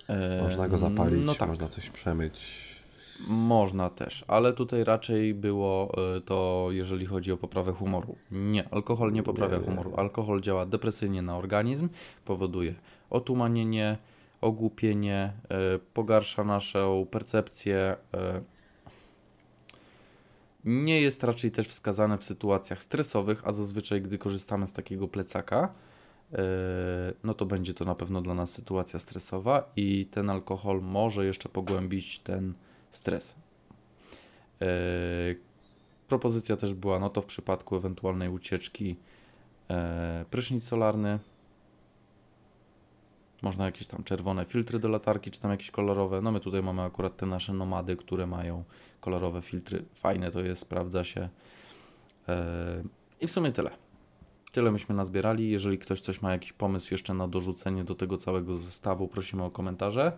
E, 0.08 0.42
Można 0.42 0.68
go 0.68 0.78
zapalić, 0.78 1.24
no 1.24 1.34
tak. 1.34 1.48
można 1.48 1.68
coś 1.68 1.90
przemyć. 1.90 2.73
Można 3.28 3.90
też, 3.90 4.24
ale 4.28 4.52
tutaj 4.52 4.84
raczej 4.84 5.34
było 5.34 5.92
y, 6.16 6.20
to, 6.20 6.68
jeżeli 6.70 7.06
chodzi 7.06 7.32
o 7.32 7.36
poprawę 7.36 7.72
humoru. 7.72 8.16
Nie, 8.30 8.68
alkohol 8.70 9.12
nie 9.12 9.22
poprawia 9.22 9.60
humoru. 9.60 9.92
Alkohol 9.96 10.40
działa 10.40 10.66
depresyjnie 10.66 11.22
na 11.22 11.36
organizm, 11.36 11.88
powoduje 12.24 12.74
otumanienie, 13.10 13.98
ogłupienie, 14.40 15.32
y, 15.76 15.78
pogarsza 15.94 16.44
naszą 16.44 17.06
percepcję. 17.10 17.96
y. 18.14 18.54
Nie 20.64 21.00
jest 21.00 21.24
raczej 21.24 21.50
też 21.50 21.68
wskazane 21.68 22.18
w 22.18 22.24
sytuacjach 22.24 22.82
stresowych, 22.82 23.42
a 23.44 23.52
zazwyczaj, 23.52 24.02
gdy 24.02 24.18
korzystamy 24.18 24.66
z 24.66 24.72
takiego 24.72 25.08
plecaka, 25.08 25.74
no 27.24 27.34
to 27.34 27.46
będzie 27.46 27.74
to 27.74 27.84
na 27.84 27.94
pewno 27.94 28.22
dla 28.22 28.34
nas 28.34 28.50
sytuacja 28.50 28.98
stresowa 28.98 29.72
i 29.76 30.06
ten 30.06 30.30
alkohol 30.30 30.82
może 30.82 31.26
jeszcze 31.26 31.48
pogłębić 31.48 32.18
ten 32.18 32.54
stres. 32.96 33.34
E, 34.62 34.66
propozycja 36.08 36.56
też 36.56 36.74
była, 36.74 36.98
no 36.98 37.10
to 37.10 37.22
w 37.22 37.26
przypadku 37.26 37.76
ewentualnej 37.76 38.28
ucieczki 38.28 38.96
e, 39.70 40.24
prysznic 40.30 40.64
solarny. 40.64 41.18
Można 43.42 43.64
jakieś 43.64 43.86
tam 43.86 44.04
czerwone 44.04 44.44
filtry 44.44 44.78
do 44.78 44.88
latarki, 44.88 45.30
czy 45.30 45.40
tam 45.40 45.50
jakieś 45.50 45.70
kolorowe. 45.70 46.20
No 46.20 46.32
my 46.32 46.40
tutaj 46.40 46.62
mamy 46.62 46.82
akurat 46.82 47.16
te 47.16 47.26
nasze 47.26 47.52
nomady, 47.52 47.96
które 47.96 48.26
mają 48.26 48.64
kolorowe 49.00 49.42
filtry. 49.42 49.84
Fajne 49.94 50.30
to 50.30 50.40
jest, 50.40 50.62
sprawdza 50.62 51.04
się. 51.04 51.28
E, 52.28 52.82
I 53.20 53.26
w 53.26 53.30
sumie 53.30 53.52
tyle. 53.52 53.70
Tyle 54.52 54.72
myśmy 54.72 54.94
nazbierali. 54.94 55.50
Jeżeli 55.50 55.78
ktoś 55.78 56.00
coś 56.00 56.22
ma 56.22 56.32
jakiś 56.32 56.52
pomysł 56.52 56.94
jeszcze 56.94 57.14
na 57.14 57.28
dorzucenie 57.28 57.84
do 57.84 57.94
tego 57.94 58.18
całego 58.18 58.56
zestawu, 58.56 59.08
prosimy 59.08 59.44
o 59.44 59.50
komentarze. 59.50 60.12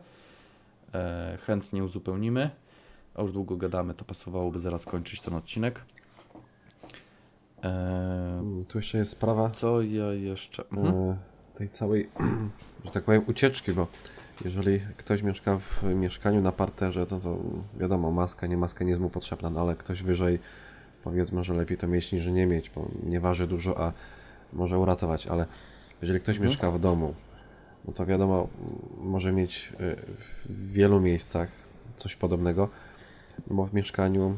Chętnie 1.46 1.84
uzupełnimy. 1.84 2.50
A 3.16 3.22
już 3.22 3.32
długo 3.32 3.56
gadamy, 3.56 3.94
to 3.94 4.04
pasowałoby 4.04 4.58
zaraz 4.58 4.84
kończyć 4.86 5.20
ten 5.20 5.34
odcinek. 5.34 5.80
E, 7.64 8.06
Mm, 8.40 8.64
Tu 8.64 8.78
jeszcze 8.78 8.98
jest 8.98 9.10
sprawa 9.12 9.50
co 9.50 9.82
ja 9.82 10.12
jeszcze? 10.12 10.64
Mhm. 10.72 10.94
e, 10.94 11.16
tej 11.54 11.68
całej, 11.68 12.08
że 12.84 12.90
tak 12.90 13.04
powiem, 13.04 13.22
ucieczki, 13.26 13.72
bo 13.72 13.86
jeżeli 14.44 14.80
ktoś 14.96 15.22
mieszka 15.22 15.58
w 15.58 15.82
mieszkaniu 15.82 16.40
na 16.40 16.52
parterze, 16.52 17.06
to, 17.06 17.20
to 17.20 17.36
wiadomo, 17.78 18.10
maska, 18.12 18.46
nie 18.46 18.56
maska 18.56 18.84
nie 18.84 18.90
jest 18.90 19.00
mu 19.02 19.10
potrzebna, 19.10 19.50
no 19.50 19.60
ale 19.60 19.76
ktoś 19.76 20.02
wyżej, 20.02 20.38
powiedzmy, 21.04 21.44
że 21.44 21.54
lepiej 21.54 21.76
to 21.78 21.88
mieć 21.88 22.12
niż 22.12 22.26
nie 22.26 22.46
mieć, 22.46 22.70
bo 22.70 22.88
nie 23.02 23.20
waży 23.20 23.46
dużo, 23.46 23.80
a 23.86 23.92
może 24.52 24.78
uratować, 24.78 25.26
ale 25.26 25.46
jeżeli 26.02 26.20
ktoś 26.20 26.36
Mhm. 26.36 26.48
mieszka 26.50 26.70
w 26.70 26.78
domu, 26.78 27.14
no 27.84 27.92
to 27.92 28.06
wiadomo, 28.06 28.48
może 29.00 29.32
mieć 29.32 29.72
y, 29.80 29.96
w 30.48 30.72
wielu 30.72 31.00
miejscach 31.00 31.48
coś 31.96 32.16
podobnego, 32.16 32.68
bo 33.46 33.66
w 33.66 33.74
mieszkaniu, 33.74 34.36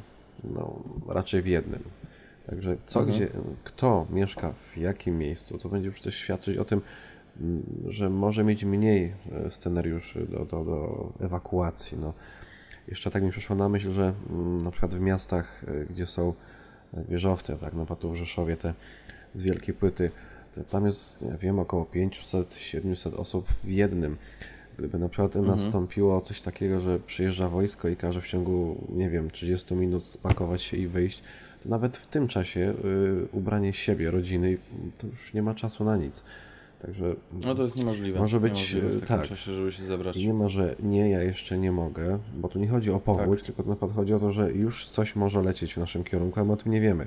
no 0.55 0.83
raczej 1.09 1.43
w 1.43 1.47
jednym. 1.47 1.83
Także 2.47 2.77
co, 2.87 3.01
Mhm. 3.01 3.17
gdzie, 3.17 3.29
kto 3.65 4.07
mieszka 4.11 4.53
w 4.53 4.77
jakim 4.77 5.19
miejscu, 5.19 5.59
to 5.59 5.69
będzie 5.69 5.89
już 5.89 6.01
też 6.01 6.15
świadczyć 6.15 6.57
o 6.57 6.65
tym, 6.65 6.81
m, 7.41 7.63
że 7.89 8.11
może 8.11 8.45
mieć 8.45 8.65
mniej 8.65 9.15
e, 9.33 9.51
scenariuszy 9.51 10.27
do, 10.27 10.45
do, 10.45 10.65
do 10.65 11.13
ewakuacji. 11.21 11.99
No. 12.01 12.13
Jeszcze 12.89 13.11
tak 13.11 13.23
mi 13.23 13.31
przyszło 13.31 13.57
na 13.57 13.69
myśl, 13.69 13.91
że 13.91 14.15
mm, 14.31 14.59
na 14.59 14.71
przykład 14.71 14.95
w 14.95 15.01
miastach, 15.01 15.65
e, 15.69 15.85
gdzie 15.85 16.07
są 16.07 16.35
e, 16.95 17.05
wieżowce, 17.05 17.57
tak, 17.57 17.75
no 17.75 17.87
tu 17.87 18.11
w 18.11 18.17
Rzeszowie 18.17 18.57
te 18.57 18.75
z 19.35 19.43
wielkiej 19.43 19.75
płyty, 19.75 20.11
to 20.55 20.65
tam 20.65 20.87
jest, 20.87 21.23
ja 21.23 21.39
wiem, 21.39 21.59
około 21.59 21.85
500-700 21.85 23.15
osób 23.15 23.49
w 23.49 23.69
jednym. 23.69 24.17
Gdyby 24.79 24.99
na 24.99 25.09
przykład 25.09 25.35
nastąpiło 25.35 26.21
coś 26.21 26.41
takiego, 26.41 26.81
że 26.81 27.01
przyjeżdża 27.01 27.49
wojsko 27.49 27.89
i 27.89 27.97
każe 27.97 28.21
w 28.21 28.27
ciągu, 28.27 28.85
nie 28.89 29.11
wiem, 29.11 29.31
30 29.31 29.75
minut 29.75 30.07
spakować 30.07 30.63
się 30.63 30.77
i 30.77 30.87
wyjść, 30.87 31.23
to 31.63 31.69
nawet 31.69 31.97
w 31.97 32.07
tym 32.07 32.29
czasie 32.29 32.75
y, 32.85 33.29
ubranie 33.33 33.73
siebie, 33.73 34.11
rodziny, 34.11 34.59
to 34.99 35.07
już 35.07 35.35
nie 35.35 35.43
ma 35.43 35.55
czasu 35.55 35.85
na 35.85 35.97
nic. 35.97 36.25
Także 36.83 37.15
No 37.45 37.55
to 37.55 37.63
jest 37.63 37.79
niemożliwe. 37.79 38.19
Może 38.19 38.41
być, 38.41 38.75
niemożliwe 38.75 39.05
w 39.05 39.09
tak. 39.09 39.29
czasie, 39.29 39.53
żeby 39.53 39.73
się 39.73 39.85
zebrać. 39.85 40.17
nie 40.17 40.35
ma, 40.35 40.49
że 40.49 40.77
nie, 40.83 41.11
ja 41.11 41.23
jeszcze 41.23 41.59
nie 41.59 41.73
mogę, 41.73 42.19
bo 42.37 42.49
tu 42.49 42.59
nie 42.59 42.69
chodzi 42.69 42.91
o 42.91 43.01
powódź, 43.01 43.39
Tak. 43.39 43.47
tylko 43.47 43.63
na 43.63 43.77
przykład 43.77 43.93
chodzi 43.93 44.15
o 44.15 44.19
to, 44.19 44.33
że 44.33 44.53
już 44.53 44.87
coś 44.87 45.17
może 45.17 45.43
lecieć 45.43 45.75
w 45.75 45.77
naszym 45.77 46.05
kierunku, 46.05 46.41
a 46.41 46.45
my 46.45 46.53
o 46.53 46.57
tym 46.57 46.73
nie 46.73 46.81
wiemy. 46.81 47.07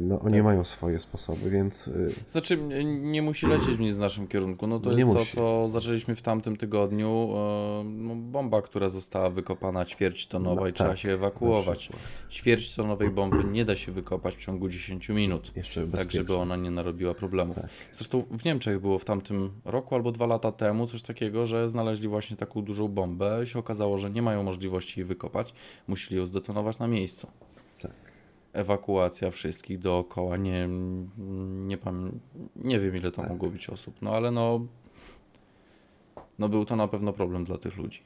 No, 0.00 0.20
oni 0.20 0.34
Tak. 0.34 0.44
mają 0.44 0.64
swoje 0.64 0.98
sposoby, 0.98 1.50
więc 1.50 1.88
y, 1.88 2.14
Znaczy, 2.28 2.56
nie, 2.84 3.22
musi 3.22 3.46
lecieć 3.46 3.78
nic 3.78 3.94
w 3.94 3.98
naszym 3.98 4.28
kierunku. 4.28 4.66
No 4.66 4.80
to 4.80 4.90
Nie 4.90 4.96
jest 4.96 5.08
to, 5.12 5.18
musi. 5.18 5.36
co 5.36 5.68
zaczęliśmy 5.68 6.14
w 6.14 6.22
tamtym 6.22 6.56
tygodniu. 6.56 7.28
E, 7.36 7.84
no, 7.84 8.14
bomba, 8.14 8.62
która 8.62 8.88
została 8.88 9.30
wykopana 9.30 9.84
ćwierćtonowa 9.84 10.60
No 10.60 10.66
i 10.68 10.72
trzeba 10.72 10.90
tak, 10.90 10.98
się 10.98 11.08
na 11.08 11.14
ewakuować. 11.14 11.88
Ćwierćtonowej 12.30 13.10
bomby 13.10 13.44
nie 13.44 13.64
da 13.64 13.76
się 13.76 13.92
wykopać 13.92 14.34
w 14.36 14.38
ciągu 14.40 14.68
10 14.68 15.08
minut. 15.08 15.52
jeszcze 15.56 15.86
Tak, 15.86 16.12
żeby 16.12 16.36
ona 16.36 16.56
nie 16.56 16.70
narobiła 16.70 17.14
problemów. 17.14 17.56
Tak. 17.56 17.66
Zresztą 17.92 18.22
w 18.30 18.44
Niemczech 18.44 18.80
było 18.80 18.98
w 18.98 19.04
tamtym 19.04 19.50
roku 19.64 19.94
albo 19.94 20.12
dwa 20.12 20.26
lata 20.26 20.52
temu 20.52 20.86
coś 20.86 21.02
takiego, 21.02 21.46
że 21.46 21.70
znaleźli 21.70 22.08
właśnie 22.08 22.36
taką 22.36 22.62
dużą 22.62 22.88
bombę 22.88 23.40
i 23.44 23.46
się 23.46 23.58
okazało, 23.58 23.98
że 23.98 24.10
nie 24.10 24.22
mają 24.22 24.42
możliwości 24.42 25.00
jej 25.00 25.06
wykopać. 25.06 25.52
Musieli 25.88 26.16
ją 26.20 26.26
zdetonować 26.26 26.78
na 26.78 26.86
miejscu. 26.88 27.26
Ewakuacja 28.56 29.30
wszystkich 29.30 29.78
dookoła. 29.78 30.36
Nie, 30.36 30.68
nie, 31.66 31.78
pam- 31.78 32.18
nie 32.56 32.80
wiem, 32.80 32.96
ile 32.96 33.10
to 33.10 33.22
Tak. 33.22 33.30
mogło 33.30 33.50
być 33.50 33.68
osób, 33.70 34.02
no 34.02 34.10
ale 34.10 34.30
no, 34.30 34.60
no 36.38 36.48
był 36.48 36.64
to 36.64 36.76
na 36.76 36.88
pewno 36.88 37.12
problem 37.12 37.44
dla 37.44 37.58
tych 37.58 37.76
ludzi. 37.76 38.00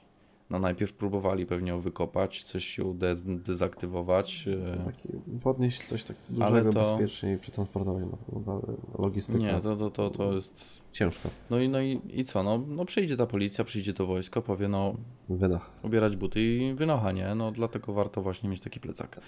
No 0.51 0.59
najpierw 0.59 0.93
próbowali 0.93 1.47
pewnie 1.47 1.71
ją 1.71 1.81
wykopać, 1.81 2.43
coś 2.43 2.65
się 2.65 2.95
de- 2.95 3.15
dezaktywować. 3.25 4.45
To 4.69 4.77
e, 4.77 4.85
taki, 4.85 5.09
podnieść 5.43 5.83
coś 5.85 6.05
tak 6.05 6.17
dużego, 6.31 6.73
to- 6.73 6.81
bezpiecznie 6.81 7.33
i 7.33 7.39
przetransportować. 7.39 8.05
No, 8.33 8.43
no, 8.47 8.61
logistyka 8.99 9.39
Nie, 9.39 9.61
to, 9.61 9.77
to, 9.77 9.91
to, 9.91 10.11
to 10.11 10.33
jest... 10.35 10.83
ciężko. 10.93 11.29
No 11.51 11.59
i, 11.61 11.69
no 11.69 11.81
i, 11.81 12.01
i 12.09 12.25
co, 12.25 12.43
no, 12.43 12.59
no 12.69 12.85
przyjdzie 12.85 13.17
ta 13.17 13.27
policja, 13.27 13.65
przyjdzie 13.65 13.95
to 13.95 14.07
wojsko, 14.07 14.43
powie 14.43 14.69
no 14.69 14.95
Wydach. 15.29 15.71
ubierać 15.83 16.17
buty 16.17 16.41
i 16.41 16.75
wynocha, 16.75 17.13
nie? 17.13 17.35
No 17.35 17.53
dlatego 17.53 17.93
warto 17.93 18.23
właśnie 18.23 18.49
mieć 18.49 18.61
taki 18.61 18.81
plecak. 18.81 19.21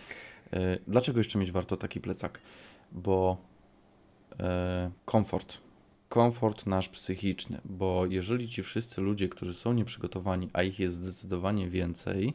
E, 0.53 0.78
Dlaczego 0.88 1.20
jeszcze 1.20 1.38
mieć 1.38 1.53
warto 1.53 1.76
taki 1.76 2.00
plecak? 2.00 2.40
Bo 2.92 3.36
e, 4.40 4.90
komfort. 5.05 5.59
Komfort 6.09 6.66
nasz 6.66 6.88
psychiczny, 6.88 7.61
bo 7.64 8.07
jeżeli 8.07 8.48
ci 8.48 8.62
wszyscy 8.62 9.00
ludzie, 9.00 9.28
którzy 9.28 9.55
są 9.55 9.72
nieprzygotowani, 9.72 10.50
a 10.53 10.62
ich 10.62 10.78
jest 10.78 10.96
zdecydowanie 10.96 11.68
więcej, 11.68 12.34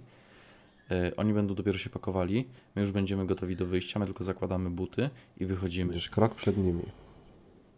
e, 0.92 1.12
oni 1.18 1.34
będą 1.34 1.56
dopiero 1.56 1.78
się 1.78 1.90
pakowali, 1.90 2.48
my 2.76 2.82
już 2.82 2.92
będziemy 2.92 3.26
gotowi 3.26 3.56
do 3.56 3.66
wyjścia, 3.66 4.00
my 4.00 4.06
tylko 4.06 4.24
zakładamy 4.24 4.70
buty 4.70 5.10
i 5.38 5.46
wychodzimy. 5.46 5.90
Będziesz 5.90 6.10
krok 6.10 6.36
przed 6.36 6.58
nimi. 6.58 6.84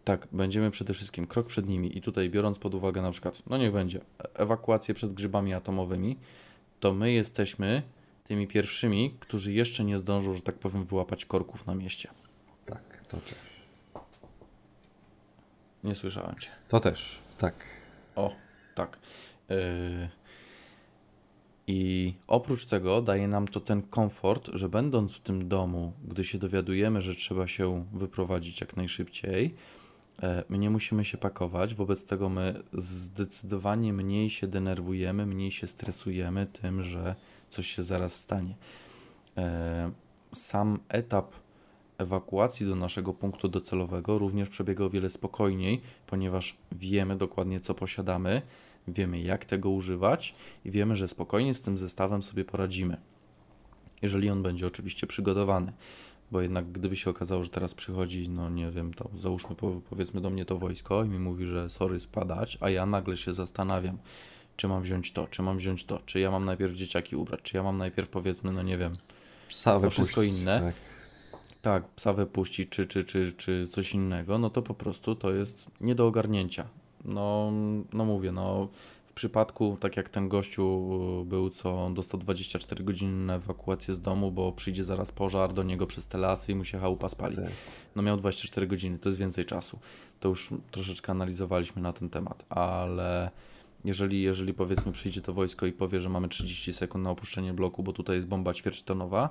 Tak, 0.04 0.28
będziemy 0.32 0.72
przede 0.72 0.94
wszystkim 0.94 1.28
krok 1.28 1.48
przed 1.48 1.68
nimi 1.70 1.98
i 1.98 2.02
tutaj 2.02 2.30
biorąc 2.30 2.60
pod 2.60 2.76
uwagę 2.76 3.02
na 3.02 3.12
przykład, 3.12 3.44
no 3.48 3.58
niech 3.58 3.72
będzie, 3.72 4.02
ewakuację 4.34 4.94
przed 4.94 5.14
grzybami 5.14 5.54
atomowymi, 5.54 6.18
to 6.80 6.94
my 6.94 7.12
jesteśmy 7.12 7.82
tymi 8.30 8.48
pierwszymi, 8.48 9.16
którzy 9.20 9.54
jeszcze 9.54 9.84
nie 9.84 10.00
zdążą, 10.00 10.36
że 10.36 10.42
tak 10.42 10.56
powiem, 10.56 10.86
wyłapać 10.86 11.26
korków 11.26 11.68
na 11.68 11.76
mieście. 11.76 12.10
Tak, 12.66 13.04
to 13.08 13.18
też. 13.18 13.36
Nie 15.84 15.96
słyszałem 15.96 16.36
cię. 16.36 16.50
To 16.68 16.80
też, 16.80 17.20
tak. 17.38 17.56
O, 18.16 18.36
tak. 18.76 18.98
Yy... 19.50 20.10
I 21.72 22.14
oprócz 22.28 22.66
tego 22.66 23.02
daje 23.02 23.28
nam 23.28 23.48
to 23.48 23.60
ten 23.60 23.82
komfort, 23.82 24.50
że 24.54 24.70
będąc 24.70 25.16
w 25.16 25.20
tym 25.20 25.50
domu, 25.50 25.94
gdy 26.08 26.24
się 26.24 26.38
dowiadujemy, 26.38 27.02
że 27.02 27.16
trzeba 27.16 27.48
się 27.48 27.86
wyprowadzić 27.94 28.62
jak 28.62 28.78
najszybciej, 28.78 29.56
e, 30.24 30.44
my 30.50 30.58
nie 30.58 30.70
musimy 30.70 31.06
się 31.06 31.18
pakować, 31.18 31.76
wobec 31.76 32.06
tego 32.06 32.30
my 32.30 32.64
zdecydowanie 32.74 33.94
mniej 33.94 34.30
się 34.30 34.48
denerwujemy, 34.48 35.26
mniej 35.26 35.52
się 35.52 35.68
stresujemy 35.68 36.48
tym, 36.48 36.84
że 36.84 37.16
coś 37.50 37.68
się 37.68 37.84
zaraz 37.84 38.16
stanie. 38.16 38.56
E, 39.38 39.92
Sam 40.34 40.80
etap 40.90 41.34
ewakuacji 41.98 42.66
do 42.66 42.76
naszego 42.76 43.14
punktu 43.14 43.48
docelowego 43.50 44.18
również 44.18 44.50
przebiega 44.50 44.84
o 44.84 44.90
wiele 44.90 45.10
spokojniej, 45.10 45.82
ponieważ 46.08 46.58
wiemy 46.72 47.18
dokładnie, 47.18 47.60
co 47.60 47.74
posiadamy, 47.74 48.42
wiemy, 48.88 49.22
jak 49.22 49.46
tego 49.46 49.70
używać 49.70 50.36
i 50.66 50.72
wiemy, 50.72 50.96
że 50.96 51.08
spokojnie 51.08 51.54
z 51.54 51.62
tym 51.62 51.78
zestawem 51.78 52.24
sobie 52.24 52.46
poradzimy. 52.46 52.98
Jeżeli 54.02 54.30
on 54.30 54.44
będzie 54.44 54.68
oczywiście 54.68 55.08
przygotowany. 55.08 55.74
Bo 56.32 56.42
jednak 56.42 56.72
gdyby 56.72 56.96
się 56.96 57.10
okazało, 57.10 57.44
że 57.44 57.50
teraz 57.50 57.74
przychodzi, 57.74 58.30
no 58.30 58.50
nie 58.50 58.72
wiem, 58.72 58.94
to 58.94 59.10
załóżmy 59.16 59.56
po- 59.56 59.82
powiedzmy 59.90 60.22
do 60.22 60.30
mnie 60.30 60.46
to 60.46 60.58
wojsko 60.58 61.04
i 61.04 61.10
mi 61.10 61.20
mówi, 61.20 61.46
że 61.46 61.70
sorry 61.70 62.00
spadać, 62.00 62.58
a 62.62 62.70
ja 62.70 62.86
nagle 62.86 63.18
się 63.18 63.34
zastanawiam, 63.34 63.98
czy 64.60 64.68
mam 64.68 64.84
wziąć 64.84 65.12
to, 65.12 65.28
czy 65.28 65.42
mam 65.42 65.58
wziąć 65.58 65.86
to, 65.86 66.00
czy 66.06 66.20
ja 66.20 66.32
mam 66.32 66.46
najpierw 66.46 66.76
dzieciaki 66.76 67.16
ubrać, 67.16 67.40
czy 67.44 67.58
ja 67.58 67.64
mam 67.64 67.78
najpierw 67.78 68.10
powiedzmy, 68.10 68.52
no 68.52 68.62
nie 68.62 68.78
wiem, 68.78 68.94
Psa 69.50 69.80
To 69.80 69.90
wszystko 69.90 70.24
inne. 70.24 70.62
Tak. 70.62 70.76
tak, 71.62 71.88
psa 71.88 72.14
wypuścić, 72.14 72.70
czy, 72.70 72.86
czy, 72.86 73.04
czy, 73.04 73.32
czy 73.32 73.68
coś 73.68 73.94
innego, 73.94 74.38
no 74.38 74.50
to 74.50 74.62
po 74.62 74.74
prostu 74.74 75.16
to 75.16 75.34
jest 75.34 75.68
nie 75.82 75.96
do 75.96 76.08
ogarnięcia. 76.08 76.68
No, 77.06 77.52
no 77.94 78.06
mówię, 78.06 78.32
no 78.32 78.68
w 79.08 79.14
przypadku, 79.14 79.78
tak 79.80 79.98
jak 79.98 80.10
ten 80.10 80.30
gościu 80.30 80.90
był, 81.26 81.50
co 81.50 81.90
dostał 81.94 82.20
24 82.20 82.84
godziny 82.84 83.26
na 83.26 83.36
ewakuację 83.36 83.94
z 83.94 84.02
domu, 84.02 84.32
bo 84.32 84.52
przyjdzie 84.52 84.84
zaraz 84.84 85.12
pożar 85.12 85.54
do 85.54 85.64
niego 85.64 85.88
przez 85.88 86.08
te 86.08 86.18
lasy 86.18 86.52
i 86.52 86.56
mu 86.56 86.66
się 86.66 86.80
chałupa 86.80 87.10
spali. 87.10 87.36
Tak. 87.36 87.46
No 87.96 88.02
miał 88.02 88.18
24 88.18 88.68
godziny, 88.68 89.00
to 89.00 89.10
jest 89.10 89.20
więcej 89.20 89.46
czasu. 89.46 89.80
To 90.20 90.30
już 90.30 90.50
troszeczkę 90.72 91.12
analizowaliśmy 91.12 91.82
na 91.82 91.94
ten 91.94 92.10
temat, 92.10 92.46
ale 92.50 93.32
jeżeli, 93.86 94.22
jeżeli 94.22 94.54
powiedzmy 94.54 94.92
przyjdzie 94.92 95.22
to 95.22 95.34
wojsko 95.34 95.66
i 95.66 95.72
powie, 95.72 96.02
że 96.02 96.10
mamy 96.10 96.30
30 96.30 96.74
sekund 96.74 97.04
na 97.04 97.10
opuszczenie 97.10 97.54
bloku, 97.54 97.84
bo 97.84 97.94
tutaj 97.94 98.16
jest 98.16 98.28
bomba 98.28 98.54
ćwierćtonowa, 98.54 99.30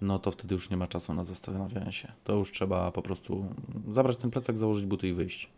no 0.00 0.18
to 0.18 0.30
wtedy 0.30 0.54
już 0.54 0.70
nie 0.70 0.76
ma 0.76 0.86
czasu 0.86 1.14
na 1.14 1.24
zastanawianie 1.24 1.92
się. 1.92 2.12
To 2.24 2.32
już 2.36 2.52
trzeba 2.52 2.92
po 2.92 3.02
prostu 3.02 3.46
zabrać 3.90 4.16
ten 4.16 4.30
plecak, 4.30 4.58
założyć 4.58 4.86
buty 4.86 5.08
i 5.08 5.12
wyjść. 5.12 5.50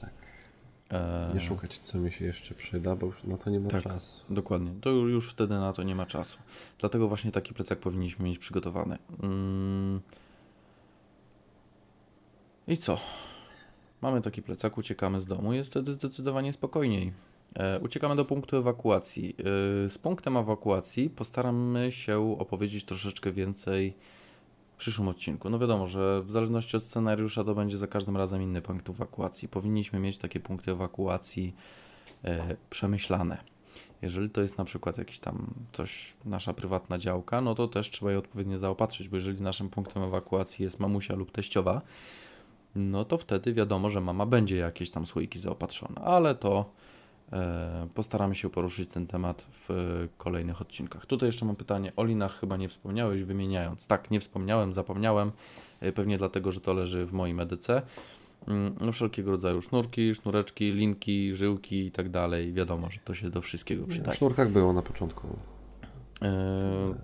Tak. 0.00 0.10
E, 0.90 1.28
Nie 1.34 1.40
szukać, 1.40 1.78
co 1.78 1.98
mi 1.98 2.12
się 2.12 2.24
jeszcze 2.24 2.54
przyda, 2.54 2.96
bo 2.96 3.06
już 3.06 3.24
na 3.24 3.36
to 3.36 3.50
nie 3.50 3.60
ma 3.60 3.68
Tak. 3.70 3.82
czasu. 3.82 4.24
Dokładnie. 4.30 4.72
To 4.80 4.90
ju- 4.90 5.08
już 5.08 5.30
wtedy 5.32 5.54
na 5.54 5.72
to 5.72 5.82
nie 5.82 5.94
ma 5.94 6.06
czasu. 6.06 6.38
Dlatego 6.78 7.08
właśnie 7.08 7.32
taki 7.32 7.54
plecak 7.54 7.78
powinniśmy 7.78 8.24
mieć 8.24 8.38
przygotowany. 8.38 8.98
Mm. 9.22 10.00
I 12.68 12.76
co? 12.76 12.98
Mamy 14.02 14.20
taki 14.22 14.42
plecak, 14.42 14.78
uciekamy 14.78 15.20
z 15.20 15.26
domu, 15.26 15.52
jest 15.52 15.70
wtedy 15.70 15.92
zdecydowanie 15.92 16.52
spokojniej. 16.52 17.12
E, 17.54 17.80
uciekamy 17.80 18.16
do 18.16 18.24
punktu 18.24 18.56
ewakuacji. 18.56 19.36
E, 19.38 19.88
z 19.88 19.98
punktem 19.98 20.36
ewakuacji 20.36 21.10
postaramy 21.10 21.92
się 21.92 22.36
opowiedzieć 22.38 22.84
troszeczkę 22.84 23.32
więcej 23.32 23.94
w 24.74 24.76
przyszłym 24.76 25.08
odcinku. 25.08 25.50
No 25.50 25.58
wiadomo, 25.58 25.86
że 25.86 26.22
w 26.22 26.30
zależności 26.30 26.76
od 26.76 26.82
scenariusza 26.82 27.44
to 27.44 27.54
będzie 27.54 27.78
za 27.78 27.86
każdym 27.86 28.16
razem 28.16 28.42
inny 28.42 28.62
punkt 28.62 28.90
ewakuacji. 28.90 29.48
Powinniśmy 29.48 30.00
mieć 30.00 30.18
takie 30.18 30.40
punkty 30.40 30.70
ewakuacji 30.70 31.54
e, 32.24 32.56
przemyślane. 32.70 33.38
Jeżeli 34.02 34.30
to 34.30 34.40
jest 34.40 34.58
na 34.58 34.64
przykład 34.64 34.98
jakiś 34.98 35.18
tam 35.18 35.54
coś, 35.72 36.16
nasza 36.24 36.54
prywatna 36.54 36.98
działka, 36.98 37.40
no 37.40 37.54
to 37.54 37.68
też 37.68 37.90
trzeba 37.90 38.12
je 38.12 38.18
odpowiednio 38.18 38.58
zaopatrzyć, 38.58 39.08
bo 39.08 39.16
jeżeli 39.16 39.42
naszym 39.42 39.70
punktem 39.70 40.02
ewakuacji 40.02 40.62
jest 40.62 40.80
mamusia 40.80 41.14
lub 41.14 41.32
teściowa, 41.32 41.82
no 42.74 43.04
to 43.04 43.18
wtedy 43.18 43.52
wiadomo, 43.52 43.90
że 43.90 44.00
mama 44.00 44.26
będzie 44.26 44.56
jakieś 44.56 44.90
tam 44.90 45.06
słoiki 45.06 45.38
zaopatrzona, 45.38 46.00
ale 46.00 46.34
to 46.34 46.70
postaramy 47.94 48.34
się 48.34 48.50
poruszyć 48.50 48.90
ten 48.90 49.06
temat 49.06 49.46
w 49.50 49.70
e, 49.70 49.74
kolejnych 50.18 50.60
odcinkach. 50.60 51.06
Tutaj 51.06 51.26
jeszcze 51.28 51.44
mam 51.46 51.56
pytanie, 51.56 51.92
o 51.96 52.04
linach 52.04 52.40
chyba 52.40 52.56
nie 52.56 52.68
wspomniałeś, 52.68 53.22
wymieniając. 53.22 53.86
Tak, 53.86 54.10
nie 54.10 54.20
wspomniałem, 54.20 54.72
zapomniałem, 54.72 55.32
e, 55.80 55.92
pewnie 55.92 56.18
dlatego, 56.18 56.52
że 56.52 56.60
to 56.60 56.72
leży 56.74 57.06
w 57.06 57.12
moim 57.12 57.40
EDC. 57.40 57.82
Mm, 58.48 58.74
No 58.80 58.92
wszelkiego 58.92 59.30
rodzaju 59.30 59.62
sznurki, 59.62 60.14
sznureczki, 60.14 60.72
linki, 60.72 61.34
żyłki 61.34 61.86
i 61.86 61.90
tak 61.92 62.08
dalej. 62.10 62.52
Wiadomo, 62.52 62.90
że 62.90 62.98
to 63.04 63.14
się 63.14 63.30
do 63.30 63.40
wszystkiego 63.40 63.84
W 63.84 63.88
przydaje. 63.88 64.16
sznurkach 64.16 64.50
było 64.50 64.72
na 64.72 64.82
początku. 64.82 65.28
E, 66.22 66.94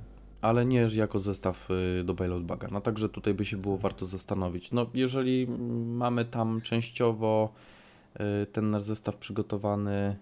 ale 0.43 0.64
nie 0.66 0.87
jako 0.95 1.18
zestaw 1.18 1.68
do 2.05 2.14
bailout 2.14 2.45
baga. 2.45 2.68
No 2.72 2.81
także 2.81 3.09
tutaj 3.09 3.35
by 3.35 3.45
się 3.45 3.57
było 3.57 3.77
warto 3.77 4.07
zastanowić. 4.07 4.72
No 4.72 4.87
jeżeli 4.95 5.43
mm, 5.43 5.97
mamy 5.97 6.24
tam 6.24 6.61
częściowo 6.61 7.53
ten 8.53 8.71
nasz 8.71 8.83
zestaw 8.83 9.17
przygotowany 9.17 10.17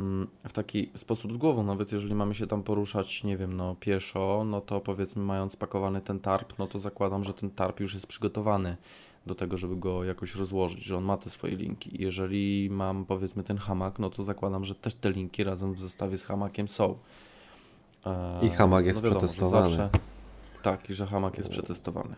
mm, 0.00 0.28
w 0.48 0.52
taki 0.52 0.90
sposób 0.96 1.32
z 1.32 1.36
głową, 1.36 1.62
nawet 1.62 1.92
jeżeli 1.92 2.14
mamy 2.14 2.34
się 2.34 2.46
tam 2.46 2.62
poruszać, 2.62 3.24
nie 3.24 3.36
wiem, 3.36 3.56
no 3.56 3.76
pieszo, 3.80 4.44
no 4.46 4.60
to 4.60 4.80
powiedzmy 4.80 5.22
mając 5.22 5.52
spakowany 5.52 6.00
ten 6.00 6.20
tarp, 6.20 6.58
no 6.58 6.66
to 6.66 6.78
zakładam, 6.78 7.24
że 7.24 7.34
ten 7.34 7.50
tarp 7.50 7.80
już 7.80 7.94
jest 7.94 8.06
przygotowany 8.06 8.76
do 9.26 9.34
tego, 9.34 9.56
żeby 9.56 9.76
go 9.76 10.04
jakoś 10.04 10.34
rozłożyć, 10.34 10.84
że 10.84 10.96
on 10.96 11.04
ma 11.04 11.16
te 11.16 11.30
swoje 11.30 11.56
linki. 11.56 12.02
Jeżeli 12.02 12.70
mam 12.70 13.04
powiedzmy 13.04 13.42
ten 13.42 13.58
hamak, 13.58 13.98
no 13.98 14.10
to 14.10 14.24
zakładam, 14.24 14.64
że 14.64 14.74
też 14.74 14.94
te 14.94 15.10
linki 15.10 15.44
razem 15.44 15.74
w 15.74 15.80
zestawie 15.80 16.18
z 16.18 16.24
hamakiem 16.24 16.68
są. 16.68 16.98
E, 18.06 18.46
I 18.46 18.50
hamak 18.50 18.86
jest 18.86 19.02
że 19.02 19.10
przetestowany. 19.10 19.88
tak, 20.62 20.90
i 20.90 20.94
że 20.94 21.06
hamak 21.06 21.38
jest 21.38 21.50
przetestowany. 21.50 22.14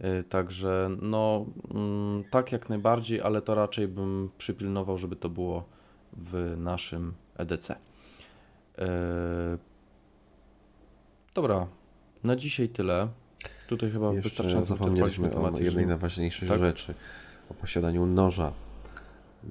E, 0.00 0.22
Także 0.22 0.90
no 1.02 1.46
mm, 1.74 2.24
tak 2.30 2.52
jak 2.52 2.68
najbardziej, 2.68 3.20
ale 3.20 3.42
to 3.42 3.54
raczej 3.54 3.88
bym 3.88 4.30
przypilnował, 4.38 4.98
żeby 4.98 5.16
to 5.16 5.28
było 5.28 5.64
w 6.12 6.54
naszym 6.58 7.14
EDC. 7.36 7.70
E, 8.78 8.88
Dobra, 11.34 11.66
na 12.24 12.36
dzisiaj 12.36 12.68
tyle. 12.68 13.08
Tutaj 13.68 13.90
chyba 13.90 14.06
Jeszcze 14.06 14.22
wystarczająco 14.22 14.76
wyczerpaliśmy 14.76 15.26
o 15.26 15.30
temat. 15.30 15.60
jednej 15.60 15.86
najważniejszej 15.86 16.48
Tak? 16.48 16.58
rzeczy. 16.58 16.94
O 17.50 17.54
posiadaniu 17.54 18.06
noża. 18.06 18.52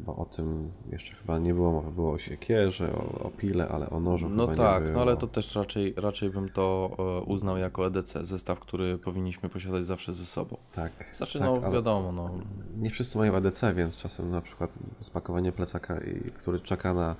Bo 0.06 0.16
o 0.16 0.26
tym 0.26 0.72
jeszcze 0.92 1.16
chyba 1.16 1.38
nie 1.40 1.54
było 1.54 1.72
mowy. 1.72 1.92
Było 1.92 2.12
o 2.12 2.18
siekierze, 2.18 2.94
o, 2.94 3.20
o 3.24 3.30
pile, 3.30 3.68
ale 3.68 3.90
o 3.90 4.00
nożu 4.00 4.30
No 4.30 4.48
chyba 4.48 4.64
tak, 4.64 4.82
nie 4.84 4.90
było. 4.90 4.96
no 4.96 5.02
ale 5.02 5.18
to 5.18 5.28
też 5.28 5.56
raczej, 5.56 5.94
raczej 5.98 6.30
bym 6.30 6.50
to 6.50 6.96
e, 7.00 7.22
uznał 7.22 7.58
jako 7.58 7.86
EDC, 7.88 8.26
zestaw, 8.26 8.60
który 8.60 8.98
powinniśmy 8.98 9.50
posiadać 9.50 9.86
zawsze 9.86 10.14
ze 10.14 10.26
sobą. 10.26 10.58
Tak, 10.72 10.92
Znaczy, 11.14 11.40
tak, 11.40 11.48
no 11.48 11.72
wiadomo, 11.72 12.12
no, 12.12 12.30
nie 12.78 12.90
wszyscy 12.90 13.18
mają 13.18 13.36
ADC, 13.36 13.74
więc 13.74 13.96
czasem 13.96 14.30
na 14.30 14.42
przykład 14.42 14.72
spakowanie 15.02 15.52
plecaka, 15.52 16.00
który 16.34 16.60
czeka 16.60 16.94
na 16.94 17.16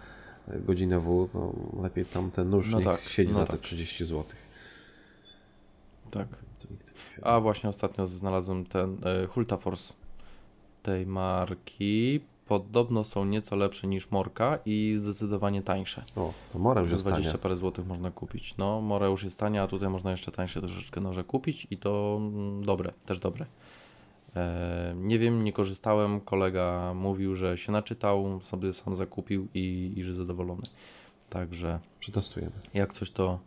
godzinę 0.48 1.00
W, 1.00 1.30
no 1.34 1.54
lepiej 1.84 2.06
tam 2.06 2.32
ten 2.32 2.50
nóż 2.50 2.72
No 2.72 2.82
tak, 2.82 3.02
siedzi 3.02 3.34
no 3.34 3.40
za 3.40 3.46
tak. 3.46 3.56
te 3.56 3.62
30 3.64 4.06
zł. 4.06 4.24
tak. 6.12 6.28
A 7.22 7.40
właśnie 7.40 7.70
ostatnio 7.70 8.08
znalazłem 8.08 8.66
ten 8.66 8.98
e, 9.04 9.28
Hulta 9.28 9.58
Force 9.58 9.94
tej 10.84 11.06
marki. 11.06 12.22
Podobno 12.48 13.04
są 13.04 13.26
nieco 13.26 13.56
lepsze 13.56 13.88
niż 13.88 14.12
Morka 14.12 14.60
i 14.66 14.98
zdecydowanie 15.02 15.62
tańsze. 15.62 16.04
O, 16.16 16.34
to 16.52 16.60
Morem 16.60 16.86
Za 16.90 16.92
już 16.92 17.02
stanie. 17.02 17.16
20 17.16 17.38
parę 17.38 17.56
złotych 17.56 17.88
można 17.88 18.12
kupić. 18.12 18.58
No, 18.58 18.82
More 18.82 19.08
już 19.08 19.24
jest 19.24 19.40
tanie, 19.40 19.62
a 19.62 19.68
tutaj 19.68 19.90
można 19.90 20.12
jeszcze 20.12 20.32
tańsze 20.32 20.60
troszeczkę 20.60 21.02
noże 21.02 21.24
kupić 21.24 21.68
i 21.72 21.78
to 21.78 22.18
mm, 22.22 22.66
dobre, 22.66 22.94
też 23.06 23.20
dobre. 23.20 23.46
E, 24.36 24.94
nie 24.98 25.20
wiem, 25.20 25.44
nie 25.44 25.54
korzystałem. 25.54 26.22
Kolega 26.22 26.94
mówił, 26.94 27.36
że 27.36 27.58
się 27.58 27.72
naczytał, 27.72 28.40
sobie 28.42 28.74
sam 28.74 28.96
zakupił 28.96 29.48
i, 29.54 29.94
i 29.96 30.04
że 30.04 30.14
zadowolony. 30.14 30.62
Także 31.30 31.80
Przetestujemy. 32.00 32.52
jak 32.74 32.94
coś 32.94 33.12
to 33.12 33.40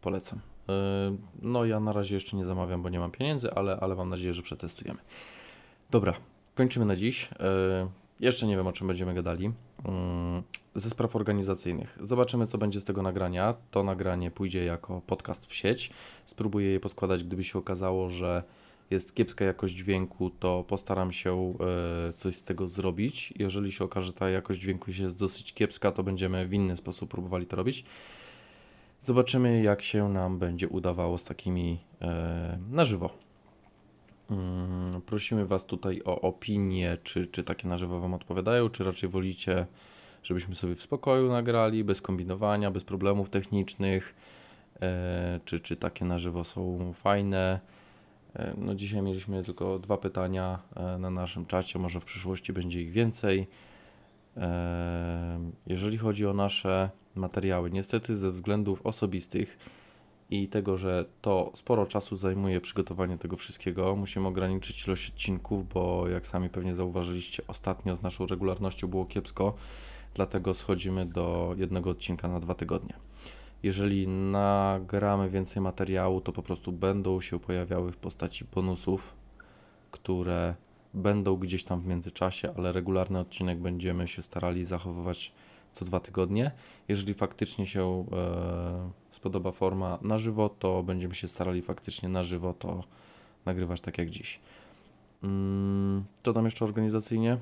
polecam. 0.00 0.38
E, 0.68 0.72
No 1.42 1.64
ja 1.64 1.80
na 1.80 1.92
razie 1.92 2.14
jeszcze 2.14 2.36
nie 2.36 2.44
zamawiam, 2.44 2.82
bo 2.82 2.88
nie 2.88 2.98
mam 2.98 3.10
pieniędzy, 3.10 3.52
ale, 3.52 3.76
ale 3.80 3.94
mam 3.94 4.08
nadzieję, 4.08 4.34
że 4.34 4.42
przetestujemy. 4.42 4.98
Dobra, 5.90 6.14
kończymy 6.54 6.86
na 6.86 6.96
dziś. 6.96 7.28
Jeszcze 8.20 8.46
nie 8.46 8.56
wiem, 8.56 8.66
o 8.66 8.72
czym 8.72 8.86
będziemy 8.86 9.14
gadali. 9.14 9.52
Mm, 9.84 10.42
Ze 10.74 10.90
spraw 10.90 11.16
organizacyjnych. 11.16 11.98
Zobaczymy, 12.00 12.46
co 12.46 12.58
będzie 12.58 12.80
z 12.80 12.84
tego 12.84 13.02
nagrania. 13.02 13.54
To 13.70 13.82
nagranie 13.82 14.30
pójdzie 14.30 14.64
jako 14.64 15.00
podcast 15.06 15.46
w 15.46 15.54
sieć. 15.54 15.90
Spróbuję 16.24 16.70
je 16.70 16.80
poskładać, 16.80 17.24
gdyby 17.24 17.44
się 17.44 17.58
okazało, 17.58 18.08
że 18.08 18.42
jest 18.90 19.14
kiepska 19.14 19.44
jakość 19.44 19.74
dźwięku, 19.74 20.30
to 20.30 20.64
postaram 20.68 21.12
się 21.12 21.54
e, 22.08 22.12
coś 22.12 22.34
z 22.36 22.44
tego 22.44 22.68
zrobić. 22.68 23.34
Jeżeli 23.36 23.72
się 23.72 23.84
okaże, 23.84 24.06
że 24.06 24.12
ta 24.12 24.30
jakość 24.30 24.60
dźwięku 24.60 24.90
jest 24.90 25.18
dosyć 25.18 25.52
kiepska, 25.52 25.92
to 25.92 26.02
będziemy 26.02 26.46
w 26.46 26.54
inny 26.54 26.76
sposób 26.76 27.10
próbowali 27.10 27.46
to 27.46 27.56
robić. 27.56 27.84
Zobaczymy, 29.00 29.62
jak 29.62 29.82
się 29.82 30.08
nam 30.08 30.38
będzie 30.38 30.68
udawało 30.68 31.18
z 31.18 31.24
takimi 31.24 31.78
e, 32.02 32.58
na 32.70 32.84
żywo. 32.84 33.27
Mm, 34.30 35.02
Prosimy 35.02 35.46
Was 35.46 35.66
tutaj 35.66 36.02
o 36.04 36.20
opinię, 36.20 36.98
czy, 37.02 37.26
czy 37.26 37.44
takie 37.44 37.68
na 37.68 37.78
żywo 37.78 38.00
Wam 38.00 38.14
odpowiadają, 38.14 38.68
czy 38.70 38.84
raczej 38.84 39.08
wolicie, 39.08 39.66
żebyśmy 40.22 40.54
sobie 40.54 40.74
w 40.74 40.82
spokoju 40.82 41.32
nagrali, 41.32 41.84
bez 41.84 42.02
kombinowania, 42.02 42.70
bez 42.70 42.84
problemów 42.84 43.30
technicznych, 43.30 44.14
e, 44.82 45.40
czy, 45.44 45.60
czy 45.60 45.76
takie 45.76 46.04
na 46.04 46.18
żywo 46.18 46.44
są 46.44 46.92
fajne. 46.92 47.60
E, 48.36 48.54
No 48.58 48.74
dzisiaj 48.74 49.02
mieliśmy 49.02 49.42
tylko 49.42 49.78
dwa 49.78 49.96
pytania 49.96 50.58
e, 50.76 50.98
na 50.98 51.10
naszym 51.10 51.46
czacie, 51.46 51.78
może 51.78 52.00
w 52.00 52.04
przyszłości 52.04 52.52
będzie 52.52 52.82
ich 52.82 52.90
więcej. 52.90 53.46
Jeżeli 55.66 55.98
chodzi 55.98 56.26
o 56.26 56.34
nasze 56.34 56.90
materiały, 57.14 57.70
niestety 57.70 58.16
ze 58.16 58.30
względów 58.30 58.86
osobistych 58.86 59.58
i 60.30 60.48
tego, 60.48 60.78
że 60.78 61.04
to 61.20 61.52
sporo 61.54 61.86
czasu 61.86 62.16
zajmuje 62.16 62.60
przygotowanie 62.60 63.18
tego 63.18 63.36
wszystkiego, 63.36 63.96
musimy 63.96 64.28
ograniczyć 64.28 64.86
ilość 64.86 65.10
odcinków, 65.10 65.68
bo 65.68 66.08
jak 66.08 66.26
sami 66.26 66.48
pewnie 66.48 66.74
zauważyliście, 66.74 67.42
ostatnio 67.46 67.96
z 67.96 68.02
naszą 68.02 68.26
regularnością 68.26 68.88
było 68.88 69.06
kiepsko, 69.06 69.54
dlatego 70.14 70.54
schodzimy 70.54 71.06
do 71.06 71.54
jednego 71.58 71.90
odcinka 71.90 72.28
na 72.28 72.40
dwa 72.40 72.54
tygodnie. 72.54 72.94
Jeżeli 73.62 74.08
nagramy 74.08 75.30
więcej 75.30 75.62
materiału, 75.62 76.20
to 76.20 76.32
po 76.32 76.42
prostu 76.42 76.72
będą 76.72 77.20
się 77.20 77.40
pojawiały 77.40 77.92
w 77.92 77.96
postaci 77.96 78.44
bonusów, 78.54 79.14
które 79.90 80.54
będą 80.94 81.36
gdzieś 81.36 81.64
tam 81.64 81.80
w 81.80 81.86
międzyczasie, 81.86 82.54
ale 82.56 82.72
regularny 82.72 83.18
odcinek 83.18 83.58
będziemy 83.58 84.08
się 84.08 84.22
starali 84.22 84.64
zachowywać 84.64 85.32
co 85.78 85.84
dwa 85.84 86.00
tygodnie. 86.00 86.50
Jeżeli 86.88 87.14
faktycznie 87.14 87.66
się 87.66 88.04
e, 88.12 88.90
spodoba 89.10 89.52
forma 89.52 89.98
na 90.02 90.18
żywo, 90.18 90.48
to 90.48 90.82
będziemy 90.82 91.14
się 91.14 91.28
starali 91.28 91.62
faktycznie 91.62 92.08
na 92.08 92.22
żywo 92.22 92.54
to 92.54 92.84
nagrywać 93.46 93.80
tak 93.80 93.98
jak 93.98 94.10
dziś. 94.10 94.40
Mm, 95.22 96.04
co 96.22 96.32
tam 96.32 96.44
jeszcze 96.44 96.64
organizacyjnie? 96.64 97.38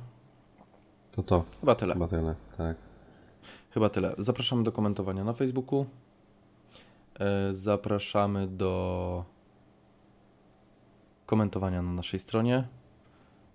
To 1.12 1.22
to. 1.22 1.44
Chyba 1.60 1.74
tyle. 1.74 1.94
Chyba 1.94 2.08
tyle. 2.08 2.34
Tak. 2.56 2.76
Chyba 3.70 3.88
tyle. 3.88 4.14
Zapraszamy 4.18 4.62
do 4.62 4.72
komentowania 4.72 5.24
na 5.24 5.32
Facebooku. 5.32 5.86
E, 7.20 7.54
Zapraszamy 7.54 8.46
do 8.46 9.24
komentowania 11.26 11.82
na 11.82 11.92
naszej 11.92 12.20
stronie. 12.20 12.68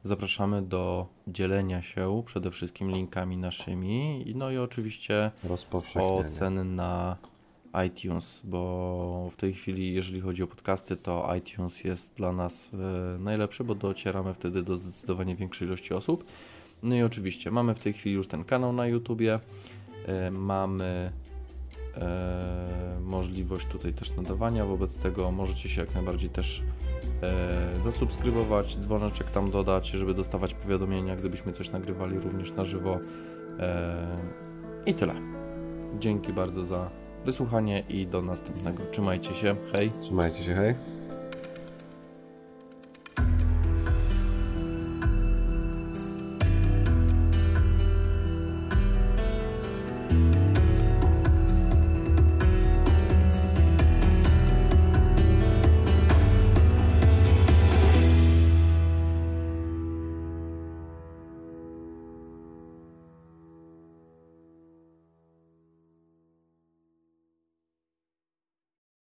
Zapraszamy 0.04 0.62
do 0.62 1.08
dzielenia 1.28 1.82
się 1.82 2.24
przede 2.26 2.52
wszystkim 2.52 2.91
linkami 2.91 3.38
naszymi. 3.38 4.26
No 4.36 4.52
i 4.52 4.58
oczywiście 4.58 5.32
ocen 5.95 6.76
na 6.76 7.18
iTunes, 7.88 8.41
bo 8.43 9.30
w 9.32 9.36
tej 9.36 9.54
chwili, 9.54 9.93
jeżeli 9.93 10.22
chodzi 10.22 10.43
o 10.43 10.47
podcasty, 10.47 10.97
to 10.97 11.36
iTunes 11.36 11.84
jest 11.84 12.14
dla 12.16 12.32
nas 12.32 12.72
e, 12.74 12.78
najlepszy, 13.20 13.64
bo 13.64 13.76
docieramy 13.76 14.34
wtedy 14.34 14.64
do 14.64 14.78
zdecydowanie 14.78 15.36
większej 15.36 15.68
ilości 15.68 15.93
osób. 15.93 16.26
No 16.84 16.95
i 16.95 17.04
oczywiście 17.04 17.52
mamy 17.52 17.76
w 17.76 17.84
tej 17.84 17.93
chwili 17.93 18.16
już 18.16 18.28
ten 18.28 18.43
kanał 18.43 18.74
na 18.74 18.88
YouTubie, 18.88 19.39
e, 20.08 20.32
mamy 20.32 21.12
możliwość 23.01 23.67
tutaj 23.67 23.93
też 23.93 24.15
nadawania, 24.15 24.65
wobec 24.65 24.95
tego 24.95 25.31
możecie 25.31 25.69
się 25.69 25.81
jak 25.81 25.95
najbardziej 25.95 26.29
też 26.29 26.63
e, 27.23 27.81
zasubskrybować, 27.81 28.77
dzwoneczek 28.77 29.27
tam 29.29 29.51
dodać, 29.51 29.87
żeby 29.87 30.13
dostawać 30.13 30.53
powiadomienia, 30.53 31.15
gdybyśmy 31.15 31.51
coś 31.51 31.71
nagrywali 31.71 32.19
również 32.19 32.51
na 32.51 32.65
żywo. 32.65 32.99
E, 33.59 34.17
I 34.85 34.93
tyle. 34.93 35.13
Dzięki 35.99 36.33
bardzo 36.33 36.65
za 36.65 36.89
wysłuchanie 37.25 37.83
i 37.89 38.07
do 38.07 38.21
następnego. 38.21 38.83
Trzymajcie 38.91 39.33
się. 39.33 39.55
Hej. 39.73 39.91
Trzymajcie 40.01 40.43
się, 40.43 40.53
hej. 40.53 40.75